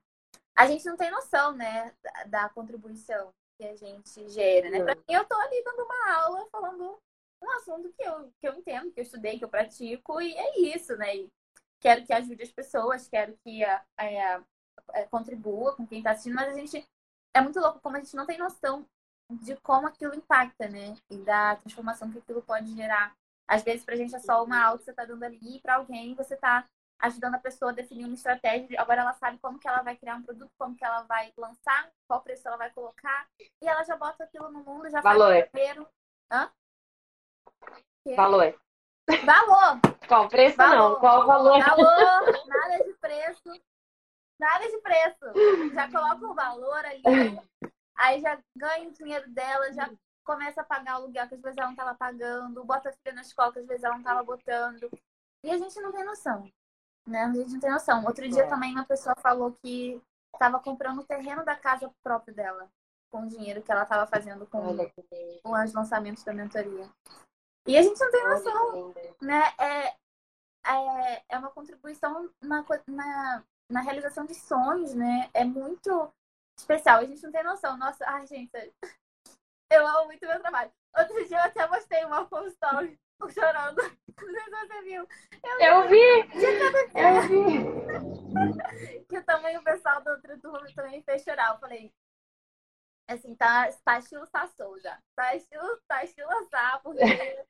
A 0.54 0.66
gente 0.66 0.84
não 0.84 0.96
tem 0.96 1.10
noção, 1.10 1.52
né, 1.52 1.94
da, 2.02 2.24
da 2.24 2.48
contribuição 2.50 3.32
que 3.56 3.64
a 3.64 3.74
gente 3.74 4.28
gera, 4.28 4.68
né? 4.68 4.82
Pra 4.82 4.94
mim, 4.94 5.02
eu 5.08 5.24
tô 5.24 5.34
ali 5.36 5.62
dando 5.64 5.84
uma 5.84 6.14
aula 6.14 6.46
falando 6.50 6.98
um 7.42 7.50
assunto 7.52 7.92
que 7.92 8.02
eu, 8.02 8.32
que 8.40 8.48
eu 8.48 8.54
entendo, 8.54 8.92
que 8.92 9.00
eu 9.00 9.04
estudei, 9.04 9.38
que 9.38 9.44
eu 9.44 9.48
pratico, 9.48 10.20
e 10.20 10.32
é 10.34 10.60
isso, 10.60 10.96
né? 10.96 11.16
E 11.16 11.32
quero 11.80 12.04
que 12.06 12.12
ajude 12.12 12.42
as 12.42 12.52
pessoas, 12.52 13.08
quero 13.08 13.36
que 13.44 13.64
a, 13.64 13.84
a, 13.96 14.42
a, 14.94 15.06
contribua 15.10 15.74
com 15.74 15.86
quem 15.86 15.98
está 15.98 16.12
assistindo, 16.12 16.36
mas 16.36 16.54
a 16.54 16.58
gente 16.58 16.86
é 17.34 17.40
muito 17.40 17.58
louco 17.58 17.80
como 17.80 17.96
a 17.96 18.00
gente 18.00 18.14
não 18.14 18.26
tem 18.26 18.38
noção 18.38 18.86
de 19.30 19.56
como 19.56 19.86
aquilo 19.86 20.14
impacta, 20.14 20.68
né? 20.68 20.96
E 21.10 21.18
da 21.18 21.56
transformação 21.56 22.10
que 22.10 22.18
aquilo 22.18 22.42
pode 22.42 22.74
gerar. 22.74 23.14
Às 23.48 23.62
vezes, 23.62 23.84
pra 23.84 23.96
gente 23.96 24.14
é 24.14 24.18
só 24.18 24.44
uma 24.44 24.62
aula 24.62 24.78
que 24.78 24.84
você 24.84 24.92
tá 24.92 25.04
dando 25.04 25.24
ali, 25.24 25.56
e 25.56 25.60
pra 25.60 25.76
alguém 25.76 26.14
você 26.14 26.36
tá 26.36 26.66
ajudando 27.00 27.34
a 27.34 27.38
pessoa 27.38 27.72
a 27.72 27.74
definir 27.74 28.04
uma 28.04 28.14
estratégia. 28.14 28.80
Agora 28.80 29.00
ela 29.00 29.14
sabe 29.14 29.38
como 29.38 29.58
que 29.58 29.66
ela 29.66 29.82
vai 29.82 29.96
criar 29.96 30.16
um 30.16 30.22
produto, 30.22 30.50
como 30.56 30.76
que 30.76 30.84
ela 30.84 31.02
vai 31.02 31.32
lançar, 31.36 31.90
qual 32.06 32.22
preço 32.22 32.46
ela 32.46 32.56
vai 32.56 32.70
colocar. 32.70 33.26
E 33.40 33.66
ela 33.66 33.82
já 33.82 33.96
bota 33.96 34.22
aquilo 34.22 34.50
no 34.50 34.62
mundo, 34.62 34.88
já 34.88 35.00
Valor. 35.00 35.32
faz 35.32 35.44
o 35.44 35.50
primeiro. 35.50 35.88
Hã? 36.30 36.50
Valor. 38.16 38.54
Valor. 39.24 39.80
Qual 40.08 40.28
preço 40.28 40.56
valor. 40.56 40.76
não? 40.76 41.00
Qual 41.00 41.26
valor? 41.26 41.62
Valor, 41.62 42.46
nada 42.46 42.84
de 42.84 42.92
preço. 42.94 43.62
Nada 44.38 44.68
de 44.68 44.78
preço. 44.78 45.72
Já 45.72 45.90
coloca 45.90 46.26
o 46.26 46.34
valor 46.34 46.84
ali, 46.84 47.02
aí 47.96 48.20
já 48.20 48.38
ganha 48.56 48.88
o 48.88 48.92
dinheiro 48.92 49.30
dela, 49.30 49.72
já 49.72 49.88
começa 50.24 50.60
a 50.60 50.64
pagar 50.64 50.94
o 50.94 51.02
aluguel 51.02 51.28
que 51.28 51.34
às 51.34 51.40
vezes 51.40 51.56
ela 51.56 51.66
não 51.66 51.74
estava 51.74 51.94
pagando, 51.94 52.64
bota 52.64 52.88
a 52.88 52.92
filha 52.92 53.14
na 53.14 53.22
escola 53.22 53.52
que 53.52 53.60
às 53.60 53.66
vezes 53.66 53.84
ela 53.84 53.94
não 53.94 54.00
estava 54.00 54.22
botando. 54.22 54.90
E 55.44 55.50
a 55.50 55.58
gente 55.58 55.80
não 55.80 55.92
tem 55.92 56.04
noção. 56.04 56.50
Né? 57.06 57.24
A 57.24 57.32
gente 57.32 57.52
não 57.52 57.60
tem 57.60 57.70
noção. 57.70 58.04
Outro 58.04 58.28
dia 58.28 58.44
é. 58.44 58.48
também 58.48 58.72
uma 58.72 58.84
pessoa 58.84 59.14
falou 59.16 59.52
que 59.52 60.00
estava 60.32 60.58
comprando 60.58 61.00
o 61.00 61.06
terreno 61.06 61.44
da 61.44 61.56
casa 61.56 61.92
própria 62.02 62.34
dela, 62.34 62.68
com 63.10 63.22
o 63.22 63.28
dinheiro 63.28 63.62
que 63.62 63.70
ela 63.70 63.82
estava 63.82 64.06
fazendo 64.06 64.46
com, 64.46 64.76
com 65.42 65.52
os 65.52 65.72
lançamentos 65.72 66.24
da 66.24 66.32
mentoria. 66.32 66.88
E 67.66 67.76
a 67.76 67.82
gente 67.82 68.00
não 68.00 68.10
tem 68.10 68.24
noção, 68.24 68.94
né? 69.20 69.42
É, 69.58 69.96
é, 70.64 71.24
é 71.28 71.38
uma 71.38 71.50
contribuição 71.50 72.30
na, 72.40 72.64
na, 72.86 73.44
na 73.70 73.80
realização 73.80 74.26
de 74.26 74.34
sonhos, 74.34 74.94
né? 74.94 75.30
É 75.32 75.44
muito 75.44 76.12
especial. 76.58 76.98
A 76.98 77.04
gente 77.04 77.22
não 77.22 77.32
tem 77.32 77.44
noção. 77.44 77.76
Nossa, 77.76 78.04
ai, 78.08 78.26
gente, 78.26 78.50
eu 79.70 79.86
amo 79.86 80.06
muito 80.06 80.26
meu 80.26 80.40
trabalho. 80.40 80.72
Outro 80.98 81.26
dia 81.26 81.38
eu 81.38 81.44
até 81.44 81.66
mostrei 81.68 82.04
uma 82.04 82.26
full 82.26 82.46
story 82.48 82.98
chorando. 83.30 83.80
Não 83.80 84.30
sei 84.30 84.44
se 84.44 84.50
você 84.50 84.82
viu. 84.82 85.08
Eu, 85.42 85.60
eu 85.60 85.88
vi! 85.88 86.06
Eu 86.94 87.22
vi! 87.28 89.04
que 89.08 89.22
também 89.22 89.56
o 89.56 89.64
pessoal 89.64 90.02
do 90.02 90.10
outro 90.10 90.38
turno 90.40 90.72
também 90.74 91.02
fez 91.02 91.22
chorar. 91.22 91.54
Eu 91.54 91.58
falei, 91.58 91.92
assim, 93.08 93.34
tá, 93.34 93.70
tá 93.84 93.98
estilo 93.98 94.26
Sassou 94.26 94.78
já. 94.80 94.98
Tá 95.16 95.34
estilo, 95.36 95.80
tá 95.88 96.04
estilo 96.04 96.30
Sá, 96.50 96.80
porque 96.82 97.41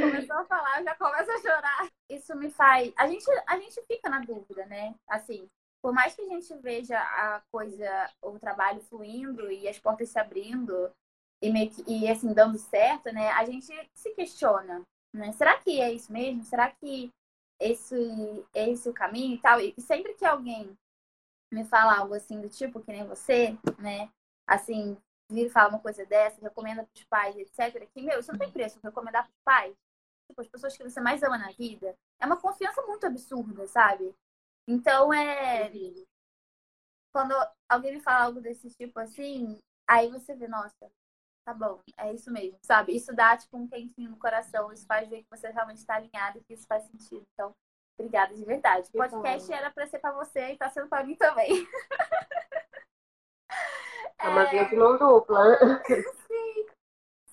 começou 0.00 0.36
a 0.36 0.44
falar, 0.44 0.82
já 0.82 0.94
começa 0.94 1.32
a 1.32 1.40
chorar. 1.40 1.88
Isso 2.08 2.36
me 2.36 2.50
faz. 2.50 2.92
A 2.96 3.06
gente, 3.06 3.24
a 3.46 3.58
gente 3.58 3.82
fica 3.86 4.08
na 4.08 4.20
dúvida, 4.20 4.66
né? 4.66 4.94
Assim, 5.08 5.48
por 5.82 5.92
mais 5.92 6.14
que 6.14 6.22
a 6.22 6.26
gente 6.26 6.54
veja 6.58 6.98
a 6.98 7.42
coisa, 7.50 8.10
o 8.22 8.38
trabalho 8.38 8.80
fluindo 8.82 9.50
e 9.50 9.68
as 9.68 9.78
portas 9.78 10.08
se 10.08 10.18
abrindo 10.18 10.90
e, 11.42 11.68
que, 11.68 11.84
e 11.88 12.08
assim, 12.08 12.32
dando 12.32 12.56
certo, 12.56 13.12
né? 13.12 13.30
A 13.32 13.44
gente 13.44 13.66
se 13.94 14.14
questiona, 14.14 14.82
né? 15.12 15.32
Será 15.32 15.58
que 15.58 15.80
é 15.80 15.92
isso 15.92 16.12
mesmo? 16.12 16.44
Será 16.44 16.70
que 16.70 17.10
esse, 17.60 18.44
esse 18.54 18.88
é 18.88 18.90
o 18.90 18.94
caminho 18.94 19.34
e 19.34 19.38
tal? 19.38 19.60
E 19.60 19.74
sempre 19.80 20.14
que 20.14 20.24
alguém 20.24 20.76
me 21.52 21.64
fala 21.64 21.98
algo 21.98 22.14
assim 22.14 22.40
do 22.40 22.48
tipo, 22.48 22.80
que 22.80 22.92
nem 22.92 23.06
você, 23.06 23.56
né? 23.78 24.08
Assim, 24.46 24.96
vir 25.32 25.50
falar 25.50 25.68
uma 25.68 25.80
coisa 25.80 26.04
dessa, 26.06 26.40
recomenda 26.40 26.84
para 26.84 26.94
os 26.94 27.04
pais, 27.04 27.36
etc. 27.36 27.88
Que, 27.92 28.02
meu, 28.02 28.20
isso 28.20 28.32
não 28.32 28.38
tem 28.38 28.50
preço. 28.50 28.78
Recomendar 28.82 29.24
para 29.24 29.30
os 29.30 29.42
pais, 29.44 29.76
tipo, 30.28 30.40
as 30.40 30.48
pessoas 30.48 30.76
que 30.76 30.82
você 30.82 31.00
mais 31.00 31.22
ama 31.22 31.38
na 31.38 31.50
vida, 31.52 31.96
é 32.20 32.26
uma 32.26 32.40
confiança 32.40 32.82
muito 32.82 33.06
absurda, 33.06 33.66
sabe? 33.66 34.14
Então, 34.66 35.12
é. 35.12 35.70
Quando 37.12 37.34
alguém 37.68 37.92
me 37.92 38.00
fala 38.00 38.24
algo 38.24 38.40
desse 38.40 38.70
tipo 38.70 38.98
assim, 38.98 39.58
aí 39.88 40.10
você 40.10 40.34
vê, 40.34 40.48
nossa, 40.48 40.90
tá 41.44 41.52
bom, 41.52 41.80
é 41.98 42.12
isso 42.12 42.30
mesmo, 42.30 42.58
sabe? 42.62 42.94
Isso 42.94 43.14
dá, 43.14 43.36
tipo, 43.36 43.56
um 43.56 43.68
quentinho 43.68 44.10
no 44.10 44.18
coração, 44.18 44.72
isso 44.72 44.86
faz 44.86 45.08
ver 45.08 45.22
que 45.22 45.30
você 45.30 45.50
realmente 45.50 45.78
está 45.78 45.96
alinhado 45.96 46.38
e 46.38 46.44
que 46.44 46.54
isso 46.54 46.66
faz 46.66 46.84
sentido. 46.84 47.26
Então, 47.34 47.54
obrigada 47.98 48.34
de 48.34 48.44
verdade. 48.44 48.88
O 48.88 48.98
podcast 48.98 49.52
era 49.52 49.70
para 49.70 49.86
ser 49.86 49.98
para 49.98 50.12
você 50.12 50.52
e 50.52 50.56
tá 50.56 50.70
sendo 50.70 50.88
para 50.88 51.04
mim 51.04 51.16
também. 51.16 51.50
É 54.22 54.28
uma 54.28 54.44
via 54.44 54.64
de 54.64 54.76
mão 54.76 54.96
dupla. 54.96 55.58
Sim. 56.26 56.66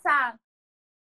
Sabe? 0.02 0.38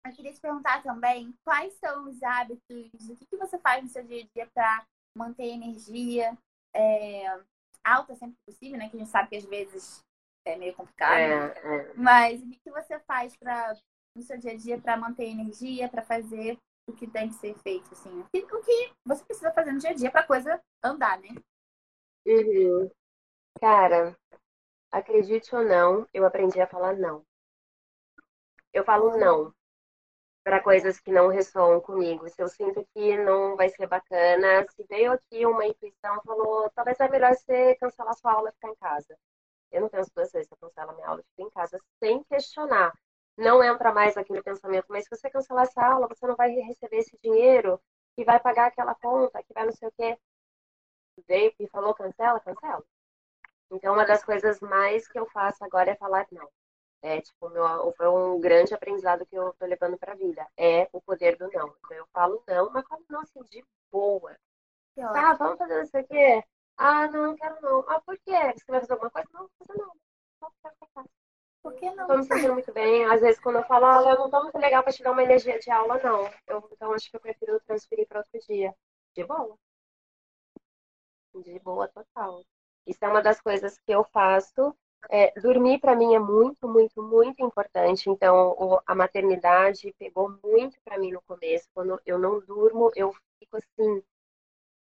Eu 0.07 0.13
queria 0.13 0.33
te 0.33 0.41
perguntar 0.41 0.83
também 0.83 1.35
quais 1.45 1.75
são 1.75 2.09
os 2.09 2.23
hábitos, 2.23 3.09
o 3.09 3.17
que, 3.17 3.27
que 3.27 3.37
você 3.37 3.59
faz 3.59 3.83
no 3.83 3.89
seu 3.89 4.05
dia 4.05 4.23
a 4.23 4.27
dia 4.35 4.49
para 4.55 4.87
manter 5.17 5.45
energia 5.45 6.37
é, 6.75 7.41
alta 7.85 8.15
sempre 8.15 8.37
possível, 8.47 8.79
né? 8.79 8.89
Que 8.89 8.97
a 8.97 9.01
gente 9.01 9.11
sabe 9.11 9.29
que 9.29 9.37
às 9.37 9.45
vezes 9.45 10.05
é 10.47 10.57
meio 10.57 10.75
complicado. 10.75 11.19
É, 11.19 11.59
é. 11.59 11.95
Mas 11.95 12.43
o 12.43 12.49
que, 12.49 12.59
que 12.65 12.71
você 12.71 12.99
faz 13.01 13.37
para 13.37 13.77
no 14.17 14.23
seu 14.23 14.39
dia 14.39 14.53
a 14.53 14.57
dia 14.57 14.81
para 14.81 14.97
manter 14.97 15.25
energia, 15.25 15.89
para 15.89 16.03
fazer 16.03 16.59
o 16.89 16.93
que 16.93 17.07
tem 17.07 17.29
que 17.29 17.35
ser 17.35 17.55
feito, 17.59 17.93
assim? 17.93 18.21
O 18.21 18.29
que 18.31 18.47
você 19.07 19.25
precisa 19.25 19.53
fazer 19.53 19.73
no 19.73 19.79
dia 19.79 19.91
a 19.91 19.95
dia 19.95 20.11
para 20.11 20.27
coisa 20.27 20.61
andar, 20.83 21.21
né? 21.21 21.29
Uhum. 22.27 22.91
Cara, 23.61 24.17
acredite 24.91 25.55
ou 25.55 25.65
não, 25.65 26.07
eu 26.13 26.25
aprendi 26.25 26.61
a 26.61 26.67
falar 26.67 26.97
não. 26.97 27.25
Eu 28.73 28.85
falo 28.85 29.17
não 29.17 29.53
para 30.43 30.63
coisas 30.63 30.99
que 31.01 31.13
não 31.13 31.29
ressoam 31.29 31.81
comigo. 31.81 32.29
Se 32.29 32.43
eu 32.43 32.49
sinto 32.49 32.87
que 32.95 33.17
não 33.19 33.57
vai 33.57 33.69
ser 33.69 33.87
bacana, 33.87 34.67
se 34.71 34.85
veio 34.89 35.13
aqui 35.13 35.45
uma 35.47 35.67
intuição, 35.67 36.21
falou, 36.25 36.71
talvez 36.75 36.99
é 37.01 37.09
melhor 37.09 37.35
você 37.35 37.75
cancelar 37.77 38.15
sua 38.15 38.33
aula 38.33 38.51
e 38.51 38.53
ficar 38.53 38.69
em 38.69 38.77
casa. 38.77 39.17
Eu 39.71 39.83
não 39.83 39.89
penso 39.89 40.11
duas 40.15 40.33
vezes, 40.33 40.51
eu 40.51 40.57
cancelo 40.57 40.95
minha 40.95 41.07
aula 41.09 41.21
e 41.21 41.25
fico 41.25 41.49
em 41.49 41.51
casa 41.51 41.79
sem 42.03 42.25
questionar. 42.25 42.93
Não 43.37 43.63
entra 43.63 43.93
mais 43.93 44.17
aquele 44.17 44.43
pensamento, 44.43 44.87
mas 44.89 45.05
se 45.05 45.11
você 45.11 45.31
cancelar 45.31 45.65
essa 45.65 45.83
aula, 45.85 46.09
você 46.09 46.27
não 46.27 46.37
vai 46.37 46.51
receber 46.53 46.99
esse 46.99 47.17
dinheiro 47.23 47.81
que 48.17 48.25
vai 48.25 48.41
pagar 48.41 48.67
aquela 48.67 48.95
conta, 48.95 49.43
que 49.43 49.53
vai 49.55 49.65
não 49.67 49.73
sei 49.73 49.89
o 49.89 49.93
quê. 49.93 50.19
Veio 51.29 51.55
e 51.59 51.69
falou 51.69 51.95
cancela, 51.95 52.41
cancela. 52.41 52.85
Então, 53.71 53.95
uma 53.95 54.05
das 54.05 54.25
coisas 54.25 54.61
mais 54.61 55.07
que 55.09 55.19
eu 55.19 55.27
faço 55.27 55.65
agora 55.65 55.91
é 55.91 55.97
falar 55.97 56.27
não. 56.33 56.49
É, 57.03 57.21
tipo, 57.21 57.49
meu, 57.49 57.93
foi 57.97 58.09
um 58.09 58.41
grande 58.41 58.75
aprendizado 58.75 59.25
que 59.27 59.35
eu 59.37 59.55
tô 59.55 59.65
levando 59.67 59.97
pra 59.99 60.15
vida. 60.15 60.47
É 60.57 60.89
o 60.93 61.01
poder 61.01 61.37
do 61.37 61.51
não. 61.51 61.69
Então, 61.85 61.97
eu 61.97 62.07
falo 62.13 62.43
não, 62.47 62.71
mas 62.71 62.87
falo 62.87 63.05
não 63.09 63.21
assim, 63.21 63.43
de 63.45 63.65
boa. 63.91 64.37
Ah, 64.99 65.35
vamos 65.35 65.59
fazer 65.59 65.83
isso 65.83 65.97
aqui? 65.97 66.45
Ah, 66.77 67.07
não, 67.09 67.29
não 67.29 67.37
quero 67.37 67.61
não. 67.63 67.81
Ah, 67.89 68.01
por 68.01 68.19
quê? 68.19 68.33
Você 68.55 68.65
vai 68.71 68.81
fazer 68.81 68.93
alguma 68.93 69.11
coisa? 69.11 69.29
Não, 69.33 69.43
não 69.43 69.51
fazer 69.59 69.79
não. 69.79 69.93
Não 70.43 70.53
quero 70.63 70.75
ficar. 70.85 71.05
Por 71.63 71.75
que 71.75 71.91
não? 71.91 72.07
Tô 72.07 72.17
me 72.19 72.25
sentindo 72.25 72.53
muito 72.55 72.73
bem. 72.73 73.05
Às 73.07 73.21
vezes, 73.21 73.41
quando 73.41 73.57
eu 73.57 73.65
falo, 73.65 73.87
ah, 73.87 74.11
eu 74.11 74.19
não 74.19 74.31
tô 74.31 74.43
muito 74.43 74.59
legal 74.59 74.83
pra 74.83 74.93
te 74.93 75.03
dar 75.03 75.13
uma 75.13 75.23
energia 75.23 75.59
de 75.59 75.71
aula, 75.71 75.99
não. 76.03 76.31
Eu, 76.47 76.69
então, 76.73 76.93
acho 76.93 77.11
que 77.11 77.17
eu 77.17 77.21
prefiro 77.21 77.61
transferir 77.61 78.07
para 78.09 78.19
outro 78.21 78.41
dia. 78.47 78.75
De 79.15 79.25
boa. 79.25 79.57
De 81.35 81.59
boa 81.59 81.89
total. 81.89 82.45
Isso 82.87 83.05
é 83.05 83.09
uma 83.09 83.23
das 83.23 83.41
coisas 83.41 83.79
que 83.79 83.93
eu 83.93 84.05
faço 84.05 84.75
é, 85.09 85.33
dormir 85.41 85.79
para 85.81 85.97
mim 85.97 86.15
é 86.15 86.19
muito, 86.19 86.69
muito, 86.69 87.03
muito 87.03 87.43
importante. 87.43 88.11
Então, 88.11 88.55
o, 88.59 88.81
a 88.87 88.95
maternidade 88.95 89.95
pegou 89.99 90.39
muito 90.45 90.79
para 90.85 90.99
mim 90.99 91.13
no 91.13 91.23
começo. 91.23 91.69
Quando 91.73 92.01
eu 92.05 92.19
não 92.19 92.41
durmo, 92.41 92.91
eu 92.95 93.15
fico 93.39 93.57
assim, 93.57 94.03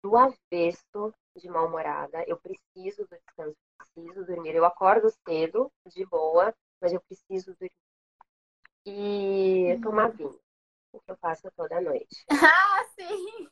do 0.02 0.16
avesso 0.16 1.12
de 1.36 1.48
mal-humorada. 1.48 2.24
Eu 2.26 2.38
preciso 2.38 3.06
do 3.06 3.18
descanso, 3.26 3.56
preciso 3.78 4.24
dormir. 4.24 4.54
Eu 4.54 4.64
acordo 4.64 5.10
cedo, 5.28 5.70
de 5.86 6.06
boa, 6.06 6.54
mas 6.80 6.92
eu 6.92 7.00
preciso 7.00 7.52
dormir. 7.54 7.72
E 8.86 9.74
uhum. 9.74 9.80
tomar 9.80 10.08
vinho, 10.12 10.40
o 10.92 11.00
que 11.00 11.10
eu 11.10 11.16
faço 11.16 11.50
toda 11.56 11.80
noite. 11.80 12.24
Ah, 12.78 12.84
sim! 12.94 13.48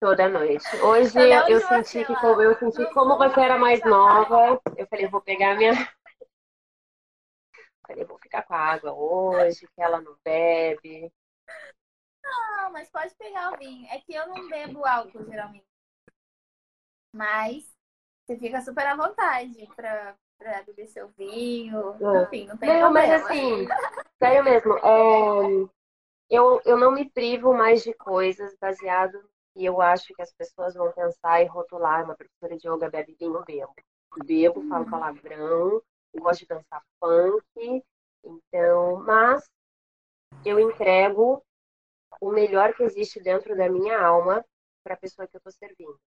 Toda 0.00 0.28
noite. 0.28 0.64
Hoje 0.80 1.18
eu, 1.18 1.48
eu 1.48 1.60
senti 1.60 2.04
que 2.04 2.14
como 2.20 2.40
eu 2.40 2.56
senti 2.56 2.86
como 2.94 3.18
você 3.18 3.40
era 3.40 3.58
mais 3.58 3.84
nova, 3.84 4.60
eu 4.76 4.86
falei, 4.86 5.08
vou 5.08 5.20
pegar 5.20 5.56
minha. 5.56 5.72
Falei, 7.84 8.04
vou 8.04 8.18
ficar 8.18 8.42
com 8.42 8.52
a 8.52 8.58
água 8.58 8.92
hoje, 8.92 9.66
que 9.66 9.80
ela 9.80 9.98
não 10.02 10.14
bebe. 10.22 11.10
Não, 12.22 12.70
mas 12.70 12.90
pode 12.90 13.14
pegar 13.14 13.54
o 13.54 13.56
vinho. 13.56 13.88
É 13.90 13.98
que 13.98 14.14
eu 14.14 14.26
não 14.26 14.46
bebo 14.46 14.84
álcool, 14.84 15.24
geralmente. 15.24 15.66
Mas 17.10 17.74
você 18.26 18.36
fica 18.36 18.60
super 18.60 18.86
à 18.86 18.94
vontade 18.94 19.66
pra, 19.74 20.14
pra 20.36 20.62
beber 20.64 20.86
seu 20.88 21.08
vinho. 21.16 21.94
É. 21.94 22.22
Enfim, 22.24 22.46
não 22.46 22.58
tem 22.58 22.68
não, 22.68 22.80
problema. 22.80 22.92
Mas 22.92 23.24
assim, 23.24 23.66
sério 24.18 24.44
mesmo, 24.44 24.76
é... 24.76 25.68
eu, 26.28 26.60
eu 26.66 26.76
não 26.76 26.92
me 26.92 27.08
privo 27.08 27.54
mais 27.54 27.82
de 27.82 27.94
coisas 27.94 28.54
baseado 28.60 29.18
e 29.58 29.64
eu 29.64 29.80
acho 29.80 30.14
que 30.14 30.22
as 30.22 30.32
pessoas 30.32 30.74
vão 30.74 30.92
pensar 30.92 31.42
e 31.42 31.46
rotular 31.46 32.04
uma 32.04 32.14
professora 32.14 32.56
de 32.56 32.68
yoga 32.68 32.88
bebe 32.88 33.16
vinho, 33.18 33.42
bebo. 33.44 33.74
Bebo, 34.24 34.62
falo 34.68 34.84
uhum. 34.84 34.90
palavrão, 34.90 35.82
gosto 36.16 36.40
de 36.42 36.46
dançar 36.46 36.80
funk. 37.00 37.84
Então, 38.22 39.02
mas 39.02 39.44
eu 40.44 40.60
entrego 40.60 41.42
o 42.20 42.30
melhor 42.30 42.72
que 42.72 42.84
existe 42.84 43.20
dentro 43.20 43.56
da 43.56 43.68
minha 43.68 44.00
alma 44.00 44.44
para 44.84 44.94
a 44.94 44.96
pessoa 44.96 45.26
que 45.26 45.34
eu 45.34 45.38
estou 45.38 45.52
servindo. 45.52 45.98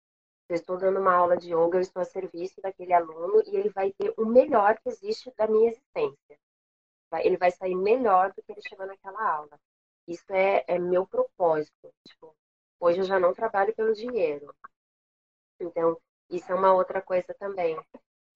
Eu 0.49 0.55
estou 0.55 0.79
dando 0.79 1.01
uma 1.01 1.13
aula 1.13 1.37
de 1.37 1.53
yoga, 1.53 1.79
eu 1.79 1.81
estou 1.81 2.03
a 2.03 2.05
serviço 2.05 2.61
daquele 2.61 2.93
aluno 2.93 3.43
e 3.47 3.57
ele 3.57 3.71
vai 3.71 3.93
ter 3.93 4.15
o 4.17 4.25
melhor 4.27 4.79
que 4.79 4.89
existe 4.91 5.33
da 5.37 5.49
minha 5.49 5.71
existência. 5.71 6.39
Ele 7.25 7.37
vai 7.37 7.51
sair 7.51 7.75
melhor 7.75 8.33
do 8.33 8.43
que 8.45 8.53
ele 8.53 8.63
chegou 8.63 8.87
naquela 8.87 9.29
aula. 9.29 9.59
Isso 10.07 10.33
é, 10.33 10.65
é 10.69 10.79
meu 10.79 11.05
propósito. 11.05 11.93
Tipo, 12.07 12.33
Hoje 12.81 13.01
eu 13.01 13.05
já 13.05 13.21
não 13.21 13.35
trabalho 13.35 13.75
pelo 13.75 13.93
dinheiro. 13.93 14.55
Então, 15.61 16.01
isso 16.31 16.51
é 16.51 16.55
uma 16.55 16.73
outra 16.73 17.03
coisa 17.03 17.35
também. 17.39 17.79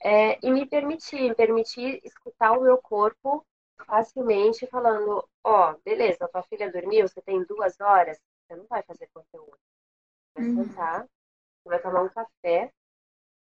É, 0.03 0.39
e 0.47 0.51
me 0.51 0.67
permitir, 0.67 1.23
me 1.23 1.35
permitir 1.35 1.99
escutar 2.05 2.53
o 2.53 2.63
meu 2.63 2.77
corpo 2.77 3.45
facilmente 3.87 4.67
falando, 4.67 5.27
ó, 5.43 5.73
oh, 5.73 5.81
beleza, 5.83 6.29
tua 6.29 6.43
filha 6.43 6.71
dormiu, 6.71 7.09
você 7.09 7.23
tem 7.23 7.43
duas 7.45 7.81
horas, 7.81 8.21
você 8.47 8.57
não 8.57 8.67
vai 8.67 8.83
fazer 8.83 9.09
conteúdo. 9.13 9.59
Vai 10.35 10.45
uhum. 10.45 10.65
sentar, 10.65 11.09
você 11.63 11.69
vai 11.71 11.81
tomar 11.81 12.03
um 12.03 12.09
café 12.11 12.71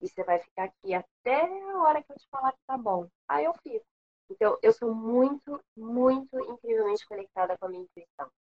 e 0.01 0.07
você 0.07 0.23
vai 0.23 0.39
ficar 0.39 0.65
aqui 0.65 0.93
até 0.93 1.41
a 1.71 1.77
hora 1.79 2.01
que 2.01 2.11
eu 2.11 2.17
te 2.17 2.27
falar 2.29 2.53
que 2.53 2.59
tá 2.65 2.77
bom. 2.77 3.09
Aí 3.27 3.43
eu 3.43 3.53
fico. 3.55 3.85
Então, 4.29 4.57
eu 4.61 4.71
sou 4.71 4.95
muito, 4.95 5.61
muito 5.75 6.39
incrivelmente 6.39 7.05
conectada 7.05 7.57
com 7.57 7.65
a 7.65 7.69
minha 7.69 7.83
intuição. 7.83 8.31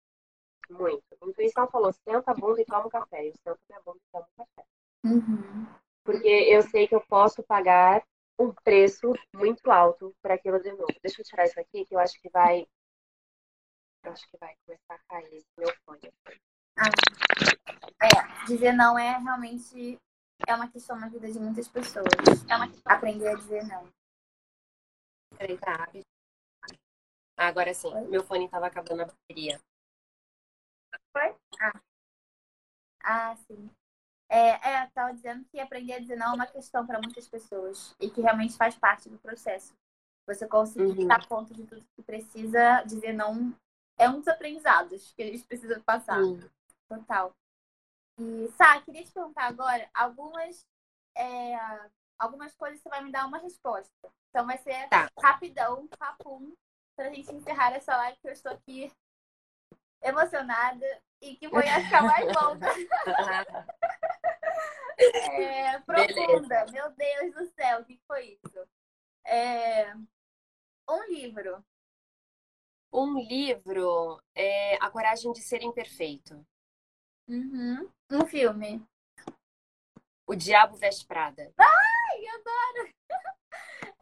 Muito. 0.71 1.03
A 1.21 1.27
intuição 1.27 1.69
falou, 1.69 1.93
senta 1.93 2.31
a 2.31 2.35
bunda 2.35 2.61
e 2.61 2.65
toma 2.65 2.87
um 2.87 2.91
café. 2.91 3.27
Eu 3.27 3.33
sento 3.45 3.61
minha 3.69 3.81
bunda 3.85 3.99
e 3.99 4.13
tomo 4.13 4.27
um 4.27 4.45
café. 4.45 4.69
Uhum. 5.05 5.67
Porque 6.05 6.29
eu 6.29 6.63
sei 6.63 6.89
que 6.89 6.95
eu 6.95 7.01
posso 7.01 7.43
pagar 7.43 8.05
um 8.39 8.53
preço 8.53 9.13
muito 9.35 9.71
alto 9.71 10.15
para 10.21 10.35
aquilo 10.35 10.61
de 10.61 10.71
novo. 10.73 10.95
Deixa 11.03 11.21
eu 11.21 11.25
tirar 11.25 11.45
isso 11.45 11.61
aqui, 11.61 11.85
que 11.85 11.95
eu 11.95 11.99
acho 11.99 12.21
que 12.21 12.29
vai. 12.31 12.67
Eu 14.05 14.13
acho 14.13 14.29
que 14.29 14.37
vai 14.39 14.55
começar 14.67 14.95
a 14.95 14.99
cair 15.09 15.35
esse 15.35 15.47
meu 15.57 15.73
fone. 15.85 16.13
Ah. 16.77 16.91
É, 18.03 18.47
dizer 18.47 18.73
não 18.73 18.99
é 18.99 19.17
realmente 19.19 19.99
é 20.49 20.55
uma 20.55 20.69
questão 20.69 20.99
na 20.99 21.09
vida 21.09 21.31
de 21.31 21.39
muitas 21.39 21.69
pessoas. 21.69 22.07
É 22.49 22.57
uma 22.57 22.69
questão 22.69 22.93
aprender 22.93 23.29
a 23.29 23.35
dizer 23.35 23.65
não. 23.65 23.89
Peraí, 25.39 25.57
tá. 25.59 25.89
Agora 27.37 27.73
sim, 27.75 27.93
Oi? 27.95 28.09
meu 28.09 28.25
fone 28.25 28.47
estava 28.47 28.67
acabando 28.67 29.03
a 29.03 29.07
bateria. 29.07 29.61
Foi? 31.13 31.37
Ah. 31.61 31.81
Ah, 33.05 33.37
sim. 33.47 33.71
É, 34.29 34.71
é, 34.71 34.85
estava 34.87 35.13
dizendo 35.13 35.45
que 35.51 35.61
aprender 35.61 35.95
a 35.95 35.99
dizer 35.99 36.17
não 36.17 36.33
é 36.33 36.35
uma 36.35 36.47
questão 36.47 36.87
para 36.87 36.99
muitas 36.99 37.29
pessoas 37.29 37.95
e 38.01 38.09
que 38.09 38.23
realmente 38.23 38.57
faz 38.57 38.75
parte 38.77 39.09
do 39.09 39.19
processo. 39.19 39.75
Você 40.27 40.47
conseguir 40.47 41.03
uhum. 41.03 41.07
dar 41.07 41.27
conta 41.27 41.53
de 41.53 41.67
tudo 41.67 41.85
que 41.95 42.03
precisa, 42.03 42.83
dizer 42.83 43.13
não 43.13 43.55
é 43.99 44.09
um 44.09 44.19
dos 44.19 44.29
aprendizados 44.29 45.13
que 45.13 45.23
a 45.23 45.27
gente 45.27 45.45
precisa 45.45 45.81
passar. 45.81 46.19
Uhum. 46.19 46.41
Total. 46.89 47.35
E, 48.19 48.49
Sá, 48.57 48.81
queria 48.81 49.05
te 49.05 49.13
perguntar 49.13 49.49
agora 49.49 49.89
algumas, 49.93 50.67
é, 51.17 51.59
algumas 52.19 52.55
coisas 52.55 52.81
você 52.81 52.89
vai 52.89 53.05
me 53.05 53.13
dar 53.13 53.27
uma 53.27 53.39
resposta. 53.39 53.93
Então 54.31 54.47
vai 54.47 54.57
ser 54.59 54.89
tá. 54.89 55.11
rapidão, 55.21 55.87
papum, 55.99 56.55
para 56.97 57.09
a 57.09 57.13
gente 57.13 57.35
encerrar 57.35 57.75
essa 57.75 57.95
live 57.97 58.19
que 58.19 58.29
eu 58.29 58.33
estou 58.33 58.53
aqui 58.53 58.91
emocionada 60.03 60.87
e 61.21 61.37
que 61.37 61.49
foi 61.49 61.67
a 61.69 61.81
ficar 61.85 62.03
mais 62.03 62.27
longa. 62.35 62.67
é, 64.99 65.79
profunda, 65.81 66.65
Beleza. 66.65 66.73
meu 66.73 66.91
Deus 66.93 67.35
do 67.35 67.47
céu, 67.55 67.81
o 67.81 67.85
que 67.85 68.01
foi 68.07 68.39
isso? 68.45 68.69
É, 69.25 69.95
um 70.89 71.05
livro. 71.09 71.65
Um 72.93 73.19
livro 73.19 74.23
é 74.35 74.77
A 74.77 74.91
Coragem 74.91 75.33
de 75.33 75.41
Ser 75.41 75.63
Imperfeito. 75.63 76.47
Uhum. 77.27 77.91
Um 78.11 78.27
filme. 78.27 78.87
O 80.27 80.35
Diabo 80.35 80.77
Veste 80.77 81.07
Prada. 81.07 81.53
Ai, 81.57 82.27
adoro! 82.27 82.92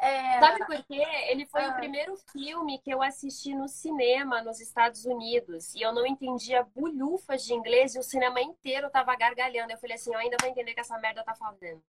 É... 0.01 0.41
Sabe 0.41 0.65
por 0.65 0.83
quê? 0.87 1.05
Ele 1.29 1.45
foi 1.47 1.63
ah. 1.65 1.71
o 1.71 1.75
primeiro 1.75 2.17
filme 2.33 2.79
que 2.79 2.91
eu 2.91 3.03
assisti 3.03 3.55
no 3.55 3.69
cinema 3.69 4.43
nos 4.43 4.59
Estados 4.59 5.05
Unidos. 5.05 5.75
E 5.75 5.83
eu 5.83 5.93
não 5.93 6.07
entendia 6.07 6.65
bulhufas 6.75 7.45
de 7.45 7.53
inglês 7.53 7.95
e 7.95 7.99
o 7.99 8.03
cinema 8.03 8.41
inteiro 8.41 8.91
tava 8.91 9.15
gargalhando. 9.15 9.73
Eu 9.73 9.79
falei 9.79 9.97
assim, 9.97 10.13
eu 10.13 10.19
ainda 10.19 10.39
vou 10.41 10.49
entender 10.49 10.73
que 10.73 10.81
essa 10.81 10.99
merda 10.99 11.23
tá 11.23 11.35
falando. 11.35 11.83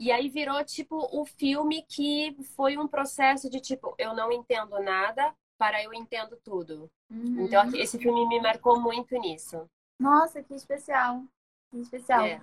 E 0.00 0.10
aí 0.10 0.28
virou, 0.28 0.64
tipo, 0.64 0.96
o 1.16 1.24
filme 1.24 1.84
que 1.88 2.36
foi 2.56 2.76
um 2.76 2.88
processo 2.88 3.48
de, 3.48 3.60
tipo, 3.60 3.94
eu 3.96 4.14
não 4.14 4.32
entendo 4.32 4.80
nada 4.80 5.32
para 5.56 5.80
eu 5.80 5.94
entendo 5.94 6.36
tudo. 6.42 6.90
Uhum. 7.08 7.44
Então, 7.44 7.70
esse 7.76 7.98
filme 7.98 8.26
me 8.26 8.40
marcou 8.40 8.80
muito 8.80 9.16
nisso. 9.20 9.70
Nossa, 9.96 10.42
que 10.42 10.54
especial. 10.54 11.22
Que 11.70 11.78
especial. 11.78 12.26
É. 12.26 12.42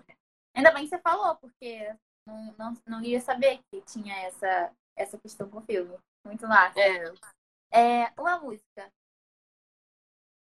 Ainda 0.55 0.71
bem 0.71 0.83
que 0.83 0.89
você 0.89 0.99
falou, 0.99 1.35
porque 1.35 1.93
não, 2.29 2.55
não, 2.57 2.73
não 2.85 3.01
ia 3.01 3.19
saber 3.19 3.59
que 3.69 3.81
tinha 3.81 4.15
essa, 4.19 4.71
essa 4.95 5.17
questão 5.17 5.49
com 5.49 5.57
o 5.57 5.61
filme. 5.61 5.97
Muito 6.25 6.47
massa. 6.47 6.79
É. 6.79 7.13
É, 7.71 8.13
uma 8.19 8.39
música. 8.39 8.91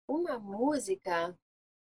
Uma 0.08 0.38
música? 0.40 1.36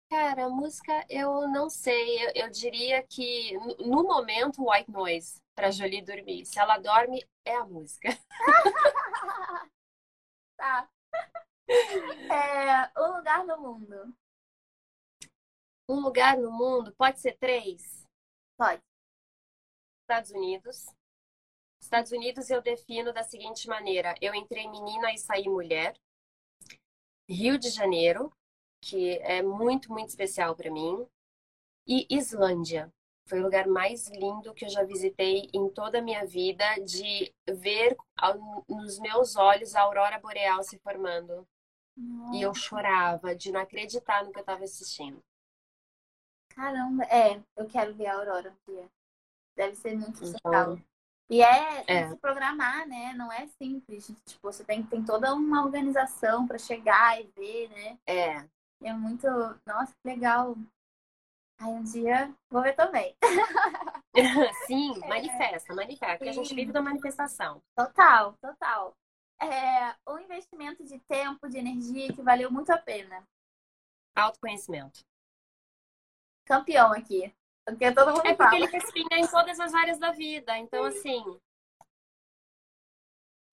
Cara, 0.09 0.45
a 0.45 0.49
música 0.49 1.05
eu 1.09 1.47
não 1.47 1.69
sei. 1.69 2.25
Eu, 2.25 2.31
eu 2.45 2.49
diria 2.49 3.03
que 3.03 3.53
no 3.79 4.03
momento 4.03 4.67
white 4.69 4.89
noise 4.91 5.39
para 5.55 5.71
Jolie 5.71 6.01
dormir. 6.01 6.45
Se 6.45 6.59
ela 6.59 6.77
dorme, 6.77 7.23
é 7.45 7.55
a 7.55 7.65
música. 7.65 8.09
tá. 10.57 10.89
É, 11.69 12.99
um 12.99 13.17
lugar 13.17 13.45
no 13.45 13.57
mundo. 13.61 14.15
Um 15.87 15.99
lugar 16.01 16.37
no 16.37 16.51
mundo, 16.51 16.93
pode 16.95 17.19
ser 17.19 17.37
três? 17.37 18.05
Pode. 18.57 18.81
Estados 20.09 20.31
Unidos. 20.31 20.87
Estados 21.79 22.11
Unidos 22.11 22.49
eu 22.49 22.63
defino 22.63 23.13
da 23.13 23.21
seguinte 23.21 23.67
maneira: 23.67 24.15
eu 24.19 24.33
entrei 24.33 24.67
menina 24.67 25.13
e 25.13 25.19
saí 25.19 25.47
mulher. 25.47 25.95
Rio 27.29 27.59
de 27.59 27.69
Janeiro, 27.69 28.33
que 28.81 29.19
é 29.19 29.43
muito, 29.43 29.91
muito 29.91 30.09
especial 30.09 30.55
para 30.55 30.71
mim. 30.71 31.07
E 31.87 32.07
Islândia. 32.09 32.91
Foi 33.27 33.39
o 33.39 33.43
lugar 33.43 33.67
mais 33.67 34.07
lindo 34.07 34.55
que 34.55 34.65
eu 34.65 34.69
já 34.69 34.83
visitei 34.83 35.47
em 35.53 35.69
toda 35.69 35.99
a 35.99 36.01
minha 36.01 36.25
vida, 36.25 36.65
de 36.83 37.31
ver 37.47 37.95
nos 38.67 38.97
meus 38.97 39.35
olhos 39.35 39.75
a 39.75 39.81
aurora 39.81 40.19
boreal 40.19 40.63
se 40.63 40.79
formando. 40.79 41.47
Nossa. 41.95 42.35
E 42.35 42.41
eu 42.41 42.55
chorava 42.55 43.35
de 43.35 43.51
não 43.51 43.59
acreditar 43.59 44.25
no 44.25 44.31
que 44.31 44.39
eu 44.39 44.41
estava 44.41 44.63
assistindo. 44.63 45.23
Caramba, 46.49 47.03
é, 47.03 47.39
eu 47.55 47.67
quero 47.67 47.93
ver 47.93 48.07
a 48.07 48.15
aurora 48.15 48.51
um 48.51 48.73
dia. 48.73 48.89
Deve 49.59 49.75
ser 49.75 49.93
muito. 49.93 50.23
Então, 50.23 50.81
e 51.29 51.41
é, 51.41 51.83
é. 51.85 52.09
se 52.09 52.15
programar, 52.15 52.87
né? 52.87 53.11
Não 53.13 53.29
é 53.29 53.45
simples. 53.61 54.07
Tipo, 54.25 54.39
você 54.49 54.63
tem, 54.63 54.81
tem 54.83 55.03
toda 55.03 55.33
uma 55.33 55.65
organização 55.65 56.47
para 56.47 56.57
chegar 56.57 57.19
e 57.19 57.27
ver, 57.35 57.67
né? 57.67 57.99
É. 58.07 58.45
É 58.81 58.93
muito. 58.93 59.27
Nossa, 59.65 59.91
que 60.01 60.07
legal. 60.07 60.55
Aí 61.59 61.67
um 61.67 61.83
dia 61.83 62.33
vou 62.49 62.61
ver 62.61 62.73
também. 62.73 63.13
Sim, 64.65 64.97
manifesta, 65.09 65.75
manifesta. 65.75 66.17
Porque 66.19 66.29
a 66.29 66.33
gente 66.33 66.55
vive 66.55 66.71
da 66.71 66.81
manifestação. 66.81 67.61
Total, 67.75 68.33
total. 68.41 68.95
É 69.41 69.93
um 70.07 70.19
investimento 70.19 70.85
de 70.85 70.99
tempo, 70.99 71.49
de 71.49 71.57
energia 71.57 72.13
que 72.13 72.21
valeu 72.21 72.49
muito 72.49 72.71
a 72.71 72.77
pena. 72.77 73.27
Autoconhecimento. 74.15 75.01
Campeão 76.45 76.93
aqui. 76.93 77.33
Porque 77.71 77.93
todo 77.93 78.11
mundo 78.11 78.25
é 78.25 78.35
porque 78.35 78.43
fala. 78.43 78.55
ele 78.55 78.67
respinga 78.67 79.17
em 79.17 79.27
todas 79.27 79.59
as 79.59 79.73
áreas 79.73 79.99
da 79.99 80.11
vida. 80.11 80.57
Então, 80.57 80.83
assim. 80.83 81.23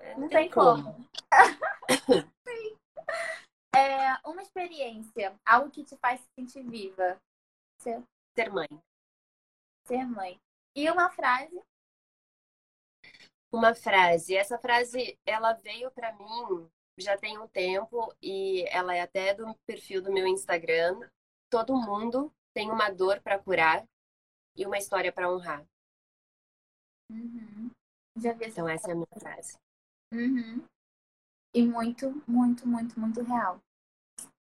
Não, 0.00 0.20
não 0.20 0.28
tem, 0.28 0.38
tem 0.38 0.50
como. 0.50 0.84
como. 0.84 1.08
Sim. 2.44 2.76
É 3.76 4.16
uma 4.26 4.40
experiência, 4.40 5.38
algo 5.44 5.70
que 5.70 5.84
te 5.84 5.98
faz 5.98 6.22
se 6.22 6.26
sentir 6.34 6.62
viva. 6.62 7.20
Ser, 7.78 8.02
Ser 8.34 8.50
mãe. 8.50 8.66
Ser 9.84 10.02
mãe. 10.06 10.40
E 10.74 10.90
uma 10.90 11.10
frase? 11.10 11.62
Uma 13.52 13.74
frase. 13.74 14.34
Essa 14.34 14.58
frase, 14.58 15.18
ela 15.26 15.52
veio 15.52 15.90
para 15.90 16.10
mim 16.14 16.70
já 16.98 17.18
tem 17.18 17.38
um 17.38 17.46
tempo 17.46 18.14
e 18.22 18.64
ela 18.70 18.94
é 18.94 19.02
até 19.02 19.34
do 19.34 19.54
perfil 19.66 20.00
do 20.00 20.12
meu 20.12 20.26
Instagram. 20.26 20.98
Todo 21.50 21.76
mundo 21.76 22.32
tem 22.54 22.70
uma 22.70 22.88
dor 22.88 23.20
para 23.20 23.38
curar 23.38 23.86
e 24.56 24.66
uma 24.66 24.78
história 24.78 25.12
para 25.12 25.30
honrar. 25.30 25.64
Uhum. 27.10 27.70
Já 28.16 28.32
vi 28.32 28.46
Então, 28.46 28.68
essa 28.68 28.88
é 28.88 28.92
a 28.92 28.94
minha 28.94 29.06
frase. 29.18 29.58
Uhum. 30.12 30.64
E 31.54 31.66
muito, 31.66 32.10
muito, 32.26 32.66
muito, 32.66 32.98
muito 32.98 33.22
real. 33.22 33.60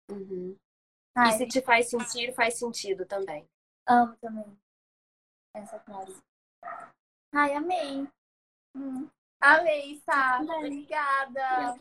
Uhum. 0.10 0.56
Ai, 1.16 1.30
e 1.30 1.38
se 1.38 1.48
te 1.48 1.62
faz 1.62 1.90
sentir, 1.90 2.34
faz 2.34 2.58
sentido 2.58 3.06
também. 3.06 3.46
Amo 3.88 4.16
também 4.18 4.58
essa 5.56 5.80
frase. 5.80 6.22
Ai, 7.34 7.54
amei. 7.54 8.08
Hum. 8.76 9.10
Amei, 9.42 10.00
Sá. 10.02 10.40
Obrigada. 10.42 11.76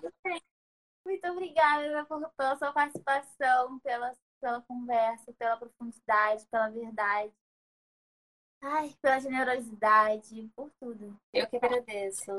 Muito 1.05 1.27
obrigada 1.29 2.07
pela 2.37 2.57
sua 2.57 2.73
participação, 2.73 3.79
pela, 3.81 4.13
pela 4.41 4.63
conversa, 4.63 5.33
pela 5.35 5.57
profundidade, 5.57 6.47
pela 6.51 6.69
verdade. 6.71 7.33
Ai, 8.63 8.95
pela 9.01 9.19
generosidade, 9.19 10.51
por 10.55 10.71
tudo. 10.79 11.17
Eu 11.33 11.47
que 11.47 11.57
agradeço. 11.57 12.37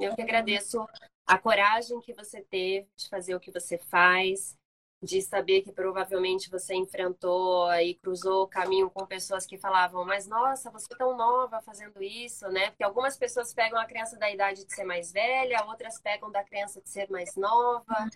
Eu 0.00 0.14
que 0.14 0.22
agradeço 0.22 0.86
a 1.26 1.38
coragem 1.38 2.00
que 2.00 2.14
você 2.14 2.40
teve 2.40 2.88
de 2.96 3.08
fazer 3.08 3.34
o 3.34 3.40
que 3.40 3.50
você 3.50 3.76
faz, 3.76 4.56
de 5.02 5.20
saber 5.20 5.62
que 5.62 5.72
provavelmente 5.72 6.48
você 6.50 6.74
enfrentou 6.74 7.72
e 7.74 7.94
cruzou 7.94 8.44
o 8.44 8.48
caminho 8.48 8.88
com 8.88 9.04
pessoas 9.06 9.44
que 9.44 9.58
falavam, 9.58 10.04
mas 10.04 10.26
nossa, 10.26 10.70
você 10.70 10.86
é 10.92 10.96
tão 10.96 11.16
nova 11.16 11.60
fazendo 11.62 12.00
isso, 12.00 12.48
né? 12.48 12.70
Porque 12.70 12.84
algumas 12.84 13.16
pessoas 13.16 13.52
pegam 13.52 13.78
a 13.78 13.86
criança 13.86 14.16
da 14.16 14.30
idade 14.30 14.64
de 14.64 14.72
ser 14.72 14.84
mais 14.84 15.12
velha, 15.12 15.64
outras 15.66 16.00
pegam 16.00 16.30
da 16.30 16.44
criança 16.44 16.80
de 16.80 16.88
ser 16.88 17.10
mais 17.10 17.34
nova. 17.36 18.08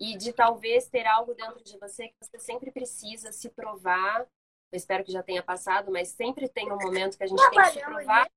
E 0.00 0.16
de 0.16 0.32
talvez 0.32 0.88
ter 0.88 1.06
algo 1.08 1.34
dentro 1.34 1.62
de 1.62 1.76
você 1.76 2.06
que 2.08 2.14
você 2.22 2.38
sempre 2.38 2.70
precisa 2.70 3.32
se 3.32 3.50
provar 3.50 4.24
eu 4.70 4.76
espero 4.76 5.04
que 5.04 5.12
já 5.12 5.22
tenha 5.22 5.42
passado, 5.42 5.90
mas 5.90 6.08
sempre 6.08 6.48
tem 6.48 6.70
um 6.70 6.76
momento 6.76 7.16
que 7.16 7.24
a 7.24 7.26
gente 7.26 7.50
tem 7.50 7.60
que 7.62 7.70
se 7.70 7.80
provar. 7.80 8.30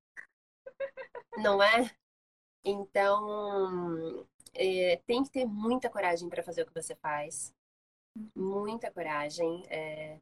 Não 1.38 1.62
é? 1.62 1.90
Então, 2.64 4.26
é, 4.54 5.00
tem 5.06 5.22
que 5.22 5.30
ter 5.30 5.44
muita 5.44 5.90
coragem 5.90 6.28
para 6.28 6.42
fazer 6.42 6.62
o 6.62 6.66
que 6.66 6.74
você 6.74 6.94
faz. 6.96 7.52
Muita 8.34 8.90
coragem. 8.90 9.64
É, 9.68 10.18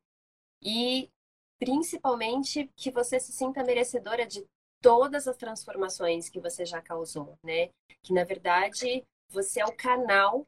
e 0.63 1.11
principalmente 1.59 2.71
que 2.75 2.91
você 2.91 3.21
se 3.21 3.33
sinta 3.33 3.63
merecedora 3.63 4.27
de 4.27 4.47
todas 4.81 5.29
as 5.29 5.37
transformações 5.37 6.29
que 6.29 6.41
você 6.41 6.65
já 6.65 6.81
causou, 6.81 7.39
né? 7.43 7.71
Que 8.03 8.15
na 8.15 8.25
verdade 8.25 9.05
você 9.29 9.61
é 9.61 9.67
o 9.67 9.77
canal 9.77 10.47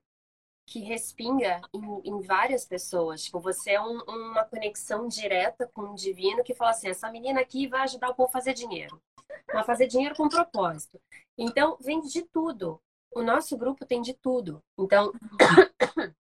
que 0.73 0.81
respinga 0.81 1.61
em, 1.75 2.01
em, 2.03 2.23
várias 2.23 2.65
pessoas. 2.65 3.25
Tipo, 3.25 3.39
você 3.39 3.73
é 3.73 3.81
um, 3.81 4.01
uma 4.09 4.43
conexão 4.43 5.07
direta 5.07 5.67
com 5.67 5.83
o 5.83 5.95
divino 5.95 6.43
que 6.43 6.55
fala 6.55 6.71
assim: 6.71 6.89
essa 6.89 7.11
menina 7.11 7.43
aqui 7.43 7.67
vai 7.67 7.83
ajudar 7.83 8.09
o 8.09 8.15
povo 8.15 8.31
a 8.31 8.33
fazer 8.33 8.55
dinheiro. 8.55 8.99
Vai 9.53 9.63
fazer 9.65 9.87
dinheiro 9.87 10.15
com 10.15 10.31
propósito. 10.31 10.99
Então, 11.37 11.77
vem 11.79 12.01
de 12.01 12.23
tudo. 12.23 12.81
O 13.15 13.23
nosso 13.23 13.55
grupo 13.59 13.85
tem 13.85 14.01
de 14.01 14.15
tudo. 14.15 14.63
Então, 14.79 15.13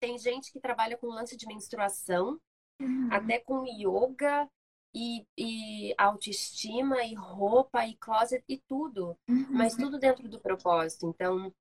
tem 0.00 0.16
gente 0.16 0.52
que 0.52 0.60
trabalha 0.60 0.96
com 0.96 1.08
lance 1.08 1.36
de 1.36 1.46
menstruação, 1.48 2.38
uhum. 2.80 3.08
até 3.10 3.40
com 3.40 3.64
yoga 3.66 4.48
e, 4.94 5.26
e, 5.36 5.92
autoestima 5.98 7.02
e 7.02 7.14
roupa 7.14 7.84
e 7.84 7.96
closet 7.96 8.44
e 8.48 8.58
tudo. 8.58 9.18
Uhum. 9.28 9.46
Mas 9.50 9.74
tudo 9.74 9.98
dentro 9.98 10.28
do 10.28 10.38
propósito. 10.38 11.08
Então, 11.08 11.52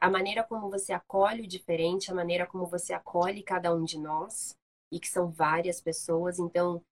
a 0.00 0.10
maneira 0.10 0.44
como 0.44 0.70
você 0.70 0.92
acolhe 0.92 1.42
o 1.42 1.46
diferente, 1.46 2.10
a 2.10 2.14
maneira 2.14 2.46
como 2.46 2.66
você 2.66 2.92
acolhe 2.92 3.42
cada 3.42 3.74
um 3.74 3.84
de 3.84 3.98
nós, 3.98 4.56
e 4.92 4.98
que 4.98 5.08
são 5.08 5.30
várias 5.30 5.80
pessoas, 5.80 6.38
então 6.38 6.82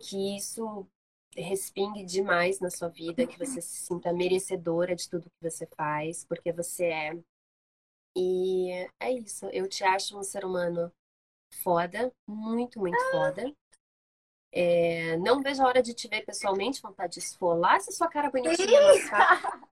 que 0.00 0.36
isso 0.36 0.86
respingue 1.36 2.04
demais 2.04 2.60
na 2.60 2.70
sua 2.70 2.88
vida, 2.88 3.26
que 3.26 3.38
você 3.38 3.60
se 3.60 3.86
sinta 3.86 4.12
merecedora 4.12 4.94
de 4.94 5.08
tudo 5.08 5.30
que 5.30 5.50
você 5.50 5.66
faz, 5.76 6.24
porque 6.24 6.52
você 6.52 6.86
é. 6.86 7.18
E 8.16 8.70
é 9.00 9.10
isso, 9.10 9.46
eu 9.46 9.68
te 9.68 9.82
acho 9.82 10.18
um 10.18 10.22
ser 10.22 10.44
humano 10.44 10.92
foda, 11.62 12.12
muito, 12.26 12.78
muito 12.78 12.98
foda. 13.10 13.52
É, 14.52 15.16
não 15.16 15.42
vejo 15.42 15.62
a 15.62 15.66
hora 15.66 15.82
de 15.82 15.92
te 15.92 16.06
ver 16.06 16.24
pessoalmente, 16.24 16.80
vontade 16.80 17.14
de 17.14 17.18
esfolar 17.18 17.76
essa 17.76 17.90
sua 17.90 18.08
cara 18.08 18.30
bonitinha, 18.30 18.80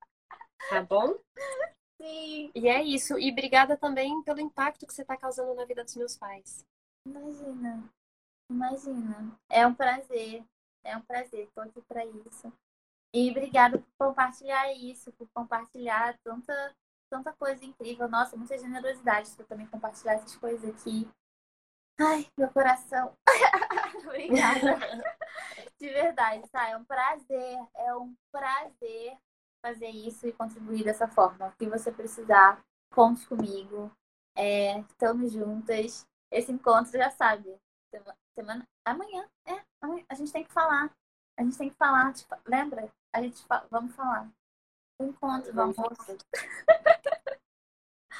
tá 0.68 0.82
bom? 0.82 1.16
Sim. 2.02 2.50
E 2.52 2.68
é 2.68 2.82
isso. 2.82 3.16
E 3.16 3.30
obrigada 3.30 3.76
também 3.76 4.20
pelo 4.24 4.40
impacto 4.40 4.84
que 4.84 4.92
você 4.92 5.02
está 5.02 5.16
causando 5.16 5.54
na 5.54 5.64
vida 5.64 5.84
dos 5.84 5.94
meus 5.94 6.16
pais. 6.16 6.66
Imagina. 7.06 7.88
Imagina. 8.50 9.38
É 9.48 9.64
um 9.64 9.72
prazer. 9.72 10.44
É 10.82 10.96
um 10.96 11.02
prazer. 11.02 11.46
Estou 11.46 11.62
aqui 11.62 11.80
para 11.82 12.04
isso. 12.04 12.52
E 13.14 13.30
obrigada 13.30 13.78
por 13.78 14.08
compartilhar 14.08 14.72
isso, 14.72 15.12
por 15.12 15.28
compartilhar 15.32 16.18
tanta, 16.24 16.74
tanta 17.08 17.32
coisa 17.34 17.64
incrível. 17.64 18.08
Nossa, 18.08 18.36
muita 18.36 18.58
generosidade 18.58 19.30
para 19.36 19.46
também 19.46 19.66
compartilhar 19.68 20.14
essas 20.14 20.34
coisas 20.34 20.68
aqui. 20.68 21.08
Ai, 22.00 22.26
meu 22.36 22.50
coração. 22.50 23.16
obrigada. 24.06 24.76
De 25.78 25.88
verdade, 25.88 26.48
tá? 26.50 26.68
É 26.68 26.76
um 26.76 26.84
prazer. 26.84 27.58
É 27.76 27.94
um 27.94 28.12
prazer 28.32 29.16
fazer 29.62 29.88
isso 29.88 30.26
e 30.26 30.32
contribuir 30.32 30.84
dessa 30.84 31.06
forma. 31.06 31.46
O 31.48 31.52
que 31.52 31.68
você 31.68 31.92
precisar, 31.92 32.60
conte 32.92 33.26
comigo. 33.26 33.90
É, 34.36 34.80
estamos 34.80 35.32
juntas. 35.32 36.06
Esse 36.30 36.50
encontro 36.50 36.92
já 36.92 37.10
sabe. 37.10 37.56
Semana, 38.34 38.66
amanhã, 38.84 39.28
é, 39.46 39.62
amanhã, 39.80 40.04
a 40.08 40.14
gente 40.14 40.32
tem 40.32 40.44
que 40.44 40.52
falar. 40.52 40.90
A 41.38 41.42
gente 41.42 41.56
tem 41.56 41.70
que 41.70 41.76
falar, 41.76 42.12
tipo, 42.12 42.34
lembra? 42.46 42.90
A 43.12 43.22
gente 43.22 43.44
fa 43.44 43.64
vamos 43.70 43.94
falar. 43.94 44.28
O 44.98 45.04
encontro, 45.04 45.52
vamos. 45.52 45.76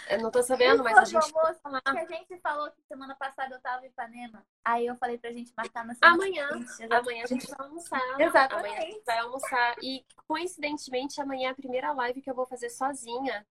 Eu 0.09 0.21
não 0.21 0.31
tô 0.31 0.43
sabendo, 0.43 0.83
mas 0.85 0.97
a 0.97 1.05
gente. 1.05 1.33
Moça, 1.33 1.61
que 1.83 1.99
a 1.99 2.05
gente 2.05 2.39
falou 2.41 2.71
que 2.71 2.83
semana 2.83 3.15
passada 3.15 3.55
eu 3.55 3.61
tava 3.61 3.87
em 3.87 3.91
Ipanema. 4.03 4.45
Aí 4.65 4.87
eu 4.87 4.97
falei 4.97 5.19
pra 5.19 5.33
gente 5.33 5.53
marcar 5.57 5.85
na 5.85 5.95
semana 5.95 6.15
Amanhã. 6.15 6.49
seguinte. 6.49 6.93
Amanhã 6.93 7.25
a 7.25 7.27
gente 7.27 7.47
vai 7.51 7.67
almoçar. 7.67 8.21
Exatamente. 8.21 8.67
Amanhã 8.67 8.79
a 8.79 8.91
gente 8.91 9.05
vai 9.05 9.19
almoçar. 9.19 9.77
E 9.83 10.05
coincidentemente, 10.27 11.21
amanhã 11.21 11.49
é 11.49 11.53
a 11.53 11.55
primeira 11.55 11.93
live 11.93 12.21
que 12.21 12.31
eu 12.31 12.35
vou 12.35 12.47
fazer 12.47 12.71
sozinha. 12.71 13.47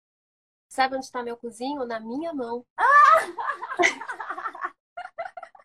Sabe 0.70 0.96
onde 0.96 1.12
tá 1.12 1.22
meu 1.22 1.36
cozinho? 1.38 1.86
Na 1.86 2.00
minha 2.00 2.34
mão. 2.34 2.66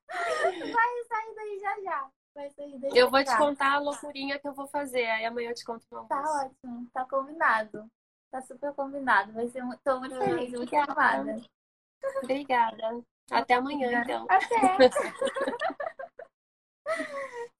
Vai 0.08 1.04
sair 1.08 1.34
daí 1.34 1.58
já 1.60 1.80
já. 1.82 2.10
Vai 2.34 2.50
sair 2.50 2.78
daí 2.78 2.90
Eu 2.90 3.04
já 3.04 3.10
vou 3.10 3.24
te 3.24 3.36
contar 3.36 3.72
a 3.74 3.78
loucurinha 3.78 4.38
que 4.38 4.48
eu 4.48 4.52
vou 4.52 4.66
fazer. 4.66 5.06
Aí 5.06 5.24
amanhã 5.24 5.50
eu 5.50 5.54
te 5.54 5.64
conto 5.64 5.86
no 5.90 6.06
Tá 6.06 6.22
ótimo, 6.42 6.88
tá 6.92 7.04
combinado. 7.04 7.88
Tá 8.30 8.40
super 8.42 8.72
combinado. 8.74 9.32
Vai 9.32 9.46
ser 9.48 9.62
muito, 9.62 9.80
tô 9.82 10.00
muito 10.00 10.14
Ah, 10.16 10.18
feliz, 10.18 10.52
muito 10.52 10.74
animada. 10.74 11.40
Obrigada. 12.22 13.04
Até 13.30 13.54
amanhã, 13.54 14.02
então. 14.02 14.26
Até. 14.28 14.56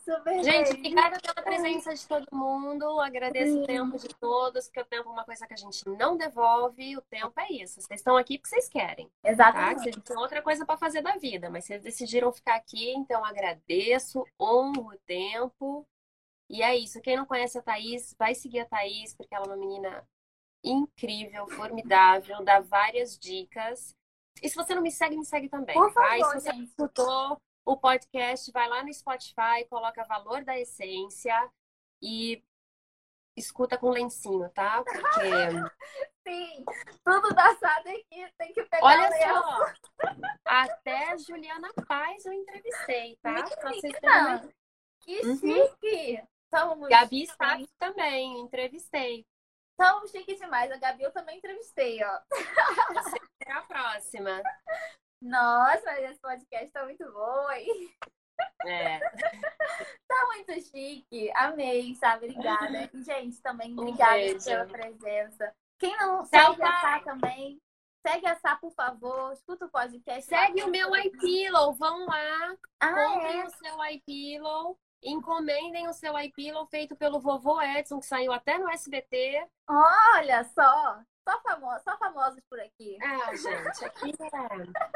super 0.06 0.44
Gente, 0.44 0.70
obrigada 0.70 1.18
pela 1.20 1.44
presença 1.44 1.92
de 1.92 2.06
todo 2.06 2.26
mundo. 2.32 3.00
Agradeço 3.00 3.52
Sim. 3.52 3.62
o 3.62 3.66
tempo 3.66 3.98
de 3.98 4.08
todos, 4.14 4.66
porque 4.66 4.80
o 4.80 4.84
tempo 4.84 5.08
é 5.08 5.12
uma 5.12 5.24
coisa 5.24 5.46
que 5.46 5.54
a 5.54 5.56
gente 5.56 5.86
não 5.88 6.16
devolve. 6.16 6.96
O 6.96 7.02
tempo 7.02 7.32
é 7.40 7.52
isso. 7.52 7.80
Vocês 7.80 8.00
estão 8.00 8.16
aqui 8.16 8.38
porque 8.38 8.50
vocês 8.50 8.68
querem, 8.68 9.10
tá? 9.20 9.30
Exatamente. 9.30 9.82
Vocês 9.82 10.04
têm 10.04 10.16
outra 10.16 10.40
coisa 10.40 10.64
para 10.64 10.78
fazer 10.78 11.02
da 11.02 11.16
vida, 11.16 11.50
mas 11.50 11.64
vocês 11.64 11.82
decidiram 11.82 12.32
ficar 12.32 12.54
aqui, 12.54 12.90
então 12.92 13.24
agradeço, 13.24 14.24
honro 14.40 14.92
o 14.92 14.98
tempo. 15.06 15.84
E 16.48 16.62
é 16.62 16.76
isso. 16.76 17.00
Quem 17.00 17.16
não 17.16 17.26
conhece 17.26 17.58
a 17.58 17.62
Thaís, 17.62 18.14
vai 18.16 18.34
seguir 18.34 18.60
a 18.60 18.66
Thaís, 18.66 19.12
porque 19.14 19.34
ela 19.34 19.46
é 19.46 19.48
uma 19.48 19.56
menina 19.56 20.08
incrível, 20.62 21.48
formidável, 21.48 22.44
dá 22.44 22.60
várias 22.60 23.18
dicas. 23.18 23.94
E 24.42 24.48
se 24.48 24.54
você 24.54 24.74
não 24.74 24.82
me 24.82 24.90
segue, 24.90 25.16
me 25.16 25.24
segue 25.24 25.48
também, 25.48 25.74
Por 25.74 25.92
tá? 25.92 26.16
E 26.16 26.20
favor, 26.20 26.34
se 26.34 26.40
você 26.40 26.52
gente. 26.52 26.64
escutou 26.68 27.40
o 27.64 27.76
podcast, 27.76 28.50
vai 28.52 28.68
lá 28.68 28.82
no 28.84 28.92
Spotify, 28.92 29.64
coloca 29.68 30.04
Valor 30.04 30.44
da 30.44 30.58
Essência 30.58 31.50
e 32.02 32.42
escuta 33.36 33.76
com 33.76 33.90
lencinho, 33.90 34.48
tá? 34.50 34.82
Porque, 34.84 34.94
Sim, 36.26 36.64
tudo 37.04 37.28
da 37.34 37.54
Sada 37.56 37.90
aqui 37.90 38.28
tem 38.36 38.52
que 38.52 38.62
pegar 38.64 38.84
olha 38.84 39.10
só, 39.12 39.72
até 40.44 41.10
a 41.12 41.16
Juliana 41.16 41.68
Paz 41.86 42.24
eu 42.26 42.32
entrevistei, 42.32 43.16
tá? 43.22 43.44
Menina, 43.64 44.48
que 45.00 45.20
Uhum. 45.24 45.36
chique. 45.38 46.22
Somos 46.54 46.88
Gabi. 46.88 47.26
Sá 47.26 47.58
também, 47.78 48.40
entrevistei. 48.40 49.26
Somos 49.80 50.10
chiques 50.10 50.38
demais. 50.38 50.70
A 50.72 50.76
Gabi 50.78 51.02
eu 51.02 51.12
também 51.12 51.36
entrevistei, 51.38 52.02
ó. 52.02 52.20
Você 52.94 53.18
será 53.46 53.58
a 53.58 53.62
próxima. 53.62 54.42
Nossa, 55.22 55.82
mas 55.86 56.10
esse 56.10 56.20
podcast 56.20 56.70
tá 56.72 56.84
muito 56.84 57.10
bom, 57.12 57.50
hein? 57.52 57.94
É. 58.66 59.00
Tá 60.08 60.26
muito 60.26 60.52
chique. 60.70 61.30
Amei, 61.34 61.94
sabe? 61.96 62.26
Obrigada. 62.26 62.90
E, 62.94 63.02
gente, 63.02 63.40
também 63.42 63.72
Um 63.74 63.80
obrigada 63.80 64.14
beijo. 64.14 64.44
pela 64.44 64.64
presença. 64.66 65.54
Quem 65.78 65.94
não 65.98 66.22
Tchau, 66.24 66.54
segue 66.54 66.62
a 66.62 66.72
Sá 66.72 66.80
pai. 66.80 67.04
também, 67.04 67.62
segue 68.06 68.26
a 68.26 68.34
Sá, 68.36 68.56
por 68.56 68.72
favor. 68.72 69.32
Escuta 69.32 69.66
o 69.66 69.70
podcast. 69.70 70.22
Segue 70.26 70.62
o 70.62 70.70
meu 70.70 70.94
iPillow, 70.96 71.74
vão 71.74 72.06
lá, 72.06 72.56
Ah, 72.80 72.94
comprem 72.94 73.40
é? 73.40 73.44
o 73.44 73.50
seu 73.50 73.84
iPillow, 73.84 74.78
encomendem 75.02 75.86
o 75.88 75.92
seu 75.92 76.18
iPillow 76.18 76.66
feito 76.68 76.96
pelo 76.96 77.20
vovô 77.20 77.60
Edson, 77.60 77.98
que 78.00 78.06
saiu 78.06 78.32
até 78.32 78.56
no 78.58 78.70
SBT. 78.70 79.46
Olha 79.68 80.44
só. 80.44 81.02
Só, 81.28 81.40
famo 81.42 81.78
só 81.80 81.98
famosos 81.98 82.40
por 82.48 82.60
aqui. 82.60 82.96
Ah, 83.02 83.34
gente, 83.34 83.84
aqui 83.84 84.12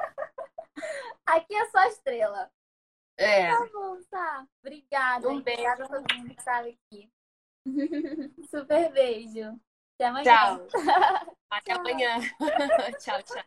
Aqui 1.27 1.55
é 1.55 1.69
só 1.71 1.83
estrela. 1.89 2.51
é. 3.19 3.43
É. 3.43 3.51
Tá 3.51 3.67
bom, 3.73 4.01
tá. 4.11 4.47
Obrigada. 4.65 5.29
Um 5.29 5.39
Obrigada 5.39 5.85
a 5.85 5.89
beijo. 5.89 6.05
todo 6.05 6.15
mundo 6.17 6.35
que 6.35 6.41
estava 6.41 6.69
aqui. 6.69 7.11
Super 8.51 8.93
beijo. 8.93 9.61
Até 9.95 10.07
amanhã. 10.07 10.25
Tchau. 10.25 10.67
Até 11.51 11.73
amanhã. 11.73 12.19
tchau, 13.01 13.23
tchau. 13.23 13.45